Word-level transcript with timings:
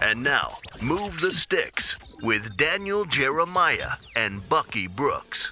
And 0.00 0.22
now, 0.22 0.56
Move 0.80 1.20
the 1.20 1.32
Sticks 1.32 1.96
with 2.22 2.56
Daniel 2.56 3.04
Jeremiah 3.04 3.92
and 4.14 4.46
Bucky 4.48 4.86
Brooks. 4.86 5.50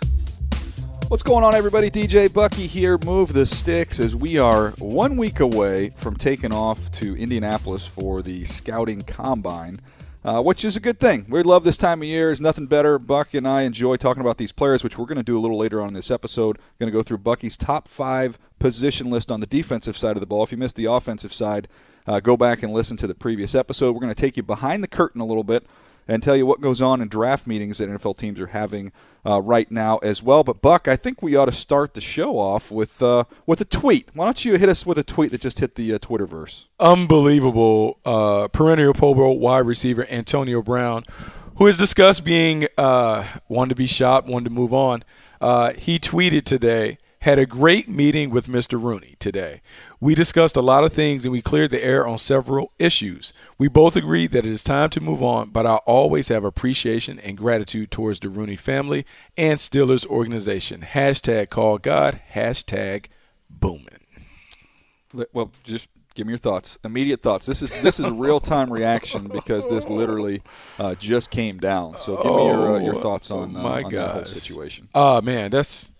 What's 1.08 1.22
going 1.22 1.44
on, 1.44 1.54
everybody? 1.54 1.90
DJ 1.90 2.32
Bucky 2.32 2.66
here. 2.66 2.98
Move 2.98 3.32
the 3.32 3.46
sticks 3.46 4.00
as 4.00 4.16
we 4.16 4.38
are 4.38 4.70
one 4.78 5.16
week 5.16 5.38
away 5.38 5.90
from 5.90 6.16
taking 6.16 6.52
off 6.52 6.90
to 6.92 7.16
Indianapolis 7.16 7.86
for 7.86 8.22
the 8.22 8.44
Scouting 8.44 9.02
Combine. 9.02 9.80
Uh, 10.24 10.42
which 10.42 10.64
is 10.64 10.74
a 10.74 10.80
good 10.80 10.98
thing. 10.98 11.24
We 11.28 11.40
love 11.44 11.62
this 11.62 11.76
time 11.76 12.02
of 12.02 12.08
year. 12.08 12.26
There's 12.26 12.40
nothing 12.40 12.66
better. 12.66 12.98
Buck 12.98 13.32
and 13.34 13.46
I 13.46 13.62
enjoy 13.62 13.94
talking 13.94 14.20
about 14.20 14.38
these 14.38 14.50
players, 14.50 14.82
which 14.82 14.98
we're 14.98 15.06
going 15.06 15.18
to 15.18 15.22
do 15.22 15.38
a 15.38 15.40
little 15.40 15.56
later 15.56 15.80
on 15.80 15.86
in 15.86 15.94
this 15.94 16.10
episode. 16.10 16.58
Going 16.80 16.90
to 16.90 16.96
go 16.98 17.04
through 17.04 17.18
Bucky's 17.18 17.56
top 17.56 17.86
five 17.86 18.36
position 18.58 19.08
list 19.08 19.30
on 19.30 19.38
the 19.38 19.46
defensive 19.46 19.96
side 19.96 20.16
of 20.16 20.20
the 20.20 20.26
ball. 20.26 20.42
If 20.42 20.50
you 20.50 20.58
missed 20.58 20.74
the 20.74 20.86
offensive 20.86 21.32
side, 21.32 21.68
uh, 22.06 22.20
go 22.20 22.36
back 22.36 22.62
and 22.62 22.72
listen 22.72 22.96
to 22.98 23.06
the 23.06 23.14
previous 23.14 23.54
episode. 23.54 23.92
We're 23.92 24.00
going 24.00 24.14
to 24.14 24.20
take 24.20 24.36
you 24.36 24.42
behind 24.42 24.82
the 24.82 24.88
curtain 24.88 25.20
a 25.20 25.26
little 25.26 25.44
bit 25.44 25.66
and 26.08 26.22
tell 26.22 26.36
you 26.36 26.46
what 26.46 26.60
goes 26.60 26.80
on 26.80 27.00
in 27.00 27.08
draft 27.08 27.46
meetings 27.46 27.78
that 27.78 27.88
NFL 27.88 28.16
teams 28.16 28.38
are 28.38 28.48
having 28.48 28.92
uh, 29.24 29.40
right 29.40 29.70
now 29.70 29.98
as 29.98 30.22
well. 30.22 30.44
But 30.44 30.62
Buck, 30.62 30.86
I 30.86 30.96
think 30.96 31.20
we 31.20 31.34
ought 31.34 31.46
to 31.46 31.52
start 31.52 31.94
the 31.94 32.00
show 32.00 32.38
off 32.38 32.70
with 32.70 33.02
uh, 33.02 33.24
with 33.44 33.60
a 33.60 33.64
tweet. 33.64 34.10
Why 34.14 34.26
don't 34.26 34.44
you 34.44 34.56
hit 34.56 34.68
us 34.68 34.86
with 34.86 34.98
a 34.98 35.04
tweet 35.04 35.32
that 35.32 35.40
just 35.40 35.58
hit 35.58 35.74
the 35.74 35.94
uh, 35.94 35.98
Twitterverse? 35.98 36.66
Unbelievable, 36.78 37.98
uh, 38.04 38.48
perennial 38.48 38.94
Pro 38.94 39.14
Bowl 39.14 39.38
wide 39.38 39.66
receiver 39.66 40.06
Antonio 40.08 40.62
Brown, 40.62 41.04
who 41.56 41.66
has 41.66 41.76
discussed 41.76 42.24
being 42.24 42.68
uh, 42.78 43.24
one 43.48 43.68
to 43.68 43.74
be 43.74 43.86
shot, 43.86 44.26
one 44.26 44.44
to 44.44 44.50
move 44.50 44.72
on. 44.72 45.02
Uh, 45.40 45.72
he 45.72 45.98
tweeted 45.98 46.44
today 46.44 46.98
had 47.26 47.40
a 47.40 47.44
great 47.44 47.88
meeting 47.88 48.30
with 48.30 48.46
Mr. 48.46 48.80
Rooney 48.80 49.16
today. 49.18 49.60
We 49.98 50.14
discussed 50.14 50.56
a 50.56 50.62
lot 50.62 50.84
of 50.84 50.92
things 50.92 51.24
and 51.24 51.32
we 51.32 51.42
cleared 51.42 51.72
the 51.72 51.82
air 51.82 52.06
on 52.06 52.18
several 52.18 52.70
issues. 52.78 53.32
We 53.58 53.66
both 53.66 53.96
agreed 53.96 54.30
that 54.30 54.46
it 54.46 54.52
is 54.52 54.62
time 54.62 54.90
to 54.90 55.00
move 55.00 55.24
on, 55.24 55.50
but 55.50 55.66
I 55.66 55.74
always 55.86 56.28
have 56.28 56.44
appreciation 56.44 57.18
and 57.18 57.36
gratitude 57.36 57.90
towards 57.90 58.20
the 58.20 58.28
Rooney 58.28 58.54
family 58.54 59.04
and 59.36 59.58
Steelers 59.58 60.06
organization. 60.06 60.82
Hashtag 60.82 61.50
call 61.50 61.78
God, 61.78 62.20
hashtag 62.32 63.06
booming. 63.50 64.06
Well, 65.32 65.50
just 65.64 65.88
give 66.14 66.28
me 66.28 66.30
your 66.30 66.38
thoughts, 66.38 66.78
immediate 66.84 67.22
thoughts. 67.22 67.46
This 67.46 67.60
is 67.60 67.82
this 67.82 67.98
is 67.98 68.06
a 68.06 68.12
real 68.12 68.38
time 68.38 68.72
reaction 68.72 69.26
because 69.26 69.66
this 69.66 69.88
literally 69.88 70.42
uh, 70.78 70.94
just 70.94 71.32
came 71.32 71.58
down. 71.58 71.98
So 71.98 72.22
give 72.22 72.36
me 72.36 72.46
your 72.46 72.76
uh, 72.76 72.78
your 72.78 72.94
thoughts 72.94 73.32
on, 73.32 73.56
uh, 73.56 73.62
my 73.62 73.82
on 73.82 73.92
that 73.92 74.10
whole 74.12 74.24
situation. 74.26 74.88
Oh 74.94 75.20
man, 75.20 75.50
that's 75.50 75.90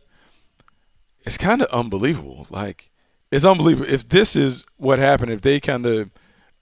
it's 1.26 1.37
kind 1.37 1.60
of 1.60 1.69
unbelievable. 1.69 2.47
Like 2.50 2.91
it's 3.31 3.44
unbelievable 3.44 3.91
if 3.92 4.09
this 4.09 4.37
is 4.37 4.64
what 4.78 4.98
happened. 4.98 5.32
If 5.32 5.42
they 5.42 5.60
kind 5.60 5.84
of 5.84 6.10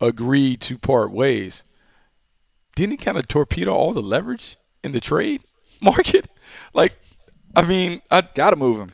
agreed 0.00 0.60
to 0.62 0.78
part 0.78 1.12
ways, 1.12 1.62
didn't 2.74 2.92
he 2.92 2.96
kind 2.96 3.18
of 3.18 3.28
torpedo 3.28 3.72
all 3.72 3.92
the 3.92 4.02
leverage 4.02 4.56
in 4.82 4.92
the 4.92 5.00
trade 5.00 5.42
market? 5.80 6.28
Like, 6.72 6.98
I 7.54 7.62
mean, 7.62 8.02
I 8.10 8.22
Got 8.34 8.50
to 8.50 8.56
move 8.56 8.78
him. 8.78 8.92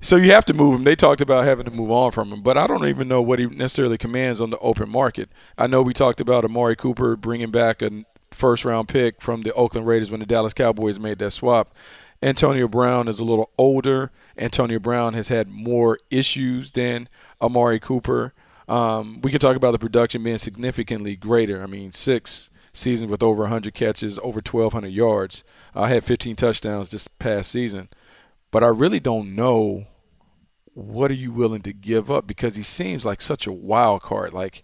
so 0.00 0.16
you 0.16 0.32
have 0.32 0.44
to 0.46 0.54
move 0.54 0.74
him. 0.74 0.84
They 0.84 0.96
talked 0.96 1.20
about 1.20 1.44
having 1.44 1.66
to 1.66 1.70
move 1.70 1.90
on 1.90 2.10
from 2.12 2.32
him, 2.32 2.42
but 2.42 2.56
I 2.58 2.66
don't 2.66 2.86
even 2.88 3.06
know 3.08 3.22
what 3.22 3.38
he 3.38 3.46
necessarily 3.46 3.98
commands 3.98 4.40
on 4.40 4.50
the 4.50 4.58
open 4.58 4.88
market. 4.88 5.28
I 5.56 5.66
know 5.66 5.82
we 5.82 5.92
talked 5.92 6.20
about 6.20 6.44
Amari 6.44 6.76
Cooper 6.76 7.14
bringing 7.16 7.50
back 7.50 7.82
a 7.82 8.04
first 8.32 8.64
round 8.64 8.88
pick 8.88 9.20
from 9.20 9.42
the 9.42 9.52
Oakland 9.54 9.86
Raiders 9.86 10.10
when 10.10 10.20
the 10.20 10.26
Dallas 10.26 10.54
Cowboys 10.54 10.98
made 10.98 11.18
that 11.18 11.30
swap. 11.30 11.74
Antonio 12.22 12.68
Brown 12.68 13.08
is 13.08 13.20
a 13.20 13.24
little 13.24 13.50
older. 13.58 14.10
Antonio 14.36 14.78
Brown 14.78 15.14
has 15.14 15.28
had 15.28 15.48
more 15.48 15.98
issues 16.10 16.72
than 16.72 17.08
Amari 17.40 17.78
Cooper. 17.80 18.34
Um, 18.68 19.20
we 19.22 19.30
can 19.30 19.40
talk 19.40 19.56
about 19.56 19.70
the 19.70 19.78
production 19.78 20.22
being 20.22 20.38
significantly 20.38 21.16
greater. 21.16 21.62
I 21.62 21.66
mean, 21.66 21.92
six 21.92 22.50
seasons 22.72 23.10
with 23.10 23.22
over 23.22 23.42
100 23.42 23.72
catches, 23.72 24.18
over 24.18 24.40
1,200 24.44 24.88
yards. 24.88 25.44
I 25.74 25.88
had 25.88 26.04
15 26.04 26.36
touchdowns 26.36 26.90
this 26.90 27.08
past 27.08 27.50
season 27.50 27.88
but 28.50 28.64
I 28.64 28.68
really 28.68 29.00
don't 29.00 29.34
know 29.34 29.86
what 30.74 31.10
are 31.10 31.14
you 31.14 31.32
willing 31.32 31.62
to 31.62 31.72
give 31.72 32.10
up 32.10 32.26
because 32.26 32.56
he 32.56 32.62
seems 32.62 33.04
like 33.04 33.20
such 33.20 33.46
a 33.46 33.52
wild 33.52 34.02
card. 34.02 34.32
Like, 34.32 34.62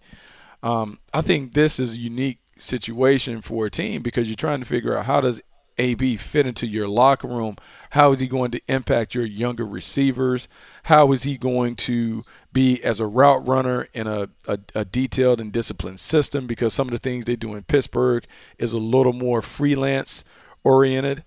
um, 0.63 0.99
I 1.13 1.21
think 1.21 1.53
this 1.53 1.79
is 1.79 1.93
a 1.93 1.99
unique 1.99 2.39
situation 2.57 3.41
for 3.41 3.65
a 3.65 3.71
team 3.71 4.01
because 4.01 4.27
you're 4.27 4.35
trying 4.35 4.59
to 4.61 4.65
figure 4.65 4.97
out 4.97 5.05
how 5.05 5.21
does 5.21 5.41
AB 5.77 6.17
fit 6.17 6.45
into 6.45 6.67
your 6.67 6.87
locker 6.87 7.27
room? 7.27 7.57
How 7.91 8.11
is 8.11 8.19
he 8.19 8.27
going 8.27 8.51
to 8.51 8.61
impact 8.67 9.15
your 9.15 9.25
younger 9.25 9.65
receivers? 9.65 10.47
How 10.83 11.11
is 11.11 11.23
he 11.23 11.37
going 11.37 11.75
to 11.77 12.23
be 12.53 12.83
as 12.83 12.99
a 12.99 13.05
route 13.05 13.45
runner 13.47 13.87
in 13.93 14.07
a, 14.07 14.29
a, 14.47 14.59
a 14.73 14.85
detailed 14.85 15.41
and 15.41 15.51
disciplined 15.51 15.99
system? 15.99 16.47
Because 16.47 16.73
some 16.73 16.87
of 16.87 16.91
the 16.91 16.97
things 16.97 17.25
they 17.25 17.35
do 17.35 17.55
in 17.55 17.63
Pittsburgh 17.63 18.25
is 18.57 18.73
a 18.73 18.77
little 18.77 19.13
more 19.13 19.41
freelance 19.41 20.23
oriented. 20.63 21.23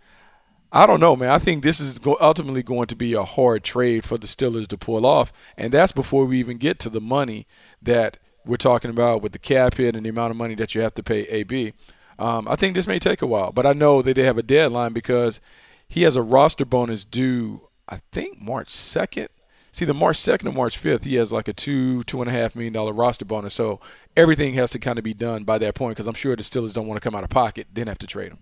I 0.70 0.86
don't 0.86 1.00
know, 1.00 1.16
man. 1.16 1.30
I 1.30 1.38
think 1.38 1.62
this 1.62 1.80
is 1.80 1.98
ultimately 2.20 2.62
going 2.62 2.88
to 2.88 2.96
be 2.96 3.14
a 3.14 3.24
hard 3.24 3.64
trade 3.64 4.04
for 4.04 4.18
the 4.18 4.26
Steelers 4.26 4.66
to 4.68 4.76
pull 4.76 5.06
off, 5.06 5.32
and 5.56 5.72
that's 5.72 5.92
before 5.92 6.26
we 6.26 6.38
even 6.38 6.58
get 6.58 6.78
to 6.80 6.90
the 6.90 7.00
money 7.00 7.46
that 7.80 8.18
we're 8.44 8.56
talking 8.56 8.90
about 8.90 9.22
with 9.22 9.32
the 9.32 9.38
cap 9.38 9.74
hit 9.74 9.96
and 9.96 10.04
the 10.04 10.10
amount 10.10 10.30
of 10.30 10.36
money 10.36 10.54
that 10.56 10.74
you 10.74 10.82
have 10.82 10.94
to 10.94 11.02
pay 11.02 11.22
AB. 11.22 11.72
Um, 12.18 12.48
I 12.48 12.56
think 12.56 12.74
this 12.74 12.86
may 12.86 12.98
take 12.98 13.22
a 13.22 13.26
while, 13.26 13.52
but 13.52 13.66
I 13.66 13.72
know 13.72 14.02
that 14.02 14.14
they 14.14 14.24
have 14.24 14.38
a 14.38 14.42
deadline 14.42 14.92
because 14.92 15.40
he 15.88 16.02
has 16.02 16.16
a 16.16 16.22
roster 16.22 16.64
bonus 16.64 17.04
due, 17.04 17.68
I 17.88 18.00
think, 18.12 18.40
March 18.40 18.68
2nd. 18.68 19.28
See, 19.70 19.84
the 19.84 19.94
March 19.94 20.18
2nd 20.18 20.46
and 20.46 20.56
March 20.56 20.82
5th, 20.82 21.04
he 21.04 21.14
has 21.14 21.30
like 21.30 21.46
a 21.46 21.52
two, 21.52 22.02
two 22.04 22.20
and 22.20 22.28
a 22.28 22.32
half 22.32 22.56
million 22.56 22.72
dollar 22.72 22.92
roster 22.92 23.24
bonus. 23.24 23.54
So 23.54 23.80
everything 24.16 24.54
has 24.54 24.72
to 24.72 24.78
kind 24.78 24.98
of 24.98 25.04
be 25.04 25.14
done 25.14 25.44
by 25.44 25.58
that 25.58 25.74
point 25.74 25.94
because 25.94 26.08
I'm 26.08 26.14
sure 26.14 26.34
the 26.34 26.42
Steelers 26.42 26.72
don't 26.72 26.88
want 26.88 27.00
to 27.00 27.06
come 27.06 27.14
out 27.14 27.24
of 27.24 27.30
pocket, 27.30 27.68
then 27.72 27.86
have 27.86 27.98
to 27.98 28.06
trade 28.06 28.32
him. 28.32 28.38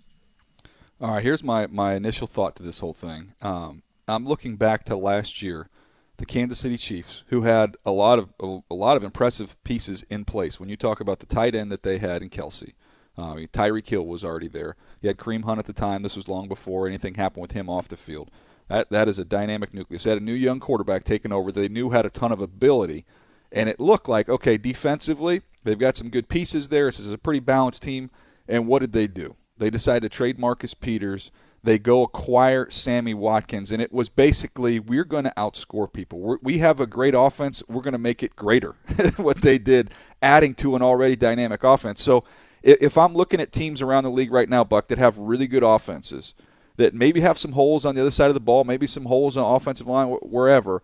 All 1.01 1.15
right, 1.15 1.23
here's 1.23 1.45
my, 1.45 1.67
my 1.67 1.95
initial 1.95 2.27
thought 2.27 2.57
to 2.57 2.63
this 2.63 2.79
whole 2.79 2.95
thing. 2.95 3.35
Um, 3.43 3.83
I'm 4.09 4.25
looking 4.25 4.57
back 4.57 4.85
to 4.85 4.97
last 4.97 5.43
year, 5.43 5.69
the 6.17 6.25
Kansas 6.25 6.59
City 6.59 6.79
Chiefs, 6.79 7.25
who 7.27 7.43
had 7.43 7.77
a 7.85 7.91
lot 7.91 8.19
of 8.19 8.33
a, 8.41 8.61
a 8.71 8.75
lot 8.75 8.97
of 8.97 9.05
impressive 9.05 9.63
pieces 9.65 10.05
in 10.09 10.25
place. 10.25 10.59
When 10.59 10.71
you 10.71 10.77
talk 10.77 11.01
about 11.01 11.19
the 11.19 11.27
tight 11.27 11.55
end 11.55 11.71
that 11.71 11.83
they 11.83 11.99
had 11.99 12.23
in 12.23 12.31
Kelce, 12.31 12.73
uh, 13.19 13.33
I 13.33 13.35
mean, 13.35 13.49
Tyreek 13.49 13.89
Hill 13.89 14.07
was 14.07 14.25
already 14.25 14.49
there. 14.49 14.77
You 15.01 15.09
had 15.09 15.17
Kareem 15.17 15.45
Hunt 15.45 15.59
at 15.59 15.65
the 15.65 15.73
time. 15.73 16.03
This 16.03 16.17
was 16.17 16.29
long 16.29 16.49
before 16.49 16.87
anything 16.87 17.15
happened 17.15 17.43
with 17.43 17.53
him 17.53 17.71
off 17.71 17.89
the 17.89 17.97
field. 17.97 18.31
That 18.69 18.91
that 18.91 19.09
is 19.09 19.19
a 19.19 19.25
dynamic 19.25 19.73
nucleus. 19.73 20.05
They 20.05 20.11
had 20.11 20.21
a 20.21 20.25
new 20.25 20.33
young 20.33 20.61
quarterback 20.61 21.05
taking 21.05 21.33
over. 21.33 21.53
They 21.53 21.69
knew 21.69 21.91
had 21.91 22.07
a 22.07 22.11
ton 22.11 22.33
of 22.33 22.41
ability, 22.41 23.05
and 23.53 23.69
it 23.69 23.81
looked 23.81 24.09
like 24.09 24.29
okay 24.29 24.57
defensively 24.57 25.43
they've 25.67 25.79
got 25.79 25.97
some 25.97 26.09
good 26.09 26.29
pieces 26.29 26.69
there. 26.69 26.87
This 26.87 27.01
is 27.01 27.13
a 27.13 27.19
pretty 27.19 27.41
balanced 27.41 27.83
team. 27.83 28.11
And 28.49 28.67
what 28.67 28.81
did 28.81 28.93
they 28.93 29.07
do? 29.07 29.37
They 29.59 29.71
decided 29.71 30.11
to 30.11 30.17
trade 30.17 30.39
Marcus 30.39 30.75
Peters. 30.75 31.31
They 31.63 31.79
go 31.79 32.03
acquire 32.03 32.71
Sammy 32.71 33.13
Watkins, 33.13 33.73
and 33.73 33.83
it 33.83 33.93
was 33.93 34.09
basically 34.09 34.79
we're 34.79 35.05
going 35.05 35.25
to 35.25 35.33
outscore 35.37 35.93
people. 35.93 36.21
We're, 36.21 36.39
we 36.41 36.59
have 36.59 36.79
a 36.79 36.87
great 36.87 37.15
offense. 37.17 37.63
We're 37.69 37.83
going 37.83 37.93
to 37.93 37.99
make 37.99 38.23
it 38.23 38.37
greater. 38.37 38.77
what 39.17 39.43
they 39.43 39.59
did, 39.59 39.91
adding 40.23 40.55
to 40.57 40.77
an 40.77 40.83
already 40.83 41.17
dynamic 41.17 41.65
offense. 41.65 42.03
So 42.03 42.23
if 42.67 42.99
I'm 42.99 43.15
looking 43.15 43.41
at 43.41 43.53
teams 43.53 43.81
around 43.81 44.05
the 44.05 44.11
league 44.11 44.33
right 44.33 44.49
now, 44.49 44.65
Buck, 44.65 44.89
that 44.89 44.99
have 44.99 45.17
really 45.17 45.47
good 45.47 45.63
offenses, 45.63 46.35
that 46.77 46.95
maybe 46.95 47.21
have 47.21 47.39
some 47.39 47.53
holes 47.53 47.87
on 47.87 47.95
the 47.95 48.01
other 48.01 48.11
side 48.11 48.29
of 48.29 48.35
the 48.35 48.41
ball, 48.41 48.65
maybe 48.65 48.87
some 48.87 49.05
holes 49.05 49.37
on 49.37 49.43
the 49.45 49.49
offensive 49.49 49.87
line, 49.87 50.09
wherever, 50.09 50.83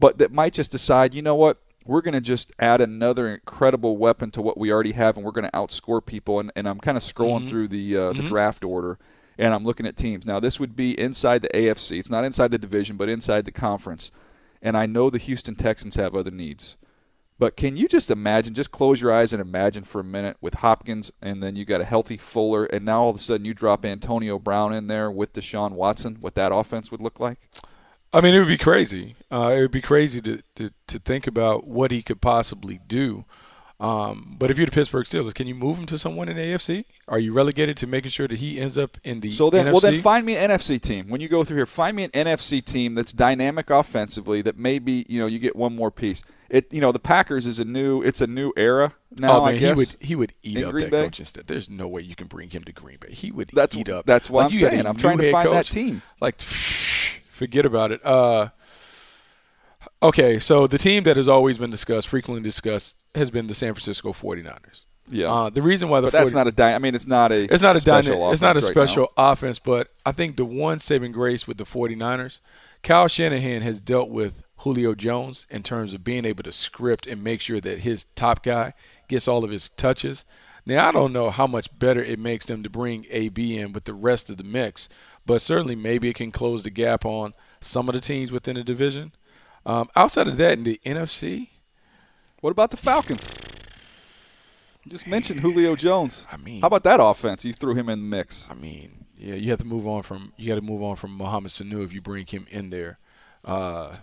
but 0.00 0.18
that 0.18 0.32
might 0.32 0.54
just 0.54 0.70
decide, 0.70 1.14
you 1.14 1.22
know 1.22 1.34
what, 1.34 1.58
we're 1.84 2.00
going 2.00 2.14
to 2.14 2.20
just 2.20 2.52
add 2.58 2.80
another 2.80 3.28
incredible 3.28 3.96
weapon 3.96 4.30
to 4.32 4.42
what 4.42 4.58
we 4.58 4.72
already 4.72 4.92
have, 4.92 5.16
and 5.16 5.24
we're 5.24 5.32
going 5.32 5.48
to 5.48 5.56
outscore 5.56 6.04
people. 6.04 6.40
And, 6.40 6.50
and 6.56 6.68
I'm 6.68 6.78
kind 6.78 6.96
of 6.96 7.02
scrolling 7.02 7.40
mm-hmm. 7.40 7.48
through 7.48 7.68
the 7.68 7.96
uh, 7.96 8.00
mm-hmm. 8.12 8.26
draft 8.26 8.64
order, 8.64 8.98
and 9.38 9.54
I'm 9.54 9.64
looking 9.64 9.86
at 9.86 9.96
teams. 9.96 10.26
Now, 10.26 10.40
this 10.40 10.58
would 10.58 10.76
be 10.76 10.98
inside 10.98 11.42
the 11.42 11.48
AFC. 11.48 11.98
It's 11.98 12.10
not 12.10 12.24
inside 12.24 12.50
the 12.50 12.58
division, 12.58 12.96
but 12.96 13.08
inside 13.08 13.44
the 13.44 13.52
conference. 13.52 14.10
And 14.60 14.76
I 14.76 14.86
know 14.86 15.08
the 15.08 15.18
Houston 15.18 15.54
Texans 15.54 15.96
have 15.96 16.14
other 16.14 16.30
needs. 16.30 16.76
But 17.38 17.56
can 17.56 17.76
you 17.76 17.86
just 17.86 18.10
imagine, 18.10 18.54
just 18.54 18.72
close 18.72 19.00
your 19.00 19.12
eyes 19.12 19.32
and 19.32 19.40
imagine 19.40 19.84
for 19.84 20.00
a 20.00 20.04
minute 20.04 20.36
with 20.40 20.54
Hopkins, 20.54 21.12
and 21.22 21.40
then 21.42 21.54
you 21.54 21.64
got 21.64 21.80
a 21.80 21.84
healthy 21.84 22.16
Fuller, 22.16 22.64
and 22.64 22.84
now 22.84 23.02
all 23.02 23.10
of 23.10 23.16
a 23.16 23.20
sudden 23.20 23.46
you 23.46 23.54
drop 23.54 23.84
Antonio 23.84 24.38
Brown 24.38 24.72
in 24.72 24.88
there 24.88 25.10
with 25.10 25.32
Deshaun 25.32 25.72
Watson, 25.72 26.16
what 26.20 26.34
that 26.34 26.50
offense 26.52 26.90
would 26.90 27.00
look 27.00 27.20
like? 27.20 27.48
I 28.12 28.20
mean, 28.20 28.34
it 28.34 28.38
would 28.38 28.48
be 28.48 28.58
crazy. 28.58 29.14
Uh, 29.30 29.54
it 29.56 29.60
would 29.60 29.70
be 29.70 29.82
crazy 29.82 30.20
to, 30.22 30.42
to, 30.56 30.70
to 30.88 30.98
think 30.98 31.26
about 31.26 31.66
what 31.66 31.92
he 31.92 32.02
could 32.02 32.20
possibly 32.20 32.80
do. 32.88 33.24
Um, 33.80 34.34
but 34.38 34.50
if 34.50 34.56
you're 34.56 34.66
the 34.66 34.72
Pittsburgh 34.72 35.06
Steelers, 35.06 35.34
can 35.34 35.46
you 35.46 35.54
move 35.54 35.78
him 35.78 35.86
to 35.86 35.98
someone 35.98 36.28
in 36.28 36.36
the 36.36 36.42
AFC? 36.42 36.84
Are 37.06 37.18
you 37.18 37.32
relegated 37.32 37.76
to 37.76 37.86
making 37.86 38.10
sure 38.10 38.26
that 38.26 38.38
he 38.38 38.60
ends 38.60 38.76
up 38.76 38.98
in 39.04 39.20
the 39.20 39.30
so 39.30 39.50
then 39.50 39.66
NFC? 39.66 39.72
well 39.72 39.80
then 39.80 40.00
find 40.00 40.26
me 40.26 40.36
an 40.36 40.50
NFC 40.50 40.80
team 40.80 41.08
when 41.08 41.20
you 41.20 41.28
go 41.28 41.44
through 41.44 41.58
here. 41.58 41.66
Find 41.66 41.96
me 41.96 42.02
an 42.02 42.10
NFC 42.10 42.64
team 42.64 42.96
that's 42.96 43.12
dynamic 43.12 43.70
offensively 43.70 44.42
that 44.42 44.58
maybe 44.58 45.06
you 45.08 45.20
know 45.20 45.26
you 45.26 45.38
get 45.38 45.54
one 45.54 45.76
more 45.76 45.92
piece. 45.92 46.24
It 46.50 46.72
you 46.72 46.80
know 46.80 46.92
the 46.92 46.98
Packers 46.98 47.46
is 47.46 47.58
a 47.58 47.64
new 47.64 48.00
it's 48.00 48.20
a 48.22 48.26
new 48.26 48.52
era 48.56 48.94
now. 49.16 49.40
Oh 49.40 49.44
man, 49.46 49.54
I 49.54 49.58
guess, 49.58 49.68
he 49.68 49.74
would 49.74 49.96
he 50.00 50.14
would 50.16 50.32
eat 50.42 50.64
up 50.64 50.70
Green 50.72 50.84
that 50.86 50.90
Bay? 50.90 51.02
coaching 51.04 51.26
staff. 51.26 51.46
There's 51.46 51.68
no 51.68 51.86
way 51.86 52.00
you 52.02 52.14
can 52.14 52.26
bring 52.26 52.48
him 52.50 52.64
to 52.64 52.72
Green 52.72 52.96
Bay. 52.98 53.12
He 53.12 53.30
would 53.30 53.50
That's 53.52 53.76
eat 53.76 53.88
up. 53.90 54.06
that's 54.06 54.30
what 54.30 54.44
Like, 54.44 54.46
I'm 54.46 54.54
you 54.54 54.60
got 54.60 54.66
a 54.66 54.70
saying. 54.76 54.86
I'm 54.86 54.96
trying 54.96 55.18
to 55.18 55.30
find 55.30 55.52
that 55.52 55.66
team. 55.66 56.00
Like 56.22 56.40
forget 56.40 57.66
about 57.66 57.92
it. 57.92 58.00
Uh, 58.04 58.48
okay, 60.02 60.38
so 60.38 60.66
the 60.66 60.78
team 60.78 61.04
that 61.04 61.16
has 61.16 61.28
always 61.28 61.58
been 61.58 61.70
discussed, 61.70 62.08
frequently 62.08 62.42
discussed, 62.42 62.96
has 63.14 63.30
been 63.30 63.46
the 63.46 63.54
San 63.54 63.74
Francisco 63.74 64.12
49ers. 64.12 64.84
Yeah, 65.10 65.32
Uh, 65.32 65.48
the 65.50 65.62
reason 65.62 65.88
why 65.88 66.00
the 66.00 66.08
but 66.08 66.12
that's 66.12 66.32
40 66.32 66.36
not 66.36 66.46
a 66.48 66.52
dy- 66.52 66.74
I 66.74 66.78
mean, 66.78 66.94
it's 66.94 67.06
not 67.06 67.32
a 67.32 67.44
it's 67.52 67.62
not 67.62 67.76
a 67.76 67.80
special 67.80 68.12
dyna- 68.14 68.30
it's 68.32 68.42
not 68.42 68.56
a 68.56 68.58
offense 68.58 68.76
right 68.76 68.88
special 68.88 69.12
offense, 69.16 69.58
but 69.58 69.90
I 70.04 70.12
think 70.12 70.36
the 70.36 70.44
one 70.44 70.80
saving 70.80 71.12
grace 71.12 71.46
with 71.46 71.56
the 71.56 71.64
49ers, 71.64 72.40
Kyle 72.82 73.08
Shanahan 73.08 73.62
has 73.62 73.80
dealt 73.80 74.10
with 74.10 74.42
Julio 74.58 74.94
Jones 74.94 75.46
in 75.50 75.62
terms 75.62 75.94
of 75.94 76.04
being 76.04 76.24
able 76.24 76.42
to 76.42 76.52
script 76.52 77.06
and 77.06 77.22
make 77.22 77.40
sure 77.40 77.60
that 77.60 77.80
his 77.80 78.06
top 78.14 78.42
guy 78.42 78.74
gets 79.08 79.28
all 79.28 79.44
of 79.44 79.50
his 79.50 79.68
touches. 79.70 80.24
Now 80.66 80.88
I 80.88 80.92
don't 80.92 81.12
know 81.12 81.30
how 81.30 81.46
much 81.46 81.76
better 81.78 82.02
it 82.02 82.18
makes 82.18 82.46
them 82.46 82.62
to 82.62 82.70
bring 82.70 83.06
AB 83.10 83.56
in 83.58 83.72
with 83.72 83.84
the 83.84 83.94
rest 83.94 84.28
of 84.28 84.36
the 84.36 84.44
mix, 84.44 84.88
but 85.24 85.40
certainly 85.40 85.76
maybe 85.76 86.08
it 86.08 86.16
can 86.16 86.32
close 86.32 86.62
the 86.62 86.70
gap 86.70 87.04
on 87.04 87.34
some 87.60 87.88
of 87.88 87.94
the 87.94 88.00
teams 88.00 88.30
within 88.32 88.56
the 88.56 88.64
division. 88.64 89.12
Um, 89.64 89.88
outside 89.96 90.28
of 90.28 90.36
that, 90.38 90.58
in 90.58 90.64
the 90.64 90.80
NFC. 90.84 91.48
What 92.40 92.50
about 92.50 92.70
the 92.70 92.76
Falcons? 92.76 93.34
You 94.84 94.90
just 94.90 95.06
mentioned 95.06 95.40
Julio 95.40 95.74
Jones. 95.76 96.26
I 96.32 96.36
mean- 96.36 96.60
how 96.60 96.68
about 96.68 96.84
that 96.84 97.00
offense? 97.02 97.44
You 97.44 97.52
threw 97.52 97.74
him 97.74 97.88
in 97.88 97.98
the 98.00 98.16
mix. 98.16 98.48
I 98.50 98.54
mean, 98.54 99.06
yeah, 99.16 99.34
you 99.34 99.50
have 99.50 99.58
to 99.58 99.66
move 99.66 99.86
on 99.86 100.02
from 100.02 100.32
you 100.36 100.48
got 100.48 100.54
to 100.54 100.60
move 100.60 100.82
on 100.82 100.96
from 100.96 101.12
Mohamed 101.12 101.50
Sanu 101.50 101.84
if 101.84 101.92
you 101.92 102.00
bring 102.00 102.26
him 102.26 102.46
in 102.50 102.70
there. 102.70 102.98
Uh, 103.44 103.96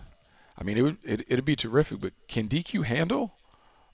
I 0.58 0.64
mean, 0.64 0.78
it 0.78 0.82
would 0.82 0.96
it, 1.04 1.24
it'd 1.28 1.44
be 1.44 1.56
terrific, 1.56 2.00
but 2.00 2.12
can 2.28 2.48
DQ 2.48 2.84
handle 2.84 3.34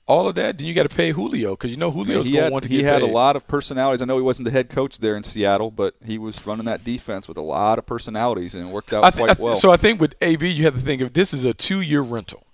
all 0.06 0.28
of 0.28 0.34
that? 0.36 0.58
Then 0.58 0.66
you 0.66 0.74
got 0.74 0.88
to 0.88 0.94
pay 0.94 1.10
Julio 1.12 1.52
because 1.52 1.70
you 1.70 1.76
know 1.76 1.90
Julio's 1.90 2.26
he 2.26 2.32
going 2.32 2.46
to 2.46 2.52
want 2.52 2.64
to 2.64 2.70
he 2.70 2.78
get 2.78 2.84
had 2.86 3.00
paid. 3.02 3.10
a 3.10 3.12
lot 3.12 3.34
of 3.36 3.46
personalities. 3.48 4.00
I 4.02 4.04
know 4.04 4.16
he 4.16 4.22
wasn't 4.22 4.44
the 4.46 4.52
head 4.52 4.68
coach 4.68 4.98
there 4.98 5.16
in 5.16 5.24
Seattle, 5.24 5.70
but 5.70 5.94
he 6.04 6.18
was 6.18 6.46
running 6.46 6.64
that 6.66 6.84
defense 6.84 7.26
with 7.28 7.36
a 7.36 7.42
lot 7.42 7.78
of 7.78 7.86
personalities, 7.86 8.54
and 8.54 8.68
it 8.68 8.72
worked 8.72 8.92
out 8.92 9.04
I 9.04 9.10
thi- 9.10 9.18
quite 9.18 9.30
I 9.30 9.34
thi- 9.34 9.42
well. 9.42 9.54
So 9.56 9.70
I 9.72 9.76
think 9.76 10.00
with 10.00 10.14
AB, 10.20 10.48
you 10.48 10.64
have 10.64 10.74
to 10.74 10.80
think 10.80 11.02
of 11.02 11.12
this 11.14 11.32
is 11.34 11.44
a 11.44 11.52
two-year 11.54 12.00
rental, 12.02 12.46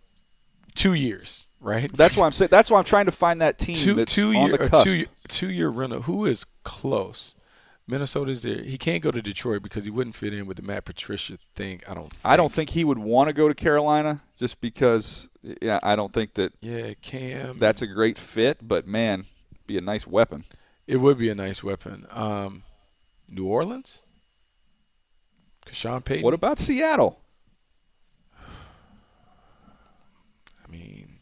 two 0.74 0.94
years, 0.94 1.46
right? 1.60 1.90
that's 1.94 2.16
why 2.16 2.24
I'm 2.26 2.32
saying. 2.32 2.48
That's 2.50 2.70
why 2.70 2.78
I'm 2.78 2.84
trying 2.84 3.06
to 3.06 3.12
find 3.12 3.40
that 3.42 3.58
team 3.58 3.74
two 3.76 3.94
that's 3.94 4.14
two 4.14 4.28
on 4.34 4.48
year 4.48 4.56
the 4.56 4.68
cusp. 4.68 4.84
two 4.86 5.06
two 5.28 5.50
year 5.50 5.68
rental. 5.68 6.02
Who 6.02 6.24
is 6.26 6.44
close? 6.64 7.34
Minnesota's 7.88 8.42
there. 8.42 8.62
He 8.62 8.76
can't 8.76 9.02
go 9.02 9.10
to 9.10 9.22
Detroit 9.22 9.62
because 9.62 9.84
he 9.84 9.90
wouldn't 9.90 10.14
fit 10.14 10.34
in 10.34 10.46
with 10.46 10.58
the 10.58 10.62
Matt 10.62 10.84
Patricia 10.84 11.38
thing. 11.56 11.80
I 11.88 11.94
don't. 11.94 12.10
Think. 12.10 12.20
I 12.22 12.36
don't 12.36 12.52
think 12.52 12.70
he 12.70 12.84
would 12.84 12.98
want 12.98 13.28
to 13.28 13.32
go 13.32 13.48
to 13.48 13.54
Carolina 13.54 14.20
just 14.36 14.60
because. 14.60 15.28
Yeah, 15.62 15.80
I 15.82 15.96
don't 15.96 16.12
think 16.12 16.34
that 16.34 16.52
Yeah, 16.60 16.92
Cam. 17.00 17.58
that's 17.58 17.80
a 17.80 17.86
great 17.86 18.18
fit. 18.18 18.58
But 18.60 18.86
man, 18.86 19.24
be 19.66 19.78
a 19.78 19.80
nice 19.80 20.06
weapon. 20.06 20.44
It 20.86 20.96
would 20.98 21.16
be 21.18 21.30
a 21.30 21.34
nice 21.34 21.62
weapon. 21.64 22.06
Um, 22.10 22.62
New 23.26 23.46
Orleans? 23.46 24.02
Sean 25.70 26.02
Payton? 26.02 26.24
What 26.24 26.34
about 26.34 26.58
Seattle? 26.58 27.20
I 30.64 30.70
mean, 30.70 31.20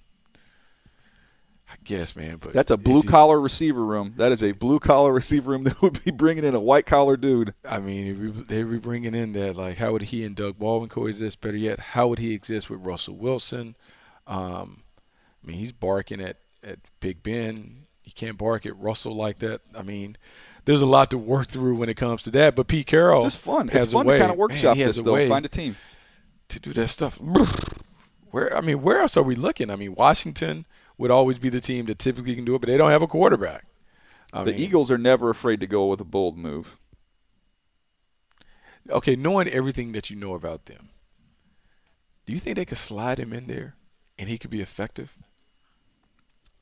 Guess, 1.86 2.16
man. 2.16 2.38
But 2.40 2.52
That's 2.52 2.70
a 2.72 2.76
blue 2.76 3.02
collar 3.02 3.40
receiver 3.40 3.84
room. 3.84 4.14
That 4.16 4.32
is 4.32 4.42
a 4.42 4.52
blue 4.52 4.78
collar 4.80 5.12
receiver 5.14 5.52
room 5.52 5.64
that 5.64 5.80
would 5.80 6.02
be 6.04 6.10
bringing 6.10 6.44
in 6.44 6.54
a 6.54 6.60
white 6.60 6.84
collar 6.84 7.16
dude. 7.16 7.54
I 7.64 7.78
mean, 7.78 8.06
if 8.08 8.18
we- 8.18 8.42
they'd 8.42 8.64
be 8.68 8.78
bringing 8.78 9.14
in 9.14 9.32
that. 9.32 9.56
Like, 9.56 9.78
how 9.78 9.92
would 9.92 10.02
he 10.02 10.24
and 10.24 10.34
Doug 10.34 10.58
Baldwin 10.58 10.88
coexist? 10.90 11.40
Better 11.40 11.56
yet, 11.56 11.78
how 11.78 12.08
would 12.08 12.18
he 12.18 12.34
exist 12.34 12.68
with 12.68 12.80
Russell 12.80 13.14
Wilson? 13.16 13.76
Um, 14.26 14.82
I 15.42 15.46
mean, 15.46 15.58
he's 15.58 15.70
barking 15.72 16.20
at, 16.20 16.38
at 16.64 16.80
Big 17.00 17.22
Ben. 17.22 17.86
He 18.02 18.10
can't 18.10 18.36
bark 18.36 18.66
at 18.66 18.76
Russell 18.78 19.14
like 19.14 19.38
that. 19.38 19.60
I 19.76 19.82
mean, 19.82 20.16
there's 20.64 20.82
a 20.82 20.86
lot 20.86 21.10
to 21.10 21.18
work 21.18 21.46
through 21.48 21.76
when 21.76 21.88
it 21.88 21.96
comes 21.96 22.22
to 22.22 22.30
that. 22.32 22.56
But 22.56 22.66
Pete 22.66 22.86
Carroll 22.88 23.18
It's 23.24 23.34
just 23.34 23.44
fun. 23.44 23.68
It's 23.72 23.92
fun 23.92 24.06
to 24.06 24.18
kind 24.18 24.30
of 24.32 24.36
workshop 24.36 24.76
has 24.76 24.96
this 24.96 25.02
though. 25.04 25.12
way 25.14 25.28
Find 25.28 25.44
a 25.44 25.48
team. 25.48 25.76
to 26.48 26.58
do 26.60 26.72
that 26.72 26.88
stuff. 26.88 27.20
Where 28.30 28.56
I 28.56 28.60
mean, 28.60 28.82
where 28.82 28.98
else 29.00 29.16
are 29.16 29.22
we 29.22 29.34
looking? 29.36 29.70
I 29.70 29.76
mean, 29.76 29.94
Washington 29.94 30.66
would 30.98 31.10
always 31.10 31.38
be 31.38 31.48
the 31.48 31.60
team 31.60 31.86
that 31.86 31.98
typically 31.98 32.34
can 32.34 32.44
do 32.44 32.54
it, 32.54 32.60
but 32.60 32.68
they 32.68 32.76
don't 32.76 32.90
have 32.90 33.02
a 33.02 33.06
quarterback. 33.06 33.66
I 34.32 34.44
the 34.44 34.52
mean, 34.52 34.60
Eagles 34.60 34.90
are 34.90 34.98
never 34.98 35.30
afraid 35.30 35.60
to 35.60 35.66
go 35.66 35.86
with 35.86 36.00
a 36.00 36.04
bold 36.04 36.36
move. 36.36 36.78
Okay, 38.88 39.16
knowing 39.16 39.48
everything 39.48 39.92
that 39.92 40.10
you 40.10 40.16
know 40.16 40.34
about 40.34 40.66
them, 40.66 40.90
do 42.24 42.32
you 42.32 42.38
think 42.38 42.56
they 42.56 42.64
could 42.64 42.78
slide 42.78 43.18
him 43.18 43.32
in 43.32 43.46
there 43.46 43.74
and 44.18 44.28
he 44.28 44.38
could 44.38 44.50
be 44.50 44.60
effective? 44.60 45.16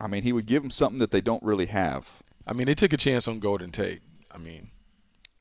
I 0.00 0.06
mean, 0.06 0.22
he 0.22 0.32
would 0.32 0.46
give 0.46 0.62
them 0.62 0.70
something 0.70 0.98
that 0.98 1.10
they 1.10 1.20
don't 1.20 1.42
really 1.42 1.66
have. 1.66 2.22
I 2.46 2.52
mean, 2.52 2.66
they 2.66 2.74
took 2.74 2.92
a 2.92 2.96
chance 2.98 3.28
on 3.28 3.38
Golden 3.40 3.70
Tate. 3.70 4.02
I 4.30 4.38
mean, 4.38 4.70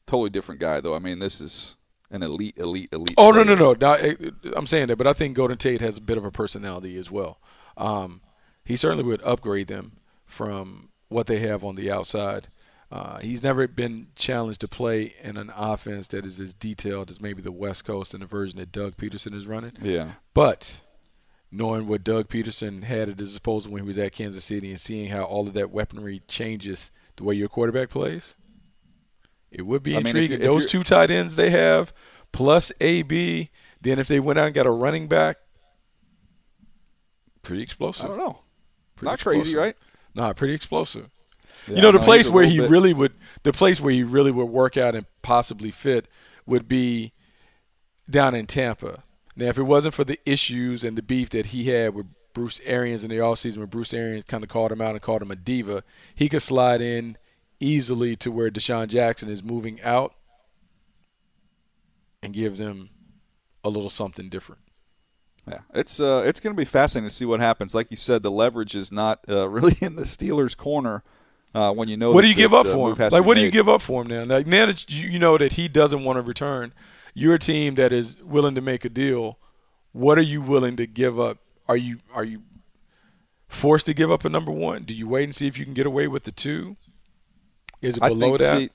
Totally 0.06 0.30
different 0.30 0.60
guy, 0.60 0.82
though. 0.82 0.94
I 0.96 1.00
mean, 1.00 1.20
this 1.20 1.40
is 1.40 1.76
an 2.12 2.24
elite, 2.24 2.58
elite, 2.58 2.90
elite. 2.92 3.16
oh 3.18 3.32
no, 3.32 3.44
no, 3.44 3.56
no, 3.56 3.74
no. 3.74 3.94
eh, 3.94 4.16
I'm 4.56 4.68
saying 4.68 4.88
that, 4.88 4.98
but 4.98 5.08
I 5.08 5.14
think 5.14 5.36
Golden 5.36 5.58
Tate 5.58 5.80
has 5.82 5.98
a 5.98 6.02
bit 6.02 6.18
of 6.18 6.26
a 6.26 6.32
personality 6.32 6.98
as 6.98 7.10
well. 7.10 7.40
Um, 7.78 8.22
he 8.66 8.76
certainly 8.76 9.04
would 9.04 9.22
upgrade 9.24 9.68
them 9.68 9.94
from 10.26 10.90
what 11.10 11.28
they 11.28 11.40
have 11.40 11.64
on 11.64 11.76
the 11.76 11.92
outside. 11.92 12.48
Uh, 12.92 13.20
he's 13.20 13.42
never 13.42 13.68
been 13.68 14.08
challenged 14.16 14.62
to 14.62 14.68
play 14.68 15.16
in 15.22 15.36
an 15.38 15.52
offense 15.56 16.08
that 16.08 16.26
is 16.26 16.40
as 16.40 16.54
detailed 16.54 17.10
as 17.10 17.20
maybe 17.20 17.42
the 17.42 17.52
West 17.52 17.86
Coast 17.86 18.14
and 18.14 18.22
the 18.22 18.28
version 18.28 18.60
that 18.60 18.72
Doug 18.72 18.96
Pederson 18.98 19.34
is 19.34 19.48
running. 19.48 19.74
Yeah. 19.82 20.12
But 20.36 20.82
knowing 21.52 21.88
what 21.88 22.04
Doug 22.04 22.28
Pederson 22.30 22.84
had 22.84 23.10
at 23.10 23.18
his 23.20 23.30
disposal 23.34 23.72
when 23.72 23.82
he 23.84 23.88
was 23.88 23.98
at 23.98 24.12
Kansas 24.14 24.44
City 24.44 24.70
and 24.70 24.80
seeing 24.80 25.10
how 25.10 25.24
all 25.24 25.48
of 25.48 25.54
that 25.56 25.72
weaponry 25.72 26.22
changes 26.28 26.92
the 27.16 27.24
way 27.24 27.34
your 27.34 27.50
quarterback 27.50 27.90
plays, 27.90 28.36
it 29.52 29.64
would 29.64 29.82
be 29.84 29.94
I 29.96 29.98
mean, 29.98 30.08
if 30.08 30.16
intriguing. 30.16 30.40
you- 30.40 30.46
if 30.46 30.52
Those 30.52 30.66
two 30.68 30.84
tight 30.84 31.10
ends 31.12 31.36
they 31.36 31.50
have, 31.50 31.94
plus 32.32 32.72
AB, 32.80 33.50
then 33.82 33.98
if 34.00 34.08
they 34.08 34.20
went 34.20 34.38
out 34.40 34.46
and 34.48 34.56
got 34.56 34.66
a 34.68 34.72
running 34.72 35.08
back, 35.08 35.38
pretty 37.42 37.64
explosive. 37.64 38.06
I 38.06 38.08
don't 38.10 38.18
know. 38.18 38.40
Pretty 38.96 39.10
Not 39.12 39.20
crazy, 39.20 39.40
explosive. 39.52 39.60
right? 39.60 39.76
Nah, 40.16 40.34
pretty 40.34 40.54
explosive. 40.54 41.10
Yeah, 41.68 41.76
you 41.78 41.82
know, 41.82 41.92
the 41.92 42.00
no, 42.00 42.04
place 42.04 42.30
where 42.30 42.46
he 42.46 42.58
bit- 42.60 42.70
really 42.70 42.94
would, 42.94 43.14
the 43.44 43.54
place 43.54 43.80
where 43.82 43.94
he 43.94 44.04
really 44.04 44.32
would 44.32 44.46
work 44.46 44.76
out 44.78 44.96
and 44.96 45.06
possibly 45.22 45.72
fit 45.72 46.08
would 46.46 46.68
be 46.68 47.14
down 48.10 48.36
in 48.36 48.46
Tampa. 48.48 49.04
Now, 49.36 49.46
if 49.48 49.58
it 49.58 49.64
wasn't 49.64 49.94
for 49.94 50.04
the 50.04 50.20
issues 50.26 50.84
and 50.84 50.98
the 50.98 51.02
beef 51.02 51.30
that 51.30 51.48
he 51.48 51.66
had 51.66 51.96
with 51.96 52.08
Bruce 52.34 52.60
Arians 52.66 53.04
in 53.04 53.10
the 53.10 53.18
offseason, 53.18 53.58
where 53.58 53.68
Bruce 53.68 53.94
Arians 53.94 54.26
kind 54.26 54.44
of 54.44 54.50
called 54.50 54.72
him 54.72 54.82
out 54.82 54.92
and 54.92 55.02
called 55.02 55.22
him 55.22 55.32
a 55.32 55.36
diva, 55.36 55.84
he 56.14 56.28
could 56.30 56.42
slide 56.42 56.82
in 56.82 57.18
easily 57.60 58.16
to 58.18 58.32
where 58.32 58.50
DeSean 58.52 58.88
Jackson 58.88 59.30
is 59.30 59.42
moving 59.44 59.82
out 59.82 60.14
and 62.22 62.34
give 62.34 62.58
them 62.58 62.90
a 63.64 63.70
little 63.70 63.90
something 63.90 64.30
different. 64.30 64.62
Yeah, 65.48 65.60
it's 65.74 66.00
uh, 66.00 66.24
it's 66.26 66.40
going 66.40 66.56
to 66.56 66.58
be 66.58 66.66
fascinating 66.66 67.10
to 67.10 67.16
see 67.16 67.26
what 67.26 67.40
happens. 67.40 67.76
Like 67.76 67.92
you 67.92 67.98
said, 67.98 68.24
the 68.24 68.32
leverage 68.32 68.76
is 68.76 68.92
not 68.92 69.26
uh, 69.28 69.50
really 69.50 69.76
in 69.82 69.96
the 69.96 70.04
Steelers' 70.04 70.56
corner 70.56 71.04
uh, 71.54 71.74
when 71.74 71.90
you 71.90 71.98
know. 71.98 72.12
What 72.12 72.22
do 72.22 72.30
you 72.30 72.36
give 72.36 72.54
up 72.54 72.66
for 72.66 72.92
him? 72.92 73.10
Like, 73.10 73.26
what 73.26 73.36
do 73.36 73.42
you 73.42 73.52
give 73.52 73.68
up 73.68 73.82
for 73.82 74.02
him 74.02 74.08
now? 74.08 74.24
Like, 74.24 74.48
now 74.48 74.68
that 74.68 74.90
you 74.92 75.20
know 75.20 75.38
that 75.38 75.54
he 75.54 75.68
doesn't 75.68 76.04
want 76.04 76.18
to 76.18 76.22
return, 76.22 76.74
you're 77.14 77.36
a 77.36 77.40
team 77.40 77.76
that 77.76 77.92
is 77.92 78.22
willing 78.24 78.56
to 78.56 78.62
make 78.62 78.86
a 78.86 78.90
deal. 78.90 79.38
What 79.92 80.18
are 80.18 80.24
you 80.24 80.42
willing 80.42 80.76
to 80.78 80.88
give 80.88 81.20
up? 81.20 81.40
Are 81.68 81.78
you 81.78 82.00
are 82.14 82.24
you 82.24 82.44
forced 83.48 83.86
to 83.86 83.94
give 83.94 84.12
up 84.12 84.26
a 84.26 84.30
number 84.30 84.52
one? 84.52 84.84
Do 84.84 84.94
you 84.94 85.08
wait 85.08 85.26
and 85.26 85.36
see 85.36 85.48
if 85.48 85.58
you 85.60 85.66
can 85.66 85.74
get 85.74 85.86
away 85.86 86.08
with 86.08 86.24
the 86.24 86.32
two? 86.32 86.78
Is 87.82 87.98
it 87.98 88.04
I 88.04 88.10
below 88.10 88.38
think, 88.38 88.40
that? 88.40 88.58
See, 88.58 88.70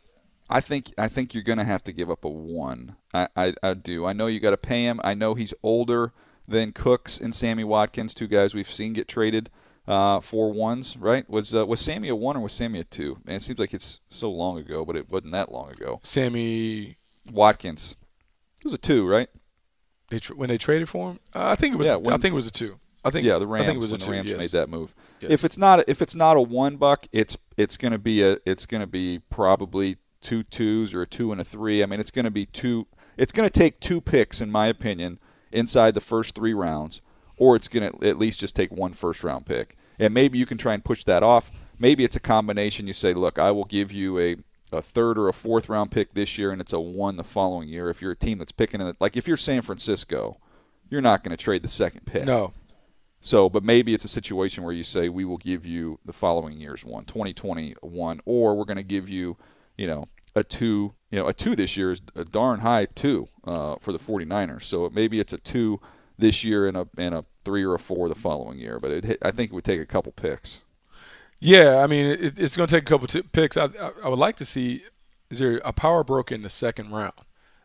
I 0.50 0.60
think 0.60 0.92
I 0.98 1.08
think 1.08 1.34
you're 1.34 1.42
going 1.42 1.58
to 1.58 1.64
have 1.64 1.82
to 1.84 1.92
give 1.92 2.10
up 2.10 2.25
a 2.25 2.28
one. 2.28 2.96
I, 3.12 3.28
I, 3.37 3.54
I 3.62 3.75
do. 3.75 4.06
I 4.06 4.12
know 4.12 4.26
you 4.26 4.38
got 4.38 4.50
to 4.50 4.56
pay 4.56 4.84
him. 4.84 5.00
I 5.02 5.14
know 5.14 5.34
he's 5.34 5.54
older 5.62 6.12
than 6.48 6.72
Cooks 6.72 7.18
and 7.18 7.34
Sammy 7.34 7.62
Watkins, 7.62 8.14
two 8.14 8.26
guys 8.26 8.54
we've 8.54 8.68
seen 8.68 8.94
get 8.94 9.06
traded 9.06 9.50
uh, 9.86 10.20
for 10.20 10.50
ones. 10.50 10.96
Right? 10.96 11.28
Was 11.30 11.54
uh, 11.54 11.66
was 11.66 11.80
Sammy 11.80 12.08
a 12.08 12.16
one 12.16 12.36
or 12.36 12.40
was 12.40 12.52
Sammy 12.52 12.80
a 12.80 12.84
two? 12.84 13.18
Man, 13.24 13.36
it 13.36 13.42
seems 13.42 13.58
like 13.58 13.74
it's 13.74 14.00
so 14.08 14.30
long 14.30 14.58
ago, 14.58 14.84
but 14.84 14.96
it 14.96 15.10
wasn't 15.10 15.32
that 15.32 15.52
long 15.52 15.70
ago. 15.70 16.00
Sammy, 16.02 16.96
Watkins, 17.30 17.96
it 18.58 18.64
was 18.64 18.74
a 18.74 18.78
two, 18.78 19.06
right? 19.06 19.28
they 20.10 20.18
tr- 20.18 20.34
when 20.34 20.48
they 20.48 20.58
traded 20.58 20.88
for 20.88 21.10
him, 21.10 21.20
uh, 21.34 21.48
I 21.48 21.54
think 21.54 21.74
it 21.74 21.76
was. 21.76 21.86
Yeah, 21.86 21.96
I 21.96 22.18
think 22.18 22.32
it 22.32 22.34
was 22.34 22.46
a 22.46 22.50
two. 22.50 22.78
I 23.04 23.10
think. 23.10 23.26
yeah, 23.26 23.38
the 23.38 23.46
Rams. 23.46 23.64
I 23.64 23.66
think 23.66 23.76
it 23.76 23.80
was 23.80 23.92
when 23.92 24.00
a 24.00 24.04
the. 24.04 24.10
Rams 24.10 24.30
yes. 24.30 24.38
made 24.38 24.50
that 24.50 24.68
move. 24.68 24.94
Yes. 25.20 25.30
If 25.30 25.44
it's 25.44 25.58
not 25.58 25.88
if 25.88 26.02
it's 26.02 26.14
not 26.14 26.36
a 26.36 26.40
one 26.40 26.76
buck, 26.76 27.06
it's 27.12 27.36
it's 27.56 27.76
going 27.76 27.92
to 27.92 27.98
be 27.98 28.22
a 28.22 28.38
it's 28.44 28.66
going 28.66 28.80
to 28.80 28.86
be 28.86 29.20
probably 29.30 29.96
two 30.20 30.42
twos 30.42 30.94
or 30.94 31.02
a 31.02 31.06
two 31.06 31.32
and 31.32 31.40
a 31.40 31.44
three. 31.44 31.82
I 31.82 31.86
mean, 31.86 32.00
it's 32.00 32.10
going 32.10 32.24
to 32.24 32.30
be 32.30 32.46
two. 32.46 32.86
It's 33.16 33.32
going 33.32 33.48
to 33.48 33.52
take 33.58 33.80
two 33.80 34.00
picks, 34.00 34.40
in 34.40 34.50
my 34.50 34.66
opinion, 34.66 35.18
inside 35.52 35.94
the 35.94 36.00
first 36.00 36.34
three 36.34 36.54
rounds, 36.54 37.00
or 37.36 37.56
it's 37.56 37.68
going 37.68 37.90
to 37.90 38.06
at 38.06 38.18
least 38.18 38.40
just 38.40 38.56
take 38.56 38.70
one 38.72 38.92
first 38.92 39.22
round 39.24 39.46
pick. 39.46 39.76
And 39.98 40.14
maybe 40.14 40.38
you 40.38 40.46
can 40.46 40.58
try 40.58 40.74
and 40.74 40.84
push 40.84 41.04
that 41.04 41.22
off. 41.22 41.50
Maybe 41.78 42.04
it's 42.04 42.16
a 42.16 42.20
combination. 42.20 42.86
You 42.86 42.92
say, 42.92 43.14
look, 43.14 43.38
I 43.38 43.50
will 43.50 43.64
give 43.64 43.92
you 43.92 44.18
a 44.18 44.36
a 44.70 44.82
third 44.82 45.16
or 45.18 45.28
a 45.28 45.32
fourth 45.32 45.68
round 45.68 45.90
pick 45.90 46.12
this 46.14 46.36
year, 46.36 46.50
and 46.50 46.60
it's 46.60 46.72
a 46.72 46.80
one 46.80 47.16
the 47.16 47.24
following 47.24 47.68
year. 47.68 47.88
If 47.88 48.02
you're 48.02 48.12
a 48.12 48.16
team 48.16 48.38
that's 48.38 48.52
picking 48.52 48.80
it, 48.80 48.96
like 49.00 49.16
if 49.16 49.26
you're 49.26 49.36
San 49.36 49.62
Francisco, 49.62 50.38
you're 50.90 51.00
not 51.00 51.24
going 51.24 51.36
to 51.36 51.42
trade 51.42 51.62
the 51.62 51.68
second 51.68 52.04
pick. 52.06 52.24
No, 52.24 52.52
So, 53.20 53.48
but 53.48 53.64
maybe 53.64 53.94
it's 53.94 54.04
a 54.04 54.08
situation 54.08 54.64
where 54.64 54.72
you 54.72 54.82
say 54.82 55.08
we 55.08 55.24
will 55.24 55.38
give 55.38 55.64
you 55.64 55.98
the 56.04 56.12
following 56.12 56.60
year's 56.60 56.84
one, 56.84 57.04
2021, 57.04 58.20
or 58.24 58.54
we're 58.56 58.64
going 58.64 58.76
to 58.76 58.82
give 58.82 59.08
you, 59.08 59.36
you 59.76 59.86
know, 59.86 60.04
a 60.38 60.45
two, 60.45 60.95
you 61.11 61.18
know, 61.18 61.26
a 61.28 61.33
two 61.35 61.54
this 61.57 61.76
year 61.76 61.90
is 61.90 62.00
a 62.14 62.25
darn 62.25 62.61
high 62.61 62.87
two 62.87 63.28
uh, 63.45 63.76
for 63.80 63.92
the 63.92 63.99
49ers. 63.99 64.64
So 64.64 64.90
maybe 64.92 65.21
it's 65.21 65.33
a 65.33 65.38
two 65.38 65.80
this 66.18 66.42
year 66.45 66.66
and 66.66 66.76
a 66.76 66.88
and 66.97 67.14
a 67.14 67.25
three 67.45 67.62
or 67.64 67.75
a 67.75 67.78
four 67.78 68.09
the 68.09 68.14
following 68.14 68.59
year. 68.59 68.80
But 68.80 68.90
it, 68.90 69.04
hit- 69.04 69.18
I 69.23 69.30
think 69.30 69.50
it 69.50 69.54
would 69.54 69.64
take 69.64 69.80
a 69.80 69.87
couple 69.87 70.12
picks. 70.12 70.61
Yeah, 71.40 71.78
I 71.78 71.87
mean, 71.87 72.07
it, 72.07 72.38
it's 72.38 72.57
going 72.57 72.66
to 72.66 72.75
take 72.75 72.83
a 72.83 72.87
couple 72.90 73.07
t- 73.07 73.23
picks. 73.23 73.57
I, 73.57 73.66
I, 73.66 73.90
I 74.04 74.09
would 74.09 74.18
like 74.18 74.37
to 74.37 74.45
see 74.45 74.83
is 75.30 75.38
there 75.38 75.61
a 75.64 75.73
power 75.73 76.02
broker 76.02 76.35
in 76.35 76.42
the 76.42 76.49
second 76.49 76.90
round? 76.90 77.12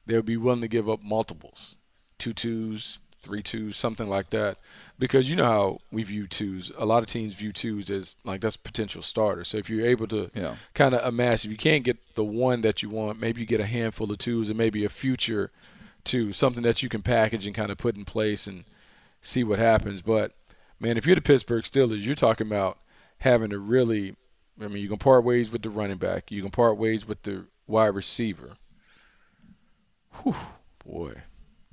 They 0.05 0.15
would 0.15 0.25
be 0.25 0.37
willing 0.37 0.61
to 0.61 0.67
give 0.67 0.89
up 0.89 1.01
multiples, 1.01 1.75
two 2.19 2.33
twos, 2.33 2.99
three 3.23 3.41
twos, 3.41 3.75
something 3.77 4.07
like 4.07 4.29
that, 4.29 4.57
because 4.99 5.29
you 5.29 5.35
know 5.35 5.45
how 5.45 5.79
we 5.91 6.03
view 6.03 6.27
twos. 6.27 6.71
A 6.77 6.85
lot 6.85 7.01
of 7.01 7.07
teams 7.07 7.33
view 7.33 7.51
twos 7.51 7.89
as 7.89 8.15
like 8.23 8.41
that's 8.41 8.57
potential 8.57 9.01
starters. 9.01 9.47
So 9.47 9.57
if 9.57 9.69
you're 9.69 9.85
able 9.85 10.07
to 10.07 10.29
Yeah. 10.35 10.55
kind 10.75 10.93
of 10.93 11.03
amass, 11.03 11.45
if 11.45 11.51
you 11.51 11.57
can't 11.57 11.83
get 11.83 11.97
the 12.15 12.23
one 12.23 12.61
that 12.61 12.83
you 12.83 12.89
want, 12.89 13.19
maybe 13.19 13.41
you 13.41 13.47
get 13.47 13.59
a 13.59 13.65
handful 13.65 14.11
of 14.11 14.17
twos 14.19 14.49
and 14.49 14.57
maybe 14.57 14.85
a 14.85 14.89
future 14.89 15.51
two, 16.03 16.33
something 16.33 16.63
that 16.63 16.83
you 16.83 16.89
can 16.89 17.01
package 17.01 17.45
and 17.47 17.55
kind 17.55 17.71
of 17.71 17.77
put 17.77 17.95
in 17.95 18.05
place 18.05 18.45
and 18.45 18.65
see 19.21 19.43
what 19.43 19.57
happens. 19.57 20.01
But 20.01 20.33
man, 20.79 20.97
if 20.97 21.05
you're 21.07 21.15
the 21.15 21.21
Pittsburgh 21.21 21.63
Steelers, 21.63 22.03
you're 22.05 22.13
talking 22.13 22.45
about 22.47 22.77
having 23.19 23.49
to 23.51 23.57
really. 23.59 24.15
I 24.61 24.67
mean, 24.67 24.83
you 24.83 24.89
can 24.89 24.97
part 24.99 25.23
ways 25.23 25.49
with 25.49 25.63
the 25.63 25.69
running 25.71 25.97
back. 25.97 26.29
You 26.29 26.41
can 26.43 26.51
part 26.51 26.77
ways 26.77 27.07
with 27.07 27.23
the 27.23 27.45
wide 27.65 27.95
receiver. 27.95 28.57
Whew, 30.21 30.35
boy, 30.85 31.13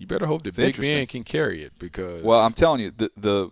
you 0.01 0.07
better 0.07 0.25
hope 0.27 0.43
that 0.43 0.49
It's 0.49 0.57
Big. 0.57 0.81
Ben 0.81 1.07
can 1.07 1.25
carry 1.25 1.63
it 1.63 1.75
because. 1.79 2.23
Well, 2.23 2.41
I'm 2.41 2.55
telling 2.55 2.81
you, 2.81 2.91
the 2.91 3.11
the 3.19 3.51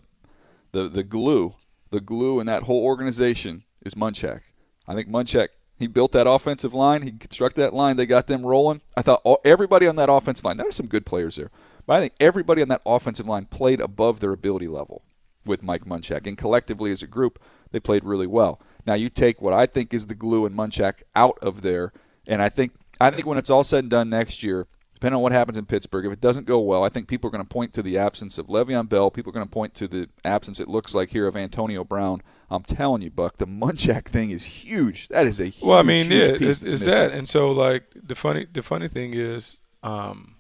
the 0.72 0.88
the 0.88 1.02
glue, 1.02 1.54
the 1.90 2.00
glue 2.00 2.40
in 2.40 2.46
that 2.46 2.62
whole 2.62 2.82
organization 2.82 3.64
is 3.84 3.94
Munchak. 3.94 4.40
I 4.86 4.94
think 4.94 5.08
Munchak. 5.08 5.48
He 5.78 5.86
built 5.86 6.10
that 6.12 6.26
offensive 6.26 6.74
line. 6.74 7.02
He 7.02 7.12
constructed 7.12 7.60
that 7.60 7.74
line. 7.74 7.96
They 7.96 8.06
got 8.06 8.26
them 8.26 8.44
rolling. 8.44 8.80
I 8.96 9.02
thought 9.02 9.20
all, 9.24 9.40
everybody 9.44 9.86
on 9.86 9.94
that 9.96 10.10
offensive 10.10 10.44
line. 10.44 10.56
There 10.56 10.66
were 10.66 10.72
some 10.72 10.88
good 10.88 11.06
players 11.06 11.36
there, 11.36 11.50
but 11.86 11.98
I 11.98 12.00
think 12.00 12.14
everybody 12.18 12.62
on 12.62 12.68
that 12.68 12.82
offensive 12.84 13.28
line 13.28 13.44
played 13.44 13.80
above 13.80 14.18
their 14.18 14.32
ability 14.32 14.66
level 14.68 15.02
with 15.44 15.62
Mike 15.62 15.84
Munchak, 15.84 16.26
and 16.26 16.36
collectively 16.36 16.90
as 16.90 17.02
a 17.02 17.06
group, 17.06 17.38
they 17.70 17.78
played 17.78 18.04
really 18.04 18.26
well. 18.26 18.60
Now 18.86 18.94
you 18.94 19.10
take 19.10 19.42
what 19.42 19.52
I 19.52 19.66
think 19.66 19.92
is 19.92 20.06
the 20.06 20.14
glue 20.14 20.46
in 20.46 20.54
Munchak 20.54 21.02
out 21.14 21.38
of 21.42 21.60
there, 21.60 21.92
and 22.26 22.40
I 22.40 22.48
think 22.48 22.72
I 22.98 23.10
think 23.10 23.26
when 23.26 23.38
it's 23.38 23.50
all 23.50 23.64
said 23.64 23.84
and 23.84 23.90
done 23.90 24.08
next 24.08 24.42
year, 24.42 24.66
depending 24.98 25.14
on 25.14 25.22
what 25.22 25.30
happens 25.30 25.56
in 25.56 25.64
Pittsburgh, 25.64 26.06
if 26.06 26.12
it 26.12 26.20
doesn't 26.20 26.44
go 26.44 26.58
well, 26.58 26.82
I 26.82 26.88
think 26.88 27.06
people 27.06 27.28
are 27.28 27.30
going 27.30 27.44
to 27.44 27.48
point 27.48 27.72
to 27.74 27.84
the 27.84 27.96
absence 27.96 28.36
of 28.36 28.48
Le'Veon 28.48 28.88
Bell. 28.88 29.12
People 29.12 29.30
are 29.30 29.32
going 29.32 29.46
to 29.46 29.50
point 29.50 29.72
to 29.74 29.86
the 29.86 30.08
absence, 30.24 30.58
it 30.58 30.66
looks 30.66 30.92
like 30.92 31.10
here, 31.10 31.28
of 31.28 31.36
Antonio 31.36 31.84
Brown. 31.84 32.20
I'm 32.50 32.64
telling 32.64 33.02
you, 33.02 33.10
Buck, 33.10 33.36
the 33.36 33.46
Munchak 33.46 34.06
thing 34.06 34.32
is 34.32 34.44
huge. 34.44 35.06
That 35.06 35.28
is 35.28 35.38
a 35.38 35.44
huge, 35.44 35.62
Well, 35.62 35.78
I 35.78 35.82
mean, 35.82 36.10
yeah, 36.10 36.36
it's, 36.40 36.62
it's 36.62 36.82
that, 36.82 37.12
and 37.12 37.28
so 37.28 37.52
like 37.52 37.84
the 37.94 38.16
funny, 38.16 38.48
the 38.52 38.60
funny 38.60 38.88
thing 38.88 39.14
is, 39.14 39.58
um, 39.84 40.34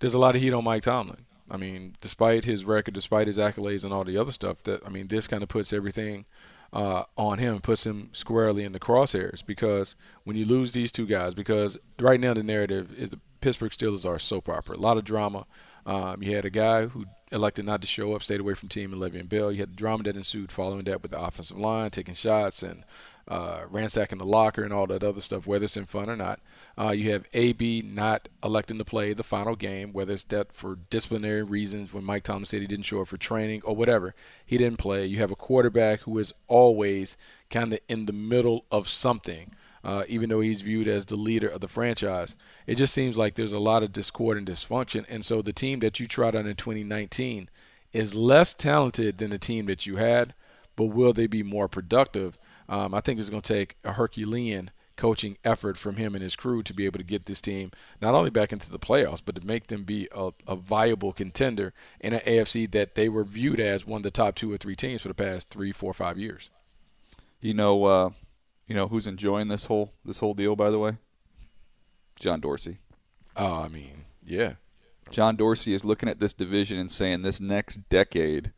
there's 0.00 0.14
a 0.14 0.18
lot 0.18 0.34
of 0.34 0.40
heat 0.40 0.54
on 0.54 0.64
Mike 0.64 0.84
Tomlin. 0.84 1.26
I 1.50 1.58
mean, 1.58 1.96
despite 2.00 2.46
his 2.46 2.64
record, 2.64 2.94
despite 2.94 3.26
his 3.26 3.36
accolades 3.36 3.84
and 3.84 3.92
all 3.92 4.04
the 4.04 4.16
other 4.16 4.32
stuff, 4.32 4.62
that 4.62 4.80
I 4.86 4.88
mean, 4.88 5.08
this 5.08 5.28
kind 5.28 5.42
of 5.42 5.50
puts 5.50 5.74
everything 5.74 6.24
uh, 6.72 7.04
on 7.16 7.38
him, 7.38 7.60
puts 7.60 7.86
him 7.86 8.08
squarely 8.12 8.64
in 8.64 8.72
the 8.72 8.80
crosshairs 8.80 9.44
because 9.44 9.94
when 10.24 10.36
you 10.36 10.44
lose 10.44 10.72
these 10.72 10.90
two 10.90 11.06
guys, 11.06 11.34
because 11.34 11.78
right 11.98 12.20
now 12.20 12.34
the 12.34 12.42
narrative 12.42 12.94
is 12.96 13.10
the 13.10 13.20
Pittsburgh 13.40 13.72
Steelers 13.72 14.06
are 14.06 14.18
soap 14.18 14.48
opera, 14.48 14.76
a 14.76 14.78
lot 14.78 14.96
of 14.96 15.04
drama. 15.04 15.46
Um, 15.84 16.22
you 16.22 16.34
had 16.34 16.44
a 16.44 16.50
guy 16.50 16.86
who 16.86 17.06
elected 17.32 17.64
not 17.64 17.80
to 17.80 17.88
show 17.88 18.14
up, 18.14 18.22
stayed 18.22 18.40
away 18.40 18.54
from 18.54 18.68
team, 18.68 18.92
and 18.92 19.02
Le'Veon 19.02 19.28
Bell. 19.28 19.50
You 19.50 19.60
had 19.60 19.72
the 19.72 19.76
drama 19.76 20.04
that 20.04 20.16
ensued 20.16 20.52
following 20.52 20.84
that 20.84 21.02
with 21.02 21.10
the 21.10 21.20
offensive 21.20 21.58
line, 21.58 21.90
taking 21.90 22.14
shots 22.14 22.62
and 22.62 22.84
uh, 23.26 23.62
ransacking 23.70 24.18
the 24.18 24.24
locker 24.24 24.62
and 24.62 24.72
all 24.72 24.86
that 24.86 25.02
other 25.02 25.20
stuff, 25.20 25.46
whether 25.46 25.64
it's 25.64 25.76
in 25.76 25.86
fun 25.86 26.10
or 26.10 26.16
not. 26.16 26.40
Uh, 26.78 26.90
you 26.90 27.10
have 27.12 27.26
AB 27.32 27.82
not 27.82 28.28
electing 28.42 28.78
to 28.78 28.84
play 28.84 29.12
the 29.12 29.22
final 29.22 29.56
game, 29.56 29.92
whether 29.92 30.12
it's 30.12 30.24
that 30.24 30.52
for 30.52 30.76
disciplinary 30.90 31.42
reasons 31.42 31.92
when 31.92 32.04
Mike 32.04 32.24
Tomlin 32.24 32.44
said 32.44 32.60
he 32.60 32.66
didn't 32.66 32.84
show 32.84 33.00
up 33.02 33.08
for 33.08 33.16
training 33.16 33.62
or 33.64 33.74
whatever. 33.74 34.14
He 34.44 34.58
didn't 34.58 34.78
play. 34.78 35.06
You 35.06 35.18
have 35.18 35.30
a 35.30 35.36
quarterback 35.36 36.00
who 36.00 36.18
is 36.18 36.34
always 36.48 37.16
kind 37.50 37.72
of 37.72 37.80
in 37.88 38.06
the 38.06 38.12
middle 38.12 38.64
of 38.70 38.88
something. 38.88 39.54
Uh, 39.84 40.04
even 40.08 40.28
though 40.28 40.40
he's 40.40 40.62
viewed 40.62 40.86
as 40.86 41.06
the 41.06 41.16
leader 41.16 41.48
of 41.48 41.60
the 41.60 41.68
franchise, 41.68 42.36
it 42.66 42.76
just 42.76 42.94
seems 42.94 43.16
like 43.16 43.34
there's 43.34 43.52
a 43.52 43.58
lot 43.58 43.82
of 43.82 43.92
discord 43.92 44.38
and 44.38 44.46
dysfunction. 44.46 45.04
And 45.08 45.24
so 45.24 45.42
the 45.42 45.52
team 45.52 45.80
that 45.80 45.98
you 45.98 46.06
tried 46.06 46.36
on 46.36 46.46
in 46.46 46.54
2019 46.54 47.48
is 47.92 48.14
less 48.14 48.54
talented 48.54 49.18
than 49.18 49.30
the 49.30 49.38
team 49.38 49.66
that 49.66 49.84
you 49.86 49.96
had, 49.96 50.34
but 50.76 50.86
will 50.86 51.12
they 51.12 51.26
be 51.26 51.42
more 51.42 51.68
productive? 51.68 52.38
Um, 52.68 52.94
I 52.94 53.00
think 53.00 53.18
it's 53.18 53.30
going 53.30 53.42
to 53.42 53.54
take 53.54 53.76
a 53.84 53.92
Herculean 53.92 54.70
coaching 54.96 55.36
effort 55.44 55.76
from 55.76 55.96
him 55.96 56.14
and 56.14 56.22
his 56.22 56.36
crew 56.36 56.62
to 56.62 56.74
be 56.74 56.86
able 56.86 56.98
to 56.98 57.04
get 57.04 57.26
this 57.26 57.40
team 57.40 57.72
not 58.00 58.14
only 58.14 58.30
back 58.30 58.52
into 58.52 58.70
the 58.70 58.78
playoffs, 58.78 59.22
but 59.24 59.34
to 59.34 59.46
make 59.46 59.66
them 59.66 59.84
be 59.84 60.08
a, 60.14 60.30
a 60.46 60.54
viable 60.54 61.12
contender 61.12 61.72
in 62.00 62.12
an 62.12 62.20
AFC 62.20 62.70
that 62.70 62.94
they 62.94 63.08
were 63.08 63.24
viewed 63.24 63.58
as 63.58 63.86
one 63.86 63.98
of 63.98 64.02
the 64.04 64.10
top 64.10 64.34
two 64.34 64.52
or 64.52 64.56
three 64.56 64.76
teams 64.76 65.02
for 65.02 65.08
the 65.08 65.14
past 65.14 65.50
three, 65.50 65.72
four, 65.72 65.92
five 65.92 66.18
years. 66.18 66.50
You 67.40 67.54
know, 67.54 67.84
uh, 67.84 68.10
you 68.72 68.78
know 68.78 68.88
who's 68.88 69.06
enjoying 69.06 69.48
this 69.48 69.66
whole 69.66 69.92
this 70.02 70.20
whole 70.20 70.32
deal, 70.32 70.56
by 70.56 70.70
the 70.70 70.78
way? 70.78 70.92
John 72.18 72.40
Dorsey. 72.40 72.78
Oh, 73.36 73.60
I 73.60 73.68
mean, 73.68 74.06
yeah. 74.24 74.54
John 75.10 75.36
Dorsey 75.36 75.74
is 75.74 75.84
looking 75.84 76.08
at 76.08 76.20
this 76.20 76.32
division 76.32 76.78
and 76.78 76.90
saying 76.90 77.20
this 77.20 77.38
next 77.38 77.90
decade, 77.90 78.50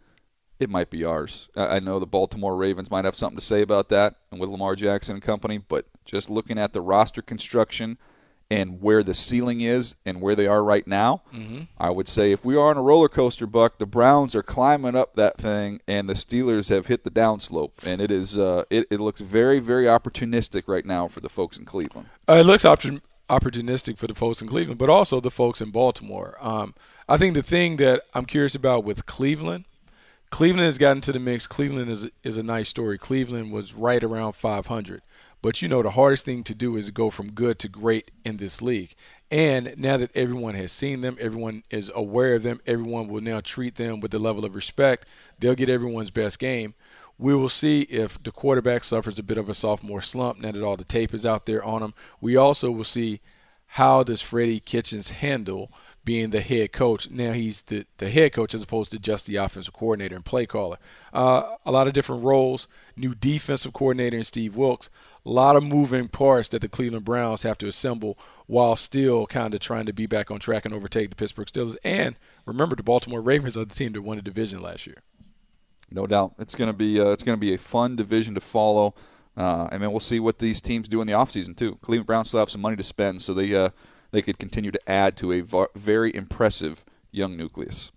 it 0.61 0.71
might 0.71 0.89
be 0.89 1.05
ours. 1.05 1.49
I 1.57 1.81
know 1.81 1.99
the 1.99 2.07
Baltimore 2.07 2.55
Ravens 2.55 2.93
might 2.93 3.05
have 3.05 3.17
something 3.17 3.39
to 3.39 3.45
say 3.45 3.61
about 3.61 3.89
that 3.89 4.15
and 4.31 4.39
with 4.39 4.51
Lamar 4.51 4.77
Jackson 4.77 5.15
and 5.17 5.23
company, 5.23 5.59
but 5.59 5.87
just 6.05 6.31
looking 6.31 6.61
at 6.61 6.73
the 6.73 6.81
roster 6.81 7.21
construction 7.21 7.99
and 8.59 8.81
where 8.81 9.03
the 9.03 9.15
ceiling 9.15 9.61
is 9.61 9.97
and 10.07 10.21
where 10.21 10.35
they 10.35 10.47
are 10.47 10.63
right 10.63 10.87
now, 10.87 11.23
Mm-hmm. 11.35 11.63
I 11.79 11.91
would 11.91 12.09
say 12.09 12.31
if 12.33 12.45
we 12.45 12.55
are 12.57 12.71
on 12.71 12.77
a 12.77 12.83
roller 12.83 13.09
coaster, 13.09 13.47
Buck, 13.47 13.79
the 13.79 13.87
Browns 13.87 14.35
are 14.35 14.43
climbing 14.43 14.95
up 14.97 15.15
that 15.15 15.37
thing, 15.39 15.81
and 15.89 16.09
the 16.09 16.15
Steelers 16.15 16.69
have 16.69 16.87
hit 16.87 17.05
the 17.05 17.11
downslope, 17.11 17.85
and 17.87 18.01
it 18.01 18.11
is 18.11 18.39
uh, 18.39 18.63
it, 18.71 18.87
it 18.91 19.01
looks 19.01 19.21
very 19.21 19.59
very 19.59 19.87
opportunistic 19.87 20.65
right 20.67 20.87
now 20.87 21.09
for 21.09 21.21
the 21.21 21.29
folks 21.29 21.59
in 21.59 21.65
Cleveland. 21.65 22.09
Uh, 22.29 22.35
it 22.35 22.47
looks 22.47 22.65
opportun- 22.65 23.03
opportunistic 23.29 23.99
for 23.99 24.07
the 24.07 24.15
folks 24.15 24.41
in 24.43 24.49
Cleveland, 24.49 24.79
but 24.79 24.89
also 24.91 25.21
the 25.21 25.31
folks 25.31 25.61
in 25.61 25.71
Baltimore. 25.71 26.37
Um, 26.41 26.75
I 27.09 27.17
think 27.17 27.35
the 27.35 27.43
thing 27.43 27.77
that 27.79 28.03
I'm 28.15 28.25
curious 28.25 28.55
about 28.55 28.85
with 28.85 29.05
Cleveland, 29.07 29.65
Cleveland 30.31 30.65
has 30.67 30.79
gotten 30.79 31.01
to 31.03 31.13
the 31.13 31.19
mix. 31.19 31.47
Cleveland 31.47 31.91
is 31.91 32.09
is 32.23 32.37
a 32.37 32.43
nice 32.43 32.69
story. 32.69 32.99
Cleveland 32.99 33.53
was 33.53 33.75
right 33.75 34.03
around 34.03 34.33
500, 34.35 35.03
but 35.45 35.61
you 35.61 35.69
know 35.69 35.83
the 35.83 35.91
hardest 35.91 36.25
thing 36.25 36.43
to 36.43 36.55
do 36.55 36.75
is 36.75 36.89
go 36.89 37.11
from 37.11 37.31
good 37.31 37.59
to 37.59 37.69
great 37.69 38.11
in 38.25 38.39
this 38.39 38.63
league. 38.63 38.95
And 39.31 39.75
now 39.77 39.99
that 39.99 40.17
everyone 40.17 40.55
has 40.55 40.73
seen 40.73 41.03
them, 41.03 41.19
everyone 41.21 41.65
is 41.69 41.93
aware 41.95 42.37
of 42.37 42.43
them. 42.43 42.63
Everyone 42.67 43.09
will 43.09 43.21
now 43.21 43.43
treat 43.43 43.75
them 43.75 44.01
with 44.01 44.11
the 44.11 44.19
level 44.19 44.47
of 44.47 44.55
respect. 44.55 45.07
They'll 45.39 45.55
get 45.55 45.69
everyone's 45.69 46.09
best 46.09 46.39
game. 46.39 46.73
We 47.19 47.35
will 47.35 47.51
see 47.51 47.83
if 47.83 48.23
the 48.23 48.33
quarterback 48.33 48.85
suffers 48.85 49.19
a 49.19 49.23
bit 49.23 49.37
of 49.37 49.51
a 49.51 49.55
sophomore 49.55 50.01
slump 50.01 50.39
now 50.39 50.51
that 50.51 50.63
all 50.63 50.79
the 50.79 50.83
tape 50.83 51.13
is 51.13 51.27
out 51.27 51.45
there 51.45 51.63
on 51.63 51.83
him. 51.83 51.93
We 52.23 52.37
also 52.37 52.71
will 52.71 52.83
see 52.83 53.21
how 53.67 54.03
does 54.03 54.23
Freddie 54.23 54.61
Kitchens 54.61 55.11
handle 55.11 55.71
being 56.05 56.31
the 56.31 56.41
head 56.41 56.73
coach. 56.73 57.11
Now 57.11 57.33
he's 57.33 57.63
the, 57.63 57.87
the 57.99 58.09
head 58.09 58.33
coach 58.33 58.55
as 58.55 58.63
opposed 58.63 58.93
to 58.93 58.99
just 58.99 59.27
the 59.27 59.37
offensive 59.37 59.75
coordinator 59.75 60.15
and 60.15 60.25
play 60.25 60.47
caller. 60.47 60.79
Uh, 61.13 61.57
a 61.67 61.73
lot 61.73 61.87
of 61.87 61.93
different 61.93 62.25
roles, 62.25 62.69
new 62.97 63.15
defensive 63.15 63.73
coordinator 63.73 64.17
in 64.17 64.25
Steve 64.25 64.55
Wilks, 64.57 64.91
a 65.27 65.31
lot 65.31 65.57
of 65.57 65.65
moving 65.65 66.09
parts 66.09 66.49
that 66.51 66.61
the 66.61 66.69
Cleveland 66.69 67.05
Browns 67.05 67.43
have 67.43 67.59
to 67.59 67.67
assemble 67.67 68.19
while 68.47 68.77
still 68.77 69.27
kind 69.27 69.55
of 69.55 69.61
trying 69.61 69.87
to 69.87 69.93
be 69.93 70.07
back 70.07 70.31
on 70.31 70.39
track 70.39 70.65
and 70.65 70.75
overtake 70.75 71.11
the 71.11 71.17
Pittsburgh 71.17 71.47
Steelers. 71.47 71.77
And 71.83 72.17
remember, 72.45 72.77
the 72.77 72.83
Baltimore 72.83 73.23
Ravens 73.23 73.57
are 73.57 73.65
the 73.65 73.75
team 73.75 73.93
that 73.93 74.03
won 74.03 74.17
the 74.17 74.23
division 74.23 74.61
last 74.61 74.87
year. 74.87 74.99
No 75.91 76.07
doubt, 76.07 76.35
it's 76.39 76.55
going 76.55 76.69
to 76.69 76.77
be 76.77 77.01
uh, 77.01 77.09
it's 77.09 77.23
going 77.23 77.37
to 77.37 77.41
be 77.41 77.55
a 77.55 77.59
fun 77.59 77.97
division 77.97 78.35
to 78.35 78.41
follow. 78.41 78.95
Uh, 79.37 79.69
and 79.73 79.83
then 79.83 79.91
we'll 79.91 80.01
see 80.01 80.21
what 80.21 80.39
these 80.39 80.61
teams 80.61 80.89
do 80.89 81.01
in 81.01 81.07
the 81.07 81.13
offseason 81.13 81.57
too. 81.57 81.77
Cleveland 81.83 82.07
Browns 82.07 82.29
still 82.29 82.41
have 82.41 82.51
some 82.51 82.61
money 82.61 82.77
to 82.77 82.83
spend, 82.83 83.23
so 83.23 83.35
they 83.35 83.55
uh, 83.55 83.71
they 84.11 84.23
could 84.23 84.39
continue 84.39 84.71
to 84.71 84.91
add 84.91 85.17
to 85.19 85.33
a 85.33 85.43
very 85.75 86.15
impressive 86.15 86.85
young 87.11 87.37
nucleus. 87.37 87.91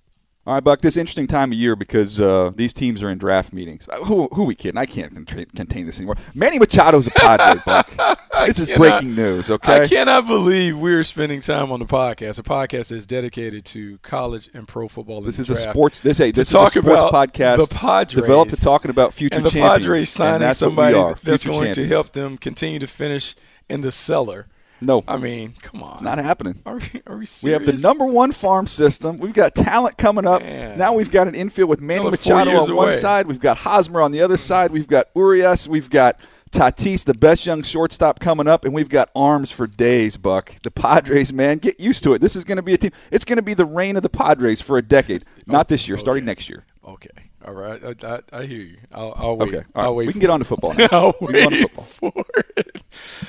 All 0.47 0.53
right, 0.53 0.63
Buck. 0.63 0.79
This 0.79 0.93
is 0.93 0.97
interesting 0.97 1.27
time 1.27 1.51
of 1.51 1.57
year 1.57 1.75
because 1.75 2.21
uh, 2.21 2.53
these 2.55 2.71
teams 2.71 3.03
are 3.03 3.09
in 3.09 3.17
draft 3.17 3.51
meetings. 3.51 3.85
Uh, 3.89 3.97
Who, 4.05 4.29
who 4.31 4.43
are 4.43 4.45
we 4.45 4.55
kidding? 4.55 4.77
I 4.77 4.85
can't 4.85 5.13
contain, 5.13 5.43
contain 5.47 5.85
this 5.85 5.97
anymore. 5.99 6.15
Manny 6.33 6.57
Machado's 6.57 7.05
a 7.05 7.11
Padre, 7.11 7.61
Buck. 7.65 7.91
This 8.45 8.59
is 8.59 8.67
cannot- 8.67 8.79
breaking 8.79 9.15
news. 9.15 9.49
Okay. 9.51 9.81
I 9.81 9.87
cannot 9.87 10.25
believe 10.25 10.77
we're 10.79 11.03
spending 11.03 11.41
time 11.41 11.69
on 11.71 11.79
the 11.81 11.85
podcast. 11.85 12.39
A 12.39 12.43
podcast 12.43 12.89
that's 12.89 13.05
dedicated 13.05 13.65
to 13.65 13.97
college 14.03 14.49
and 14.53 14.65
pro 14.65 14.87
football. 14.87 15.19
This 15.19 15.37
is 15.37 15.49
a 15.49 15.57
sports. 15.57 15.99
This 15.99 16.19
hey, 16.19 16.31
To 16.31 16.39
this 16.41 16.49
talk 16.51 16.69
is 16.69 16.77
a 16.77 16.81
sports 16.81 17.03
podcast 17.03 17.67
the 17.67 17.75
Padres 17.75 18.21
developed 18.21 18.53
to 18.53 18.61
talking 18.61 18.89
about 18.89 19.13
future 19.13 19.35
and 19.35 19.45
the 19.45 19.49
champions. 19.49 19.79
Padres 19.85 19.99
and 19.99 20.07
signing 20.07 20.53
somebody 20.53 21.15
that's 21.23 21.43
going 21.43 21.73
to 21.73 21.87
help 21.87 22.11
them 22.13 22.37
continue 22.37 22.79
to 22.79 22.87
finish 22.87 23.35
in 23.67 23.81
the 23.81 23.91
cellar. 23.91 24.45
No, 24.79 25.03
I 25.07 25.17
mean, 25.17 25.53
come 25.61 25.81
on, 25.83 25.93
it's 25.93 26.01
not 26.01 26.17
happening. 26.19 26.61
Are 26.65 26.75
we, 26.75 27.01
are 27.07 27.17
we 27.17 27.25
serious? 27.25 27.43
We 27.43 27.51
have 27.51 27.65
the 27.65 27.73
number 27.73 28.05
one 28.05 28.31
farm 28.31 28.67
system. 28.67 29.17
We've 29.17 29.33
got 29.33 29.55
talent 29.55 29.97
coming 29.97 30.27
up. 30.27 30.41
Man. 30.41 30.77
Now 30.77 30.93
we've 30.93 31.09
got 31.09 31.27
an 31.27 31.35
infield 31.35 31.69
with 31.69 31.81
Manny 31.81 32.01
Another 32.01 32.17
Machado 32.17 32.51
on 32.51 32.75
one 32.75 32.87
away. 32.87 32.91
side. 32.91 33.27
We've 33.27 33.39
got 33.39 33.57
Hosmer 33.57 34.01
on 34.01 34.11
the 34.11 34.21
other 34.21 34.37
side. 34.37 34.71
We've 34.71 34.87
got 34.87 35.07
Urias. 35.15 35.67
We've 35.67 35.89
got 35.89 36.19
Tatis, 36.51 37.03
the 37.05 37.13
best 37.13 37.45
young 37.45 37.61
shortstop 37.61 38.19
coming 38.19 38.47
up, 38.47 38.65
and 38.65 38.73
we've 38.73 38.89
got 38.89 39.09
arms 39.15 39.51
for 39.51 39.67
days. 39.67 40.17
Buck, 40.17 40.53
the 40.61 40.71
Padres, 40.71 41.33
man, 41.33 41.57
get 41.57 41.79
used 41.79 42.03
to 42.03 42.13
it. 42.13 42.21
This 42.21 42.35
is 42.35 42.43
going 42.43 42.55
to 42.55 42.61
be 42.61 42.73
a 42.73 42.77
team. 42.77 42.91
It's 43.11 43.25
going 43.25 43.37
to 43.37 43.43
be 43.43 43.53
the 43.53 43.65
reign 43.65 43.95
of 43.97 44.03
the 44.03 44.09
Padres 44.09 44.61
for 44.61 44.77
a 44.77 44.81
decade. 44.81 45.25
Not 45.45 45.67
this 45.67 45.87
year, 45.87 45.97
starting 45.97 46.25
next 46.25 46.49
year. 46.49 46.63
Okay, 46.85 47.09
all 47.47 47.53
right, 47.53 47.81
I, 48.03 48.07
I, 48.15 48.19
I 48.41 48.45
hear 48.45 48.59
you. 48.59 48.77
I'll, 48.91 49.13
I'll 49.15 49.37
wait. 49.37 49.53
Okay, 49.55 49.65
all 49.75 49.83
I'll 49.85 49.95
wait. 49.95 50.07
We 50.07 50.13
can 50.13 50.19
get 50.19 50.29
it. 50.29 50.33
on 50.33 50.39
to 50.39 50.45
football. 50.45 50.73
Now. 50.77 50.87
I'll 50.91 51.13
We 51.21 51.27
can 51.27 51.33
get 51.33 51.45
on 51.45 51.51
to 51.51 51.57
wait 51.57 51.71
football. 51.71 52.11
for 52.23 52.43
it. 52.57 52.81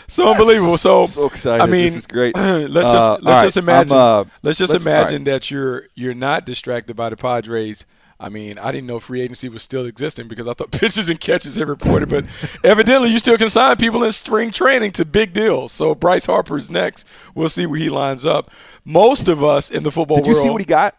So 0.07 0.31
unbelievable. 0.33 0.77
So 0.77 1.07
So 1.07 1.27
excited. 1.27 1.63
I 1.63 1.67
mean, 1.67 1.85
This 1.85 1.97
is 1.97 2.07
great. 2.07 2.35
let's 2.37 2.49
Uh, 2.51 2.71
just 2.71 2.85
all 2.85 3.13
let's 3.23 3.25
right. 3.25 3.43
just 3.45 3.57
imagine. 3.57 3.97
Uh, 3.97 4.25
let's 4.43 4.59
just 4.59 4.73
let's- 4.73 4.85
imagine 4.85 5.19
right. 5.19 5.25
that 5.33 5.51
you're 5.51 5.85
you're 5.95 6.15
not 6.15 6.45
distracted 6.47 6.97
by 6.97 7.09
the 7.11 7.17
Padres. 7.17 7.87
I 8.21 8.31
mean, 8.31 8.59
I 8.59 8.73
didn't 8.73 8.89
know 8.89 8.99
free 8.99 9.21
agency 9.21 9.49
was 9.49 9.63
still 9.63 9.87
existing 9.87 10.27
because 10.27 10.49
I 10.49 10.53
thought 10.55 10.71
pitches 10.73 11.09
and 11.09 11.21
catches 11.21 11.55
had 11.55 11.69
reported, 11.69 12.09
but 12.09 12.25
evidently 12.65 13.11
you 13.11 13.21
still 13.21 13.39
can 13.39 13.49
sign 13.49 13.77
people 13.77 14.03
in 14.03 14.11
spring 14.11 14.51
training 14.51 14.91
to 14.93 15.05
big 15.05 15.33
deals. 15.33 15.71
So 15.71 15.95
Bryce 15.95 16.27
Harper's 16.27 16.69
next. 16.69 17.07
We'll 17.37 17.49
see 17.49 17.65
where 17.67 17.79
he 17.79 17.89
lines 17.89 18.27
up. 18.27 18.51
Most 18.85 19.29
of 19.29 19.45
us 19.45 19.71
in 19.71 19.85
the 19.85 19.93
football 19.93 20.17
world. 20.17 20.25
Did 20.25 20.31
you 20.31 20.43
see 20.43 20.51
what 20.51 20.61
he 20.61 20.65
got? 20.65 20.97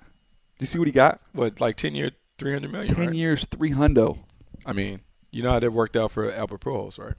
Did 0.59 0.61
you 0.61 0.67
see 0.67 0.79
what 0.79 0.87
he 0.87 0.93
got? 0.93 1.19
what 1.33 1.59
like 1.59 1.75
ten 1.75 1.93
year, 1.93 2.11
three 2.39 2.53
hundred 2.53 2.71
million. 2.71 2.93
Ten 2.95 3.07
right? 3.07 3.15
years, 3.15 3.45
three 3.45 3.71
hundo. 3.71 4.17
I 4.65 4.73
mean, 4.73 5.01
you 5.31 5.43
know 5.43 5.51
how 5.51 5.59
that 5.59 5.71
worked 5.71 5.95
out 5.95 6.11
for 6.11 6.31
Albert 6.31 6.61
Pujols, 6.61 6.97
right? 6.97 7.13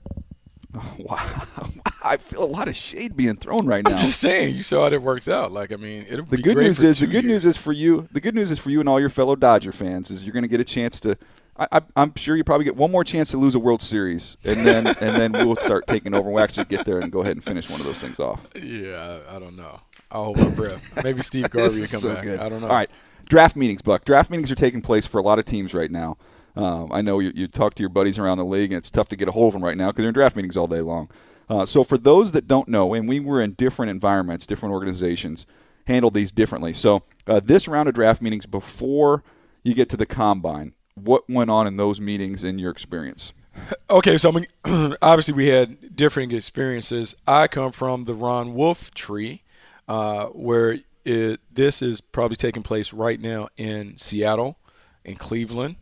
Wow. 0.99 1.45
I 2.03 2.15
feel 2.17 2.43
a 2.43 2.47
lot 2.47 2.67
of 2.69 2.75
shade 2.75 3.15
being 3.17 3.35
thrown 3.35 3.67
right 3.67 3.83
now. 3.83 3.91
I'm 3.91 3.97
just 3.99 4.19
saying, 4.21 4.55
you 4.55 4.63
saw 4.63 4.83
how 4.83 4.89
that 4.89 5.01
works 5.01 5.27
out. 5.27 5.51
Like, 5.51 5.73
I 5.73 5.75
mean, 5.75 6.05
it'll 6.09 6.25
The 6.25 6.37
good 6.37 6.57
news 6.57 6.81
is 6.81 6.99
the 6.99 7.07
good 7.07 7.25
years. 7.25 7.43
news 7.43 7.45
is 7.45 7.57
for 7.57 7.73
you. 7.73 8.07
The 8.13 8.21
good 8.21 8.33
news 8.35 8.49
is 8.51 8.57
for 8.57 8.69
you 8.69 8.79
and 8.79 8.87
all 8.87 8.99
your 8.99 9.09
fellow 9.09 9.35
Dodger 9.35 9.71
fans 9.73 10.09
is 10.09 10.23
you're 10.23 10.31
going 10.33 10.43
to 10.43 10.49
get 10.49 10.59
a 10.61 10.63
chance 10.63 10.99
to. 11.01 11.17
I, 11.57 11.81
I'm 11.95 12.15
sure 12.15 12.35
you 12.37 12.43
probably 12.43 12.63
get 12.63 12.75
one 12.75 12.89
more 12.89 13.03
chance 13.03 13.29
to 13.31 13.37
lose 13.37 13.53
a 13.53 13.59
World 13.59 13.81
Series, 13.81 14.37
and 14.43 14.65
then 14.65 14.87
and 15.01 15.15
then 15.21 15.31
we'll 15.33 15.57
start 15.57 15.85
taking 15.87 16.15
over. 16.15 16.29
We'll 16.29 16.43
actually 16.43 16.65
get 16.65 16.85
there 16.85 16.99
and 16.99 17.11
go 17.11 17.19
ahead 17.19 17.35
and 17.35 17.43
finish 17.43 17.69
one 17.69 17.79
of 17.81 17.85
those 17.85 17.99
things 17.99 18.19
off. 18.19 18.47
Yeah, 18.55 19.19
I, 19.29 19.35
I 19.35 19.39
don't 19.39 19.57
know. 19.57 19.79
I'll 20.09 20.23
hold 20.23 20.37
my 20.39 20.49
breath. 20.51 21.03
Maybe 21.03 21.21
Steve 21.21 21.49
Garvey 21.51 21.81
will 21.81 21.87
come 21.87 21.99
so 21.99 22.13
back. 22.13 22.23
good. 22.23 22.39
I 22.39 22.49
don't 22.49 22.61
know. 22.61 22.67
All 22.67 22.73
right, 22.75 22.89
draft 23.25 23.55
meetings, 23.55 23.81
Buck. 23.81 24.05
Draft 24.05 24.29
meetings 24.29 24.51
are 24.51 24.55
taking 24.55 24.81
place 24.81 25.05
for 25.05 25.17
a 25.17 25.23
lot 25.23 25.39
of 25.39 25.45
teams 25.45 25.73
right 25.73 25.91
now. 25.91 26.17
Um, 26.55 26.91
I 26.91 27.01
know 27.01 27.19
you, 27.19 27.31
you 27.33 27.47
talk 27.47 27.75
to 27.75 27.83
your 27.83 27.89
buddies 27.89 28.19
around 28.19 28.37
the 28.37 28.45
league, 28.45 28.71
and 28.71 28.77
it's 28.77 28.91
tough 28.91 29.09
to 29.09 29.15
get 29.15 29.27
a 29.27 29.31
hold 29.31 29.49
of 29.49 29.53
them 29.53 29.63
right 29.63 29.77
now 29.77 29.87
because 29.87 30.03
they're 30.03 30.09
in 30.09 30.13
draft 30.13 30.35
meetings 30.35 30.57
all 30.57 30.67
day 30.67 30.81
long. 30.81 31.09
Uh, 31.49 31.65
so 31.65 31.83
for 31.83 31.97
those 31.97 32.31
that 32.31 32.47
don't 32.47 32.67
know, 32.67 32.93
and 32.93 33.07
we 33.07 33.19
were 33.19 33.41
in 33.41 33.53
different 33.53 33.89
environments, 33.89 34.45
different 34.45 34.73
organizations 34.73 35.45
handled 35.85 36.13
these 36.13 36.31
differently. 36.31 36.73
So 36.73 37.03
uh, 37.27 37.41
this 37.43 37.67
round 37.67 37.89
of 37.89 37.95
draft 37.95 38.21
meetings 38.21 38.45
before 38.45 39.23
you 39.63 39.73
get 39.73 39.89
to 39.89 39.97
the 39.97 40.05
combine, 40.05 40.73
what 40.95 41.29
went 41.29 41.49
on 41.49 41.67
in 41.67 41.77
those 41.77 41.99
meetings 41.99 42.43
in 42.43 42.59
your 42.59 42.71
experience? 42.71 43.33
Okay, 43.89 44.17
so 44.17 44.31
I 44.31 44.31
mean, 44.31 44.95
obviously 45.01 45.33
we 45.33 45.47
had 45.47 45.93
different 45.93 46.31
experiences. 46.31 47.13
I 47.27 47.49
come 47.49 47.73
from 47.73 48.05
the 48.05 48.13
Ron 48.13 48.53
Wolf 48.53 48.91
tree, 48.91 49.43
uh, 49.89 50.27
where 50.27 50.79
it, 51.05 51.39
this 51.51 51.81
is 51.81 52.01
probably 52.01 52.37
taking 52.37 52.63
place 52.63 52.93
right 52.93 53.19
now 53.19 53.47
in 53.57 53.97
Seattle, 53.97 54.57
in 55.03 55.15
Cleveland. 55.15 55.77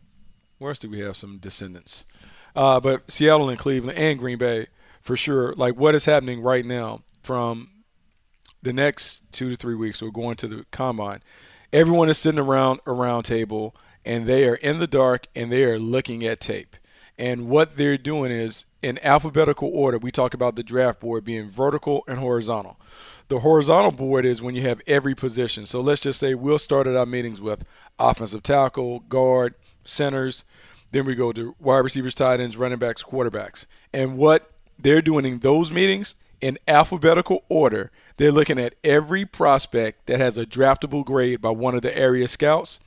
Where 0.58 0.70
else 0.70 0.78
do 0.78 0.90
we 0.90 1.00
have 1.00 1.16
some 1.16 1.38
descendants? 1.38 2.04
Uh, 2.54 2.80
but 2.80 3.10
Seattle 3.10 3.48
and 3.48 3.58
Cleveland 3.58 3.98
and 3.98 4.18
Green 4.18 4.38
Bay 4.38 4.66
for 5.00 5.16
sure. 5.16 5.54
Like 5.54 5.76
what 5.76 5.94
is 5.94 6.04
happening 6.04 6.42
right 6.42 6.64
now 6.64 7.02
from 7.22 7.70
the 8.62 8.72
next 8.72 9.22
two 9.32 9.50
to 9.50 9.56
three 9.56 9.74
weeks, 9.74 10.02
we're 10.02 10.10
going 10.10 10.36
to 10.36 10.48
the 10.48 10.66
combine. 10.70 11.22
Everyone 11.72 12.08
is 12.08 12.18
sitting 12.18 12.40
around 12.40 12.80
a 12.86 12.92
round 12.92 13.24
table 13.24 13.74
and 14.04 14.26
they 14.26 14.46
are 14.46 14.56
in 14.56 14.80
the 14.80 14.86
dark 14.86 15.26
and 15.34 15.50
they 15.50 15.64
are 15.64 15.78
looking 15.78 16.24
at 16.24 16.40
tape. 16.40 16.76
And 17.16 17.48
what 17.48 17.76
they're 17.76 17.98
doing 17.98 18.32
is 18.32 18.64
in 18.82 18.98
alphabetical 19.04 19.70
order, 19.72 19.98
we 19.98 20.10
talk 20.10 20.32
about 20.32 20.56
the 20.56 20.62
draft 20.62 21.00
board 21.00 21.24
being 21.24 21.50
vertical 21.50 22.02
and 22.08 22.18
horizontal. 22.18 22.80
The 23.30 23.38
horizontal 23.38 23.92
board 23.92 24.26
is 24.26 24.42
when 24.42 24.56
you 24.56 24.62
have 24.62 24.82
every 24.88 25.14
position. 25.14 25.64
So 25.64 25.80
let's 25.80 26.00
just 26.00 26.18
say 26.18 26.34
we'll 26.34 26.58
start 26.58 26.88
at 26.88 26.96
our 26.96 27.06
meetings 27.06 27.40
with 27.40 27.64
offensive 27.96 28.42
tackle, 28.42 29.00
guard, 29.08 29.54
centers. 29.84 30.44
Then 30.90 31.04
we 31.04 31.14
go 31.14 31.30
to 31.30 31.54
wide 31.60 31.78
receivers, 31.78 32.16
tight 32.16 32.40
ends, 32.40 32.56
running 32.56 32.80
backs, 32.80 33.04
quarterbacks. 33.04 33.66
And 33.92 34.18
what 34.18 34.50
they're 34.76 35.00
doing 35.00 35.24
in 35.24 35.38
those 35.38 35.70
meetings 35.70 36.16
in 36.40 36.58
alphabetical 36.66 37.44
order, 37.48 37.92
they're 38.16 38.32
looking 38.32 38.58
at 38.58 38.74
every 38.82 39.24
prospect 39.24 40.06
that 40.06 40.18
has 40.18 40.36
a 40.36 40.44
draftable 40.44 41.04
grade 41.04 41.40
by 41.40 41.50
one 41.50 41.76
of 41.76 41.82
the 41.82 41.96
area 41.96 42.26
scouts. 42.26 42.80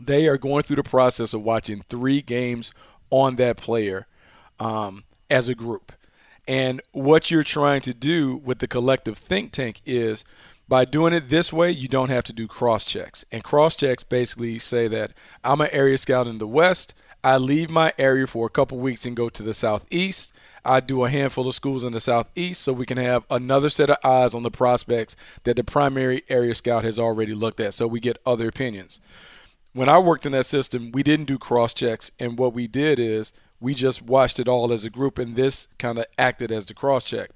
They 0.00 0.26
are 0.26 0.38
going 0.38 0.62
through 0.62 0.76
the 0.76 0.82
process 0.84 1.34
of 1.34 1.42
watching 1.42 1.84
three 1.90 2.22
games 2.22 2.72
on 3.10 3.36
that 3.36 3.58
player 3.58 4.06
um, 4.58 5.04
as 5.28 5.50
a 5.50 5.54
group. 5.54 5.92
And 6.50 6.82
what 6.90 7.30
you're 7.30 7.44
trying 7.44 7.80
to 7.82 7.94
do 7.94 8.34
with 8.34 8.58
the 8.58 8.66
collective 8.66 9.16
think 9.16 9.52
tank 9.52 9.80
is 9.86 10.24
by 10.66 10.84
doing 10.84 11.12
it 11.12 11.28
this 11.28 11.52
way, 11.52 11.70
you 11.70 11.86
don't 11.86 12.08
have 12.08 12.24
to 12.24 12.32
do 12.32 12.48
cross 12.48 12.84
checks. 12.84 13.24
And 13.30 13.44
cross 13.44 13.76
checks 13.76 14.02
basically 14.02 14.58
say 14.58 14.88
that 14.88 15.12
I'm 15.44 15.60
an 15.60 15.68
area 15.70 15.96
scout 15.96 16.26
in 16.26 16.38
the 16.38 16.48
West. 16.48 16.92
I 17.22 17.36
leave 17.36 17.70
my 17.70 17.92
area 17.98 18.26
for 18.26 18.48
a 18.48 18.50
couple 18.50 18.78
weeks 18.78 19.06
and 19.06 19.16
go 19.16 19.28
to 19.28 19.44
the 19.44 19.54
Southeast. 19.54 20.32
I 20.64 20.80
do 20.80 21.04
a 21.04 21.08
handful 21.08 21.46
of 21.46 21.54
schools 21.54 21.84
in 21.84 21.92
the 21.92 22.00
Southeast 22.00 22.62
so 22.62 22.72
we 22.72 22.84
can 22.84 22.98
have 22.98 23.24
another 23.30 23.70
set 23.70 23.88
of 23.88 23.98
eyes 24.02 24.34
on 24.34 24.42
the 24.42 24.50
prospects 24.50 25.14
that 25.44 25.54
the 25.54 25.62
primary 25.62 26.24
area 26.28 26.56
scout 26.56 26.82
has 26.82 26.98
already 26.98 27.32
looked 27.32 27.60
at 27.60 27.74
so 27.74 27.86
we 27.86 28.00
get 28.00 28.18
other 28.26 28.48
opinions. 28.48 29.00
When 29.72 29.88
I 29.88 30.00
worked 30.00 30.26
in 30.26 30.32
that 30.32 30.46
system, 30.46 30.90
we 30.90 31.04
didn't 31.04 31.26
do 31.26 31.38
cross 31.38 31.72
checks. 31.74 32.10
And 32.18 32.36
what 32.36 32.54
we 32.54 32.66
did 32.66 32.98
is 32.98 33.32
we 33.60 33.74
just 33.74 34.02
watched 34.02 34.40
it 34.40 34.48
all 34.48 34.72
as 34.72 34.84
a 34.84 34.90
group, 34.90 35.18
and 35.18 35.36
this 35.36 35.68
kind 35.78 35.98
of 35.98 36.06
acted 36.18 36.50
as 36.50 36.66
the 36.66 36.74
cross 36.74 37.04
check. 37.04 37.30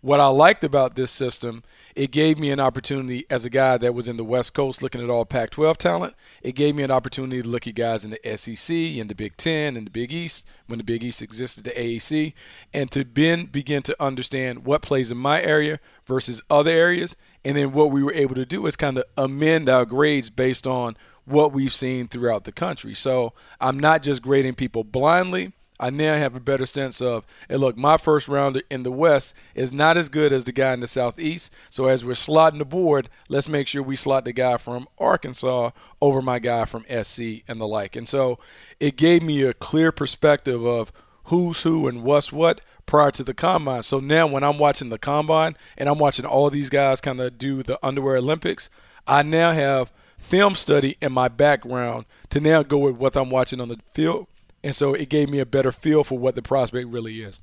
what 0.00 0.20
I 0.20 0.28
liked 0.28 0.62
about 0.62 0.94
this 0.94 1.10
system, 1.10 1.62
it 1.96 2.12
gave 2.12 2.38
me 2.38 2.50
an 2.50 2.60
opportunity 2.60 3.26
as 3.28 3.44
a 3.44 3.50
guy 3.50 3.76
that 3.78 3.94
was 3.94 4.06
in 4.06 4.16
the 4.16 4.24
West 4.24 4.54
Coast 4.54 4.80
looking 4.80 5.02
at 5.02 5.10
all 5.10 5.24
Pac 5.24 5.50
12 5.50 5.76
talent. 5.76 6.14
It 6.42 6.54
gave 6.54 6.76
me 6.76 6.84
an 6.84 6.90
opportunity 6.90 7.42
to 7.42 7.48
look 7.48 7.66
at 7.66 7.74
guys 7.74 8.04
in 8.04 8.10
the 8.10 8.36
SEC, 8.36 8.74
in 8.74 9.08
the 9.08 9.14
Big 9.14 9.36
Ten, 9.36 9.76
in 9.76 9.84
the 9.84 9.90
Big 9.90 10.12
East, 10.12 10.46
when 10.66 10.78
the 10.78 10.84
Big 10.84 11.02
East 11.02 11.20
existed, 11.20 11.64
the 11.64 11.70
AAC, 11.70 12.32
and 12.72 12.90
to 12.92 13.02
then 13.02 13.46
begin 13.46 13.82
to 13.82 13.96
understand 14.02 14.64
what 14.64 14.82
plays 14.82 15.10
in 15.10 15.18
my 15.18 15.42
area 15.42 15.80
versus 16.06 16.42
other 16.48 16.70
areas. 16.70 17.16
And 17.44 17.56
then 17.56 17.72
what 17.72 17.90
we 17.90 18.02
were 18.02 18.14
able 18.14 18.36
to 18.36 18.46
do 18.46 18.66
is 18.66 18.76
kind 18.76 18.98
of 18.98 19.04
amend 19.16 19.68
our 19.68 19.84
grades 19.84 20.30
based 20.30 20.66
on 20.66 20.96
what 21.24 21.52
we've 21.52 21.74
seen 21.74 22.06
throughout 22.06 22.44
the 22.44 22.52
country. 22.52 22.94
So 22.94 23.32
I'm 23.60 23.78
not 23.78 24.02
just 24.02 24.22
grading 24.22 24.54
people 24.54 24.84
blindly. 24.84 25.52
I 25.80 25.90
now 25.90 26.16
have 26.16 26.34
a 26.34 26.40
better 26.40 26.66
sense 26.66 27.00
of, 27.00 27.24
hey, 27.48 27.56
look, 27.56 27.76
my 27.76 27.96
first 27.96 28.26
rounder 28.26 28.62
in 28.70 28.82
the 28.82 28.90
West 28.90 29.34
is 29.54 29.72
not 29.72 29.96
as 29.96 30.08
good 30.08 30.32
as 30.32 30.44
the 30.44 30.52
guy 30.52 30.72
in 30.72 30.80
the 30.80 30.88
Southeast. 30.88 31.52
So 31.70 31.86
as 31.86 32.04
we're 32.04 32.12
slotting 32.12 32.58
the 32.58 32.64
board, 32.64 33.08
let's 33.28 33.48
make 33.48 33.68
sure 33.68 33.82
we 33.82 33.96
slot 33.96 34.24
the 34.24 34.32
guy 34.32 34.56
from 34.56 34.88
Arkansas 34.98 35.70
over 36.00 36.20
my 36.20 36.38
guy 36.40 36.64
from 36.64 36.84
SC 37.02 37.42
and 37.46 37.60
the 37.60 37.66
like. 37.66 37.94
And 37.94 38.08
so 38.08 38.38
it 38.80 38.96
gave 38.96 39.22
me 39.22 39.42
a 39.42 39.54
clear 39.54 39.92
perspective 39.92 40.64
of 40.64 40.92
who's 41.24 41.62
who 41.62 41.86
and 41.86 42.02
what's 42.02 42.32
what 42.32 42.60
prior 42.86 43.10
to 43.12 43.22
the 43.22 43.34
combine. 43.34 43.82
So 43.82 44.00
now 44.00 44.26
when 44.26 44.42
I'm 44.42 44.58
watching 44.58 44.88
the 44.88 44.98
combine 44.98 45.56
and 45.76 45.88
I'm 45.88 45.98
watching 45.98 46.24
all 46.24 46.50
these 46.50 46.70
guys 46.70 47.00
kind 47.00 47.20
of 47.20 47.38
do 47.38 47.62
the 47.62 47.78
underwear 47.86 48.16
Olympics, 48.16 48.68
I 49.06 49.22
now 49.22 49.52
have 49.52 49.92
film 50.16 50.54
study 50.54 50.96
in 51.00 51.12
my 51.12 51.28
background 51.28 52.06
to 52.30 52.40
now 52.40 52.62
go 52.62 52.78
with 52.78 52.96
what 52.96 53.16
I'm 53.16 53.30
watching 53.30 53.60
on 53.60 53.68
the 53.68 53.78
field 53.94 54.26
and 54.68 54.76
so 54.76 54.92
it 54.92 55.08
gave 55.08 55.30
me 55.30 55.38
a 55.38 55.46
better 55.46 55.72
feel 55.72 56.04
for 56.04 56.18
what 56.18 56.34
the 56.34 56.42
prospect 56.42 56.88
really 56.88 57.22
is. 57.22 57.40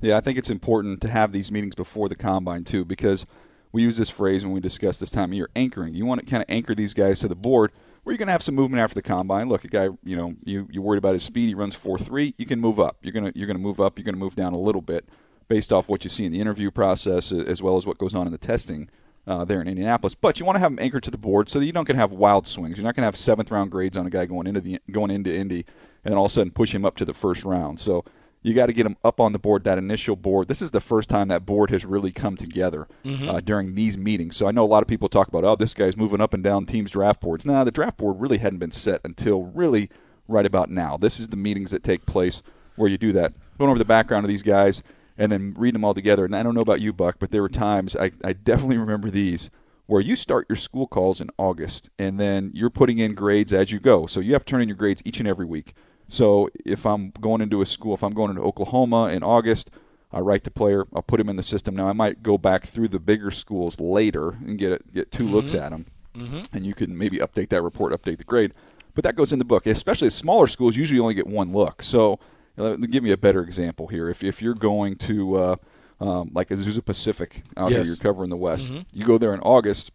Yeah, 0.00 0.16
I 0.16 0.20
think 0.20 0.38
it's 0.38 0.48
important 0.48 1.02
to 1.02 1.08
have 1.08 1.32
these 1.32 1.52
meetings 1.52 1.74
before 1.74 2.08
the 2.08 2.16
combine 2.16 2.64
too, 2.64 2.82
because 2.86 3.26
we 3.72 3.82
use 3.82 3.98
this 3.98 4.08
phrase 4.08 4.42
when 4.42 4.54
we 4.54 4.60
discuss 4.60 4.98
this 4.98 5.10
time 5.10 5.32
of 5.32 5.34
year 5.34 5.50
anchoring. 5.54 5.92
You 5.92 6.06
want 6.06 6.20
to 6.20 6.26
kind 6.26 6.42
of 6.42 6.46
anchor 6.48 6.74
these 6.74 6.94
guys 6.94 7.18
to 7.20 7.28
the 7.28 7.34
board 7.34 7.72
where 8.02 8.14
you're 8.14 8.18
going 8.18 8.28
to 8.28 8.32
have 8.32 8.42
some 8.42 8.54
movement 8.54 8.80
after 8.80 8.94
the 8.94 9.02
combine. 9.02 9.50
Look, 9.50 9.64
a 9.64 9.68
guy, 9.68 9.90
you 10.02 10.16
know, 10.16 10.34
you 10.44 10.66
you're 10.70 10.82
worried 10.82 10.96
about 10.96 11.12
his 11.12 11.22
speed. 11.22 11.48
He 11.48 11.54
runs 11.54 11.76
four 11.76 11.98
three. 11.98 12.32
You 12.38 12.46
can 12.46 12.58
move 12.58 12.80
up. 12.80 12.96
You're 13.02 13.12
gonna 13.12 13.32
you're 13.34 13.46
gonna 13.46 13.58
move 13.58 13.78
up. 13.78 13.98
You're 13.98 14.06
gonna 14.06 14.16
move 14.16 14.34
down 14.34 14.54
a 14.54 14.58
little 14.58 14.80
bit 14.80 15.06
based 15.46 15.74
off 15.74 15.90
what 15.90 16.04
you 16.04 16.10
see 16.10 16.24
in 16.24 16.32
the 16.32 16.40
interview 16.40 16.70
process 16.70 17.32
as 17.32 17.62
well 17.62 17.76
as 17.76 17.84
what 17.84 17.98
goes 17.98 18.14
on 18.14 18.24
in 18.24 18.32
the 18.32 18.38
testing 18.38 18.88
uh, 19.26 19.44
there 19.44 19.60
in 19.60 19.68
Indianapolis. 19.68 20.14
But 20.14 20.40
you 20.40 20.46
want 20.46 20.56
to 20.56 20.60
have 20.60 20.72
him 20.72 20.78
anchored 20.78 21.02
to 21.02 21.10
the 21.10 21.18
board 21.18 21.50
so 21.50 21.58
that 21.58 21.66
you 21.66 21.72
don't 21.72 21.86
going 21.86 21.96
to 21.96 22.00
have 22.00 22.12
wild 22.12 22.46
swings. 22.46 22.78
You're 22.78 22.84
not 22.84 22.96
going 22.96 23.02
to 23.02 23.08
have 23.08 23.16
seventh 23.16 23.50
round 23.50 23.70
grades 23.70 23.98
on 23.98 24.06
a 24.06 24.10
guy 24.10 24.24
going 24.24 24.46
into 24.46 24.62
the 24.62 24.80
going 24.90 25.10
into 25.10 25.34
Indy 25.34 25.66
and 26.04 26.14
all 26.14 26.26
of 26.26 26.30
a 26.30 26.34
sudden 26.34 26.52
push 26.52 26.74
him 26.74 26.84
up 26.84 26.96
to 26.96 27.04
the 27.04 27.14
first 27.14 27.44
round. 27.44 27.80
So 27.80 28.04
you 28.42 28.52
got 28.52 28.66
to 28.66 28.74
get 28.74 28.84
him 28.84 28.96
up 29.02 29.20
on 29.20 29.32
the 29.32 29.38
board, 29.38 29.64
that 29.64 29.78
initial 29.78 30.16
board. 30.16 30.48
This 30.48 30.60
is 30.60 30.70
the 30.70 30.80
first 30.80 31.08
time 31.08 31.28
that 31.28 31.46
board 31.46 31.70
has 31.70 31.86
really 31.86 32.12
come 32.12 32.36
together 32.36 32.86
mm-hmm. 33.02 33.28
uh, 33.28 33.40
during 33.40 33.74
these 33.74 33.96
meetings. 33.96 34.36
So 34.36 34.46
I 34.46 34.50
know 34.50 34.64
a 34.64 34.66
lot 34.66 34.82
of 34.82 34.88
people 34.88 35.08
talk 35.08 35.28
about, 35.28 35.44
oh, 35.44 35.56
this 35.56 35.72
guy's 35.72 35.96
moving 35.96 36.20
up 36.20 36.34
and 36.34 36.44
down 36.44 36.66
teams' 36.66 36.90
draft 36.90 37.22
boards. 37.22 37.46
Nah, 37.46 37.64
the 37.64 37.70
draft 37.70 37.96
board 37.96 38.20
really 38.20 38.38
hadn't 38.38 38.58
been 38.58 38.70
set 38.70 39.00
until 39.02 39.44
really 39.44 39.88
right 40.28 40.44
about 40.44 40.70
now. 40.70 40.98
This 40.98 41.18
is 41.18 41.28
the 41.28 41.36
meetings 41.36 41.70
that 41.70 41.82
take 41.82 42.04
place 42.04 42.42
where 42.76 42.90
you 42.90 42.98
do 42.98 43.12
that. 43.12 43.32
Going 43.58 43.70
over 43.70 43.78
the 43.78 43.84
background 43.84 44.24
of 44.24 44.28
these 44.28 44.42
guys 44.42 44.82
and 45.16 45.32
then 45.32 45.54
reading 45.56 45.80
them 45.80 45.84
all 45.84 45.94
together. 45.94 46.26
And 46.26 46.36
I 46.36 46.42
don't 46.42 46.54
know 46.54 46.60
about 46.60 46.82
you, 46.82 46.92
Buck, 46.92 47.16
but 47.18 47.30
there 47.30 47.42
were 47.42 47.48
times, 47.48 47.96
I, 47.96 48.10
I 48.22 48.34
definitely 48.34 48.76
remember 48.76 49.10
these, 49.10 49.50
where 49.86 50.00
you 50.02 50.16
start 50.16 50.46
your 50.50 50.56
school 50.56 50.86
calls 50.86 51.20
in 51.20 51.30
August 51.38 51.88
and 51.98 52.18
then 52.18 52.50
you're 52.52 52.70
putting 52.70 52.98
in 52.98 53.14
grades 53.14 53.52
as 53.54 53.72
you 53.72 53.80
go. 53.80 54.06
So 54.06 54.20
you 54.20 54.34
have 54.34 54.44
to 54.44 54.50
turn 54.50 54.60
in 54.60 54.68
your 54.68 54.76
grades 54.76 55.02
each 55.04 55.18
and 55.18 55.28
every 55.28 55.46
week. 55.46 55.72
So 56.14 56.48
if 56.64 56.86
I'm 56.86 57.12
going 57.20 57.40
into 57.40 57.60
a 57.60 57.66
school, 57.66 57.92
if 57.92 58.04
I'm 58.04 58.14
going 58.14 58.30
into 58.30 58.42
Oklahoma 58.42 59.08
in 59.08 59.24
August, 59.24 59.68
I 60.12 60.20
write 60.20 60.44
the 60.44 60.50
player, 60.52 60.84
I'll 60.94 61.02
put 61.02 61.18
him 61.18 61.28
in 61.28 61.34
the 61.34 61.42
system. 61.42 61.74
Now 61.74 61.88
I 61.88 61.92
might 61.92 62.22
go 62.22 62.38
back 62.38 62.66
through 62.66 62.86
the 62.88 63.00
bigger 63.00 63.32
schools 63.32 63.80
later 63.80 64.30
and 64.30 64.56
get 64.56 64.94
get 64.94 65.10
2 65.10 65.24
mm-hmm. 65.24 65.34
looks 65.34 65.54
at 65.54 65.72
him, 65.72 65.86
mm-hmm. 66.14 66.42
and 66.52 66.64
you 66.64 66.72
can 66.72 66.96
maybe 66.96 67.18
update 67.18 67.48
that 67.48 67.62
report, 67.62 67.92
update 67.92 68.18
the 68.18 68.24
grade. 68.24 68.54
But 68.94 69.02
that 69.02 69.16
goes 69.16 69.32
in 69.32 69.40
the 69.40 69.44
book. 69.44 69.66
Especially 69.66 70.08
smaller 70.08 70.46
schools 70.46 70.76
usually 70.76 71.00
only 71.00 71.14
get 71.14 71.26
one 71.26 71.50
look. 71.50 71.82
So 71.82 72.20
uh, 72.56 72.76
give 72.76 73.02
me 73.02 73.10
a 73.10 73.16
better 73.16 73.42
example 73.42 73.88
here. 73.88 74.08
If 74.08 74.22
if 74.22 74.40
you're 74.40 74.54
going 74.54 74.94
to 74.98 75.36
uh, 75.36 75.56
um, 75.98 76.30
like 76.32 76.50
Azusa 76.50 76.84
Pacific 76.84 77.42
out 77.56 77.72
yes. 77.72 77.78
here, 77.78 77.86
you're 77.86 77.96
covering 77.96 78.30
the 78.30 78.36
West. 78.36 78.72
Mm-hmm. 78.72 78.82
You 78.92 79.04
go 79.04 79.18
there 79.18 79.34
in 79.34 79.40
August. 79.40 79.90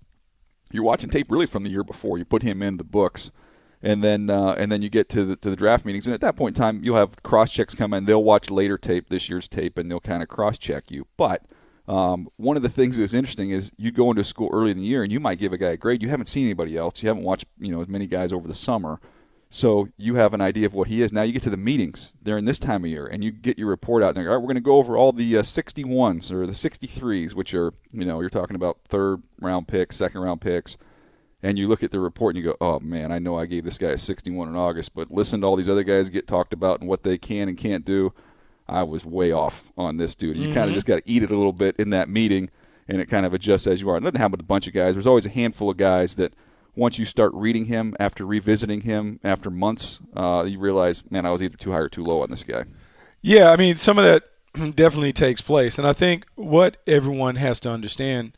You're 0.70 0.84
watching 0.84 1.10
tape 1.10 1.32
really 1.32 1.46
from 1.46 1.64
the 1.64 1.70
year 1.70 1.86
before. 1.86 2.18
You 2.18 2.26
put 2.26 2.44
him 2.44 2.62
in 2.62 2.76
the 2.76 2.84
books 2.84 3.32
and 3.82 4.04
then 4.04 4.30
uh, 4.30 4.56
and 4.58 4.72
then 4.72 4.82
you 4.82 4.90
get 4.90 5.10
to 5.10 5.24
the 5.24 5.36
to 5.38 5.50
the 5.50 5.56
draft 5.56 5.86
meetings, 5.86 6.08
and 6.08 6.14
at 6.14 6.22
that 6.22 6.36
point 6.36 6.58
in 6.58 6.62
time, 6.62 6.82
you'll 6.84 6.98
have 6.98 7.22
cross 7.24 7.52
checks 7.52 7.74
come 7.76 7.94
in. 7.94 8.06
They'll 8.06 8.24
watch 8.24 8.50
later 8.50 8.78
tape, 8.78 9.10
this 9.10 9.30
year's 9.30 9.48
tape, 9.48 9.78
and 9.78 9.90
they'll 9.90 10.00
kind 10.00 10.22
of 10.22 10.30
cross 10.30 10.58
check 10.58 10.92
you. 10.92 11.08
But 11.18 11.44
um, 11.88 12.30
one 12.38 12.58
of 12.58 12.64
the 12.64 12.70
things 12.70 12.98
that's 12.98 13.14
interesting 13.14 13.50
is 13.50 13.72
you 13.78 13.92
go 13.92 14.12
into 14.12 14.24
school 14.24 14.50
early 14.54 14.72
in 14.72 14.78
the 14.78 14.84
year, 14.84 15.04
and 15.04 15.12
you 15.12 15.20
might 15.20 15.40
give 15.40 15.54
a 15.54 15.58
guy 15.58 15.70
a 15.70 15.78
grade. 15.78 16.04
You 16.04 16.10
haven't 16.10 16.28
seen 16.28 16.46
anybody 16.46 16.78
else. 16.78 17.02
You 17.02 17.10
haven't 17.10 17.24
watched 17.24 17.46
you 17.58 17.72
know 17.72 17.82
as 17.82 17.88
many 17.88 18.08
guys 18.08 18.34
over 18.34 18.48
the 18.48 18.54
summer. 18.54 19.00
So 19.52 19.88
you 19.98 20.14
have 20.16 20.36
an 20.36 20.42
idea 20.42 20.68
of 20.68 20.76
what 20.76 20.90
he 20.90 21.02
is. 21.02 21.12
Now 21.12 21.24
you 21.24 21.34
get 21.34 21.42
to 21.42 21.50
the 21.50 21.58
meetings 21.58 22.14
during 22.22 22.46
this 22.46 22.60
time 22.60 22.84
of 22.84 22.92
year, 22.92 23.08
and 23.08 23.24
you 23.24 23.32
get 23.32 23.58
your 23.58 23.68
report 23.68 24.04
out. 24.04 24.16
And 24.16 24.28
all 24.28 24.36
right, 24.36 24.38
we're 24.38 24.46
going 24.46 24.56
to 24.56 24.62
go 24.62 24.78
over 24.78 24.96
all 24.96 25.12
the 25.12 25.38
uh, 25.38 25.42
61s 25.42 26.32
or 26.32 26.46
the 26.46 26.54
63s, 26.54 27.34
which 27.34 27.56
are 27.56 27.72
you 27.92 28.06
know 28.06 28.20
you're 28.20 28.30
talking 28.30 28.56
about 28.56 28.80
third 28.88 29.24
round 29.42 29.68
picks, 29.68 29.96
second 29.96 30.22
round 30.22 30.42
picks, 30.42 30.78
and 31.42 31.58
you 31.58 31.68
look 31.68 31.84
at 31.84 31.92
the 31.92 32.00
report 32.00 32.36
and 32.36 32.44
you 32.44 32.52
go, 32.52 32.58
oh 32.60 32.80
man, 32.80 33.12
I 33.12 33.20
know 33.20 33.38
I 33.38 33.46
gave 33.46 33.64
this 33.64 33.78
guy 33.78 33.92
a 33.92 33.98
61 33.98 34.50
in 34.50 34.56
August, 34.56 34.94
but 34.94 35.12
listen 35.12 35.42
to 35.42 35.48
all 35.48 35.56
these 35.56 35.70
other 35.70 35.84
guys 35.84 36.10
get 36.10 36.28
talked 36.28 36.54
about 36.54 36.80
and 36.80 36.90
what 36.90 37.04
they 37.04 37.18
can 37.18 37.48
and 37.48 37.58
can't 37.58 37.86
do. 37.86 38.14
I 38.68 38.84
was 38.84 39.04
way 39.04 39.32
off 39.32 39.72
on 39.78 39.98
this 39.98 40.16
dude. 40.16 40.38
You 40.38 40.46
mm-hmm. 40.46 40.54
kind 40.54 40.70
of 40.70 40.76
just 40.76 40.86
got 40.86 40.98
to 40.98 41.10
eat 41.10 41.24
it 41.24 41.32
a 41.32 41.36
little 41.36 41.54
bit 41.54 41.76
in 41.78 41.90
that 41.90 42.08
meeting, 42.08 42.50
and 42.88 43.02
it 43.02 43.08
kind 43.08 43.26
of 43.26 43.34
adjusts 43.34 43.66
as 43.68 43.82
you 43.82 43.90
are. 43.90 43.98
It 43.98 44.02
doesn't 44.02 44.18
happen 44.18 44.34
with 44.34 44.42
a 44.42 44.44
bunch 44.44 44.68
of 44.68 44.74
guys. 44.74 44.94
There's 44.94 45.08
always 45.08 45.26
a 45.26 45.30
handful 45.30 45.72
of 45.72 45.78
guys 45.78 46.16
that 46.16 46.34
once 46.76 47.00
you 47.00 47.06
start 47.06 47.34
reading 47.34 47.66
him 47.66 47.96
after 48.00 48.26
revisiting 48.26 48.82
him 48.82 49.20
after 49.24 49.50
months, 49.50 50.02
uh, 50.16 50.46
you 50.48 50.60
realize, 50.60 51.10
man, 51.10 51.26
I 51.26 51.32
was 51.32 51.42
either 51.42 51.58
too 51.58 51.72
high 51.72 51.80
or 51.80 51.90
too 51.90 52.04
low 52.04 52.22
on 52.22 52.30
this 52.30 52.44
guy. 52.44 52.66
Yeah, 53.22 53.52
I 53.52 53.56
mean, 53.56 53.78
some 53.78 53.98
of 53.98 54.06
that 54.06 54.24
definitely 54.76 55.14
takes 55.14 55.42
place, 55.42 55.78
and 55.78 55.88
I 55.88 55.94
think 55.94 56.26
what 56.36 56.78
everyone 56.86 57.36
has 57.38 57.60
to 57.62 57.70
understand, 57.70 58.34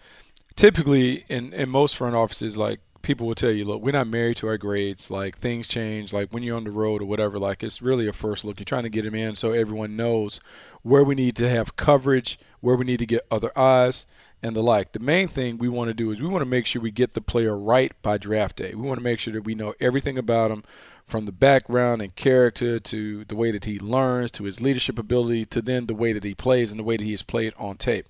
typically 0.55 1.25
in 1.27 1.53
in 1.53 1.69
most 1.69 1.97
front 1.97 2.15
offices, 2.15 2.57
like 2.57 2.79
people 3.01 3.27
will 3.27 3.35
tell 3.35 3.51
you, 3.51 3.65
look, 3.65 3.81
we're 3.81 3.91
not 3.91 4.07
married 4.07 4.37
to 4.37 4.47
our 4.47 4.57
grades. 4.57 5.09
Like 5.09 5.37
things 5.37 5.67
change. 5.67 6.13
Like 6.13 6.31
when 6.31 6.43
you're 6.43 6.57
on 6.57 6.63
the 6.63 6.71
road 6.71 7.01
or 7.01 7.05
whatever. 7.05 7.39
Like 7.39 7.63
it's 7.63 7.81
really 7.81 8.07
a 8.07 8.13
first 8.13 8.45
look. 8.45 8.59
You're 8.59 8.65
trying 8.65 8.83
to 8.83 8.89
get 8.89 9.03
them 9.03 9.15
in 9.15 9.35
so 9.35 9.51
everyone 9.51 9.95
knows 9.95 10.39
where 10.83 11.03
we 11.03 11.15
need 11.15 11.35
to 11.37 11.49
have 11.49 11.75
coverage, 11.75 12.39
where 12.59 12.75
we 12.75 12.85
need 12.85 12.99
to 12.99 13.05
get 13.05 13.25
other 13.29 13.51
eyes, 13.57 14.05
and 14.43 14.55
the 14.55 14.63
like. 14.63 14.91
The 14.91 14.99
main 14.99 15.27
thing 15.27 15.57
we 15.57 15.69
want 15.69 15.89
to 15.89 15.93
do 15.93 16.11
is 16.11 16.21
we 16.21 16.27
want 16.27 16.41
to 16.41 16.49
make 16.49 16.65
sure 16.65 16.81
we 16.81 16.91
get 16.91 17.13
the 17.13 17.21
player 17.21 17.57
right 17.57 17.91
by 18.01 18.17
draft 18.17 18.57
day. 18.57 18.73
We 18.73 18.87
want 18.87 18.97
to 18.97 19.03
make 19.03 19.19
sure 19.19 19.33
that 19.33 19.43
we 19.43 19.55
know 19.55 19.73
everything 19.79 20.17
about 20.17 20.51
him 20.51 20.63
from 21.05 21.25
the 21.25 21.31
background 21.31 22.01
and 22.01 22.15
character 22.15 22.79
to 22.79 23.25
the 23.25 23.35
way 23.35 23.51
that 23.51 23.65
he 23.65 23.79
learns 23.79 24.31
to 24.31 24.45
his 24.45 24.61
leadership 24.61 24.97
ability 24.97 25.45
to 25.45 25.61
then 25.61 25.85
the 25.85 25.93
way 25.93 26.13
that 26.13 26.23
he 26.23 26.33
plays 26.33 26.71
and 26.71 26.79
the 26.79 26.83
way 26.83 26.97
that 26.97 27.03
he 27.03 27.13
is 27.13 27.21
played 27.21 27.53
on 27.57 27.75
tape. 27.75 28.07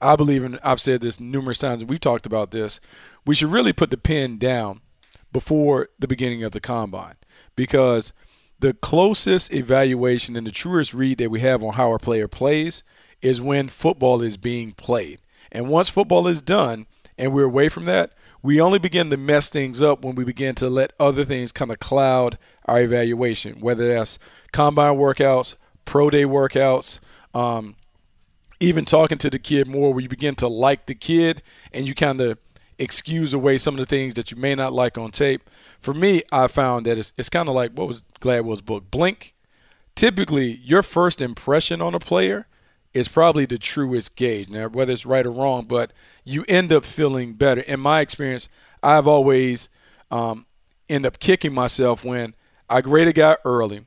I 0.00 0.16
believe 0.16 0.42
in 0.42 0.58
I've 0.64 0.80
said 0.80 1.02
this 1.02 1.20
numerous 1.20 1.58
times 1.58 1.82
and 1.82 1.90
we've 1.90 2.00
talked 2.00 2.24
about 2.24 2.50
this 2.50 2.80
we 3.26 3.34
should 3.34 3.50
really 3.50 3.72
put 3.72 3.90
the 3.90 3.96
pen 3.96 4.38
down 4.38 4.80
before 5.32 5.88
the 5.98 6.08
beginning 6.08 6.42
of 6.42 6.52
the 6.52 6.60
combine 6.60 7.16
because 7.56 8.12
the 8.58 8.74
closest 8.74 9.52
evaluation 9.52 10.36
and 10.36 10.46
the 10.46 10.52
truest 10.52 10.92
read 10.92 11.18
that 11.18 11.30
we 11.30 11.40
have 11.40 11.62
on 11.62 11.74
how 11.74 11.92
a 11.92 11.98
player 11.98 12.28
plays 12.28 12.82
is 13.22 13.40
when 13.40 13.68
football 13.68 14.22
is 14.22 14.36
being 14.36 14.72
played. 14.72 15.20
And 15.52 15.68
once 15.68 15.88
football 15.88 16.26
is 16.26 16.40
done 16.40 16.86
and 17.16 17.32
we're 17.32 17.44
away 17.44 17.68
from 17.68 17.84
that, 17.86 18.12
we 18.42 18.60
only 18.60 18.78
begin 18.78 19.10
to 19.10 19.16
mess 19.16 19.48
things 19.48 19.82
up 19.82 20.02
when 20.02 20.14
we 20.14 20.24
begin 20.24 20.54
to 20.56 20.70
let 20.70 20.92
other 20.98 21.24
things 21.24 21.52
kind 21.52 21.70
of 21.70 21.78
cloud 21.78 22.38
our 22.64 22.80
evaluation, 22.80 23.60
whether 23.60 23.88
that's 23.88 24.18
combine 24.52 24.96
workouts, 24.96 25.56
pro 25.84 26.08
day 26.08 26.24
workouts, 26.24 27.00
um, 27.34 27.76
even 28.60 28.84
talking 28.84 29.18
to 29.18 29.30
the 29.30 29.38
kid 29.38 29.68
more 29.68 29.92
where 29.92 30.02
you 30.02 30.08
begin 30.08 30.34
to 30.36 30.48
like 30.48 30.86
the 30.86 30.94
kid 30.94 31.42
and 31.72 31.86
you 31.86 31.94
kind 31.94 32.20
of– 32.20 32.38
excuse 32.80 33.32
away 33.32 33.58
some 33.58 33.74
of 33.74 33.80
the 33.80 33.86
things 33.86 34.14
that 34.14 34.30
you 34.30 34.36
may 34.36 34.54
not 34.54 34.72
like 34.72 34.98
on 34.98 35.10
tape. 35.12 35.48
For 35.80 35.94
me, 35.94 36.22
I 36.32 36.48
found 36.48 36.86
that 36.86 36.98
it's, 36.98 37.12
it's 37.16 37.28
kind 37.28 37.48
of 37.48 37.54
like 37.54 37.72
what 37.72 37.86
was 37.86 38.02
Gladwell's 38.20 38.62
book, 38.62 38.90
Blink. 38.90 39.34
Typically, 39.94 40.60
your 40.64 40.82
first 40.82 41.20
impression 41.20 41.80
on 41.80 41.94
a 41.94 42.00
player 42.00 42.46
is 42.94 43.06
probably 43.06 43.44
the 43.44 43.58
truest 43.58 44.16
gauge. 44.16 44.48
Now, 44.48 44.68
whether 44.68 44.92
it's 44.92 45.06
right 45.06 45.26
or 45.26 45.30
wrong, 45.30 45.66
but 45.66 45.92
you 46.24 46.44
end 46.48 46.72
up 46.72 46.84
feeling 46.84 47.34
better. 47.34 47.60
In 47.60 47.80
my 47.80 48.00
experience, 48.00 48.48
I've 48.82 49.06
always 49.06 49.68
um, 50.10 50.46
end 50.88 51.06
up 51.06 51.18
kicking 51.20 51.52
myself 51.52 52.04
when 52.04 52.34
I 52.68 52.80
grade 52.80 53.08
a 53.08 53.12
guy 53.12 53.36
early. 53.44 53.86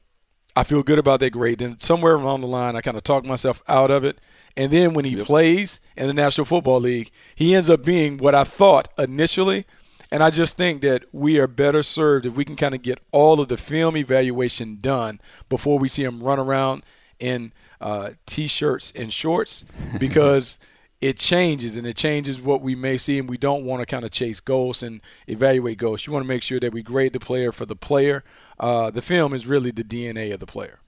I 0.56 0.64
feel 0.64 0.84
good 0.84 1.00
about 1.00 1.20
that 1.22 1.32
grade. 1.32 1.60
Then 1.60 1.80
somewhere 1.80 2.16
along 2.16 2.42
the 2.42 2.48
line, 2.48 2.76
I 2.76 2.82
kind 2.82 2.96
of 2.96 3.04
talk 3.04 3.26
myself 3.26 3.64
out 3.68 3.90
of 3.90 4.04
it 4.04 4.20
and 4.56 4.72
then 4.72 4.94
when 4.94 5.06
he 5.06 5.16
yep. 5.16 5.26
plays 5.26 5.80
in 5.98 6.08
the 6.08 6.14
National 6.14 6.46
Football 6.46 6.82
League, 6.82 7.12
he 7.36 7.56
ends 7.56 7.70
up 7.70 7.84
being 7.84 8.18
what 8.18 8.36
I 8.36 8.44
thought 8.44 8.88
initially. 8.98 9.66
And 10.12 10.22
I 10.22 10.30
just 10.30 10.58
think 10.58 10.82
that 10.82 11.06
we 11.12 11.40
are 11.40 11.48
better 11.48 11.82
served 11.82 12.28
if 12.28 12.36
we 12.36 12.46
can 12.46 12.56
kind 12.56 12.76
of 12.76 12.84
get 12.84 13.00
all 13.12 13.40
of 13.40 13.48
the 13.48 13.58
film 13.58 13.98
evaluation 13.98 14.78
done 14.80 15.20
before 15.50 15.80
we 15.80 15.88
see 15.88 16.04
him 16.04 16.22
run 16.22 16.40
around 16.40 16.84
in 17.20 17.52
uh, 17.82 18.12
t-shirts 18.28 18.94
and 18.96 19.12
shorts 19.12 19.66
because 20.00 20.60
it 21.02 21.18
changes 21.18 21.78
and 21.78 21.88
it 21.88 21.98
changes 21.98 22.40
what 22.40 22.62
we 22.62 22.76
may 22.76 22.96
see 22.96 23.18
and 23.18 23.28
we 23.28 23.38
don't 23.38 23.66
want 23.66 23.82
to 23.82 23.88
kind 23.88 24.06
of 24.06 24.12
chase 24.12 24.40
ghosts 24.40 24.84
and 24.84 25.02
evaluate 25.28 25.80
ghosts. 25.80 26.06
You 26.06 26.14
want 26.14 26.24
to 26.24 26.28
make 26.28 26.44
sure 26.44 26.60
that 26.60 26.74
we 26.74 26.84
grade 26.84 27.14
the 27.14 27.20
player 27.20 27.52
for 27.52 27.66
the 27.66 27.76
player. 27.76 28.24
Uh, 28.60 28.92
the 28.92 29.02
film 29.02 29.34
is 29.34 29.48
really 29.48 29.72
the 29.72 29.84
DNA 29.84 30.32
of 30.32 30.40
the 30.40 30.46
player. 30.46 30.80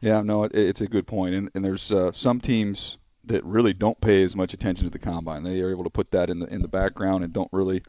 Yeah, 0.00 0.22
no, 0.22 0.44
it, 0.44 0.54
it's 0.54 0.80
a 0.80 0.86
good 0.86 1.06
point. 1.06 1.34
And, 1.34 1.50
and 1.54 1.64
there's 1.64 1.92
uh, 1.92 2.12
some 2.12 2.40
teams 2.40 2.98
that 3.24 3.44
really 3.44 3.72
don't 3.72 4.00
pay 4.00 4.22
as 4.22 4.34
much 4.34 4.54
attention 4.54 4.84
to 4.84 4.90
the 4.90 4.98
combine. 4.98 5.42
They 5.44 5.60
are 5.60 5.70
able 5.70 5.84
to 5.84 5.90
put 5.90 6.10
that 6.12 6.30
in 6.30 6.40
the 6.40 6.46
in 6.46 6.62
the 6.62 6.68
background 6.68 7.24
and 7.24 7.32
don't 7.32 7.52
really. 7.52 7.82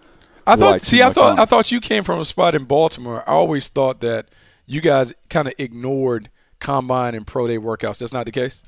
I 0.45 0.55
thought. 0.55 0.81
See, 0.81 1.01
I 1.01 1.11
thought 1.11 1.39
I 1.39 1.45
thought 1.45 1.71
you 1.71 1.79
came 1.79 2.03
from 2.03 2.19
a 2.19 2.25
spot 2.25 2.55
in 2.55 2.65
Baltimore. 2.65 3.23
I 3.27 3.33
always 3.33 3.67
thought 3.67 4.01
that 4.01 4.29
you 4.65 4.81
guys 4.81 5.13
kind 5.29 5.47
of 5.47 5.53
ignored 5.57 6.29
combine 6.59 7.15
and 7.15 7.25
pro 7.25 7.47
day 7.47 7.57
workouts. 7.57 7.99
That's 7.99 8.13
not 8.13 8.25
the 8.25 8.31
case. 8.31 8.63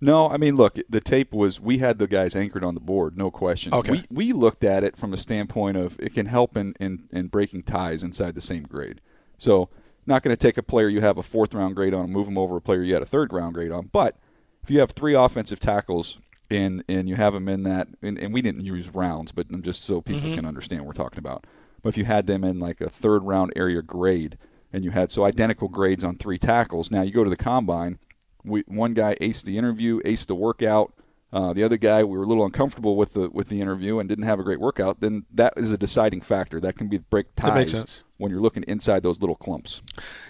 No, 0.00 0.28
I 0.28 0.36
mean, 0.36 0.56
look, 0.56 0.80
the 0.88 1.00
tape 1.00 1.32
was 1.32 1.60
we 1.60 1.78
had 1.78 1.98
the 1.98 2.08
guys 2.08 2.34
anchored 2.34 2.64
on 2.64 2.74
the 2.74 2.80
board, 2.80 3.16
no 3.16 3.30
question. 3.30 3.72
Okay. 3.72 3.92
We 3.92 4.04
we 4.10 4.32
looked 4.32 4.64
at 4.64 4.82
it 4.82 4.96
from 4.96 5.12
a 5.12 5.16
standpoint 5.16 5.76
of 5.76 5.96
it 6.00 6.12
can 6.12 6.26
help 6.26 6.56
in 6.56 6.74
in, 6.80 7.08
in 7.12 7.28
breaking 7.28 7.62
ties 7.62 8.02
inside 8.02 8.34
the 8.34 8.40
same 8.40 8.64
grade. 8.64 9.00
So, 9.38 9.68
not 10.06 10.22
going 10.22 10.34
to 10.34 10.40
take 10.40 10.58
a 10.58 10.62
player 10.62 10.88
you 10.88 11.00
have 11.00 11.18
a 11.18 11.22
fourth 11.22 11.54
round 11.54 11.76
grade 11.76 11.94
on 11.94 12.04
and 12.04 12.12
move 12.12 12.26
them 12.26 12.38
over 12.38 12.56
a 12.56 12.60
player 12.60 12.82
you 12.82 12.94
had 12.94 13.02
a 13.02 13.06
third 13.06 13.32
round 13.32 13.54
grade 13.54 13.72
on, 13.72 13.86
but 13.92 14.18
if 14.62 14.70
you 14.70 14.80
have 14.80 14.92
three 14.92 15.14
offensive 15.14 15.58
tackles 15.58 16.18
and 16.50 16.84
and 16.88 17.08
you 17.08 17.16
have 17.16 17.32
them 17.32 17.48
in 17.48 17.62
that, 17.64 17.88
and, 18.02 18.18
and 18.18 18.32
we 18.32 18.42
didn't 18.42 18.64
use 18.64 18.94
rounds, 18.94 19.32
but 19.32 19.62
just 19.62 19.84
so 19.84 20.00
people 20.00 20.22
mm-hmm. 20.22 20.34
can 20.34 20.46
understand 20.46 20.82
what 20.82 20.88
we're 20.88 21.04
talking 21.04 21.18
about. 21.18 21.46
But 21.82 21.90
if 21.90 21.96
you 21.96 22.04
had 22.04 22.26
them 22.26 22.44
in 22.44 22.60
like 22.60 22.80
a 22.80 22.88
third 22.88 23.24
round 23.24 23.52
area 23.56 23.82
grade, 23.82 24.38
and 24.72 24.84
you 24.84 24.90
had 24.90 25.10
so 25.10 25.24
identical 25.24 25.68
grades 25.68 26.04
on 26.04 26.16
three 26.16 26.38
tackles, 26.38 26.90
now 26.90 27.02
you 27.02 27.12
go 27.12 27.24
to 27.24 27.30
the 27.30 27.36
combine. 27.36 27.98
We, 28.44 28.64
one 28.66 28.94
guy 28.94 29.16
aced 29.20 29.44
the 29.44 29.58
interview, 29.58 30.00
aced 30.02 30.26
the 30.26 30.34
workout. 30.34 30.94
Uh, 31.32 31.52
the 31.52 31.62
other 31.62 31.78
guy, 31.78 32.04
we 32.04 32.18
were 32.18 32.24
a 32.24 32.26
little 32.26 32.44
uncomfortable 32.44 32.96
with 32.96 33.14
the 33.14 33.30
with 33.30 33.48
the 33.48 33.60
interview 33.60 33.98
and 33.98 34.08
didn't 34.08 34.24
have 34.24 34.38
a 34.38 34.42
great 34.42 34.60
workout. 34.60 35.00
Then 35.00 35.24
that 35.32 35.54
is 35.56 35.72
a 35.72 35.78
deciding 35.78 36.20
factor. 36.20 36.60
That 36.60 36.76
can 36.76 36.88
be 36.88 36.98
break 36.98 37.34
ties 37.34 38.04
when 38.22 38.30
you're 38.30 38.40
looking 38.40 38.64
inside 38.68 39.02
those 39.02 39.20
little 39.20 39.36
clumps. 39.36 39.82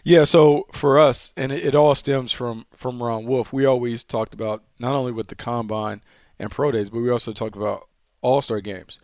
Yeah. 0.03 0.25
So 0.25 0.67
for 0.73 0.99
us, 0.99 1.33
and 1.37 1.53
it, 1.53 1.65
it 1.65 1.75
all 1.75 1.95
stems 1.95 2.33
from 2.33 2.67
from 2.75 3.03
Ron 3.03 3.27
Wolf. 3.27 3.53
We 3.53 3.65
always 3.65 4.03
talked 4.03 4.35
about 4.35 4.65
not 4.79 4.95
only 4.95 5.13
with 5.13 5.29
the 5.29 5.35
combine 5.35 6.03
and 6.39 6.51
pro 6.51 6.73
days, 6.73 6.91
but 6.91 7.01
we 7.01 7.11
also 7.11 7.33
talked 7.33 7.57
about 7.57 7.89
all 8.23 8.41
star 8.41 8.61
games. 8.61 8.99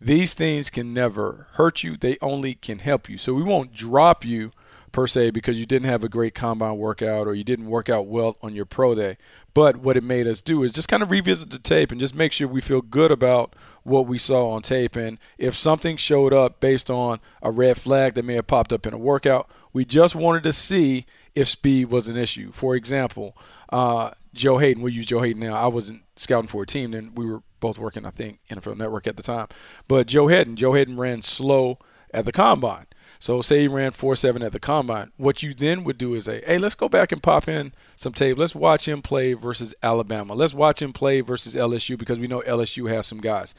These 0.00 0.32
things 0.32 0.70
can 0.70 0.94
never 0.94 1.48
hurt 1.52 1.82
you. 1.82 1.96
They 1.96 2.16
only 2.22 2.54
can 2.54 2.78
help 2.78 3.10
you. 3.10 3.18
So 3.18 3.34
we 3.34 3.42
won't 3.42 3.74
drop 3.74 4.24
you 4.24 4.52
per 4.92 5.06
se 5.06 5.30
because 5.30 5.58
you 5.58 5.66
didn't 5.66 5.88
have 5.88 6.04
a 6.04 6.08
great 6.08 6.34
combine 6.34 6.76
workout 6.76 7.26
or 7.26 7.34
you 7.34 7.44
didn't 7.44 7.66
work 7.66 7.88
out 7.88 8.06
well 8.06 8.36
on 8.42 8.54
your 8.54 8.64
pro 8.64 8.94
day. 8.94 9.16
But 9.54 9.76
what 9.76 9.96
it 9.96 10.04
made 10.04 10.26
us 10.26 10.40
do 10.40 10.62
is 10.62 10.72
just 10.72 10.88
kind 10.88 11.02
of 11.02 11.10
revisit 11.10 11.50
the 11.50 11.58
tape 11.58 11.90
and 11.90 12.00
just 12.00 12.14
make 12.14 12.32
sure 12.32 12.48
we 12.48 12.60
feel 12.60 12.82
good 12.82 13.10
about 13.10 13.54
what 13.82 14.06
we 14.06 14.18
saw 14.18 14.50
on 14.50 14.62
tape. 14.62 14.96
And 14.96 15.18
if 15.38 15.56
something 15.56 15.96
showed 15.96 16.32
up 16.32 16.60
based 16.60 16.90
on 16.90 17.20
a 17.42 17.50
red 17.50 17.78
flag 17.78 18.14
that 18.14 18.24
may 18.24 18.34
have 18.34 18.46
popped 18.46 18.72
up 18.72 18.86
in 18.86 18.94
a 18.94 18.98
workout, 18.98 19.48
we 19.72 19.84
just 19.84 20.14
wanted 20.14 20.42
to 20.44 20.52
see 20.52 21.06
if 21.34 21.48
speed 21.48 21.86
was 21.86 22.08
an 22.08 22.16
issue. 22.16 22.52
For 22.52 22.74
example, 22.74 23.36
uh, 23.70 24.10
Joe 24.34 24.58
Haden, 24.58 24.82
we'll 24.82 24.92
use 24.92 25.06
Joe 25.06 25.22
Haden 25.22 25.40
now. 25.40 25.54
I 25.54 25.66
wasn't 25.66 26.02
scouting 26.16 26.48
for 26.48 26.62
a 26.62 26.66
team 26.66 26.92
then. 26.92 27.12
We 27.14 27.26
were 27.26 27.42
both 27.60 27.78
working, 27.78 28.06
I 28.06 28.10
think, 28.10 28.40
NFL 28.50 28.76
Network 28.76 29.06
at 29.06 29.16
the 29.16 29.22
time. 29.22 29.48
But 29.88 30.06
Joe 30.06 30.28
Haden, 30.28 30.56
Joe 30.56 30.74
Haden 30.74 30.96
ran 30.96 31.22
slow 31.22 31.78
at 32.12 32.24
the 32.24 32.32
combine. 32.32 32.86
So 33.20 33.42
say 33.42 33.60
he 33.60 33.68
ran 33.68 33.92
four 33.92 34.16
seven 34.16 34.42
at 34.42 34.52
the 34.52 34.58
combine. 34.58 35.12
What 35.18 35.42
you 35.42 35.52
then 35.52 35.84
would 35.84 35.98
do 35.98 36.14
is 36.14 36.24
say, 36.24 36.42
hey, 36.46 36.56
let's 36.56 36.74
go 36.74 36.88
back 36.88 37.12
and 37.12 37.22
pop 37.22 37.48
in 37.48 37.72
some 37.94 38.14
tape. 38.14 38.38
Let's 38.38 38.54
watch 38.54 38.88
him 38.88 39.02
play 39.02 39.34
versus 39.34 39.74
Alabama. 39.82 40.34
Let's 40.34 40.54
watch 40.54 40.80
him 40.80 40.94
play 40.94 41.20
versus 41.20 41.54
LSU 41.54 41.98
because 41.98 42.18
we 42.18 42.26
know 42.26 42.40
LSU 42.40 42.88
has 42.90 43.06
some 43.06 43.20
guys. 43.20 43.54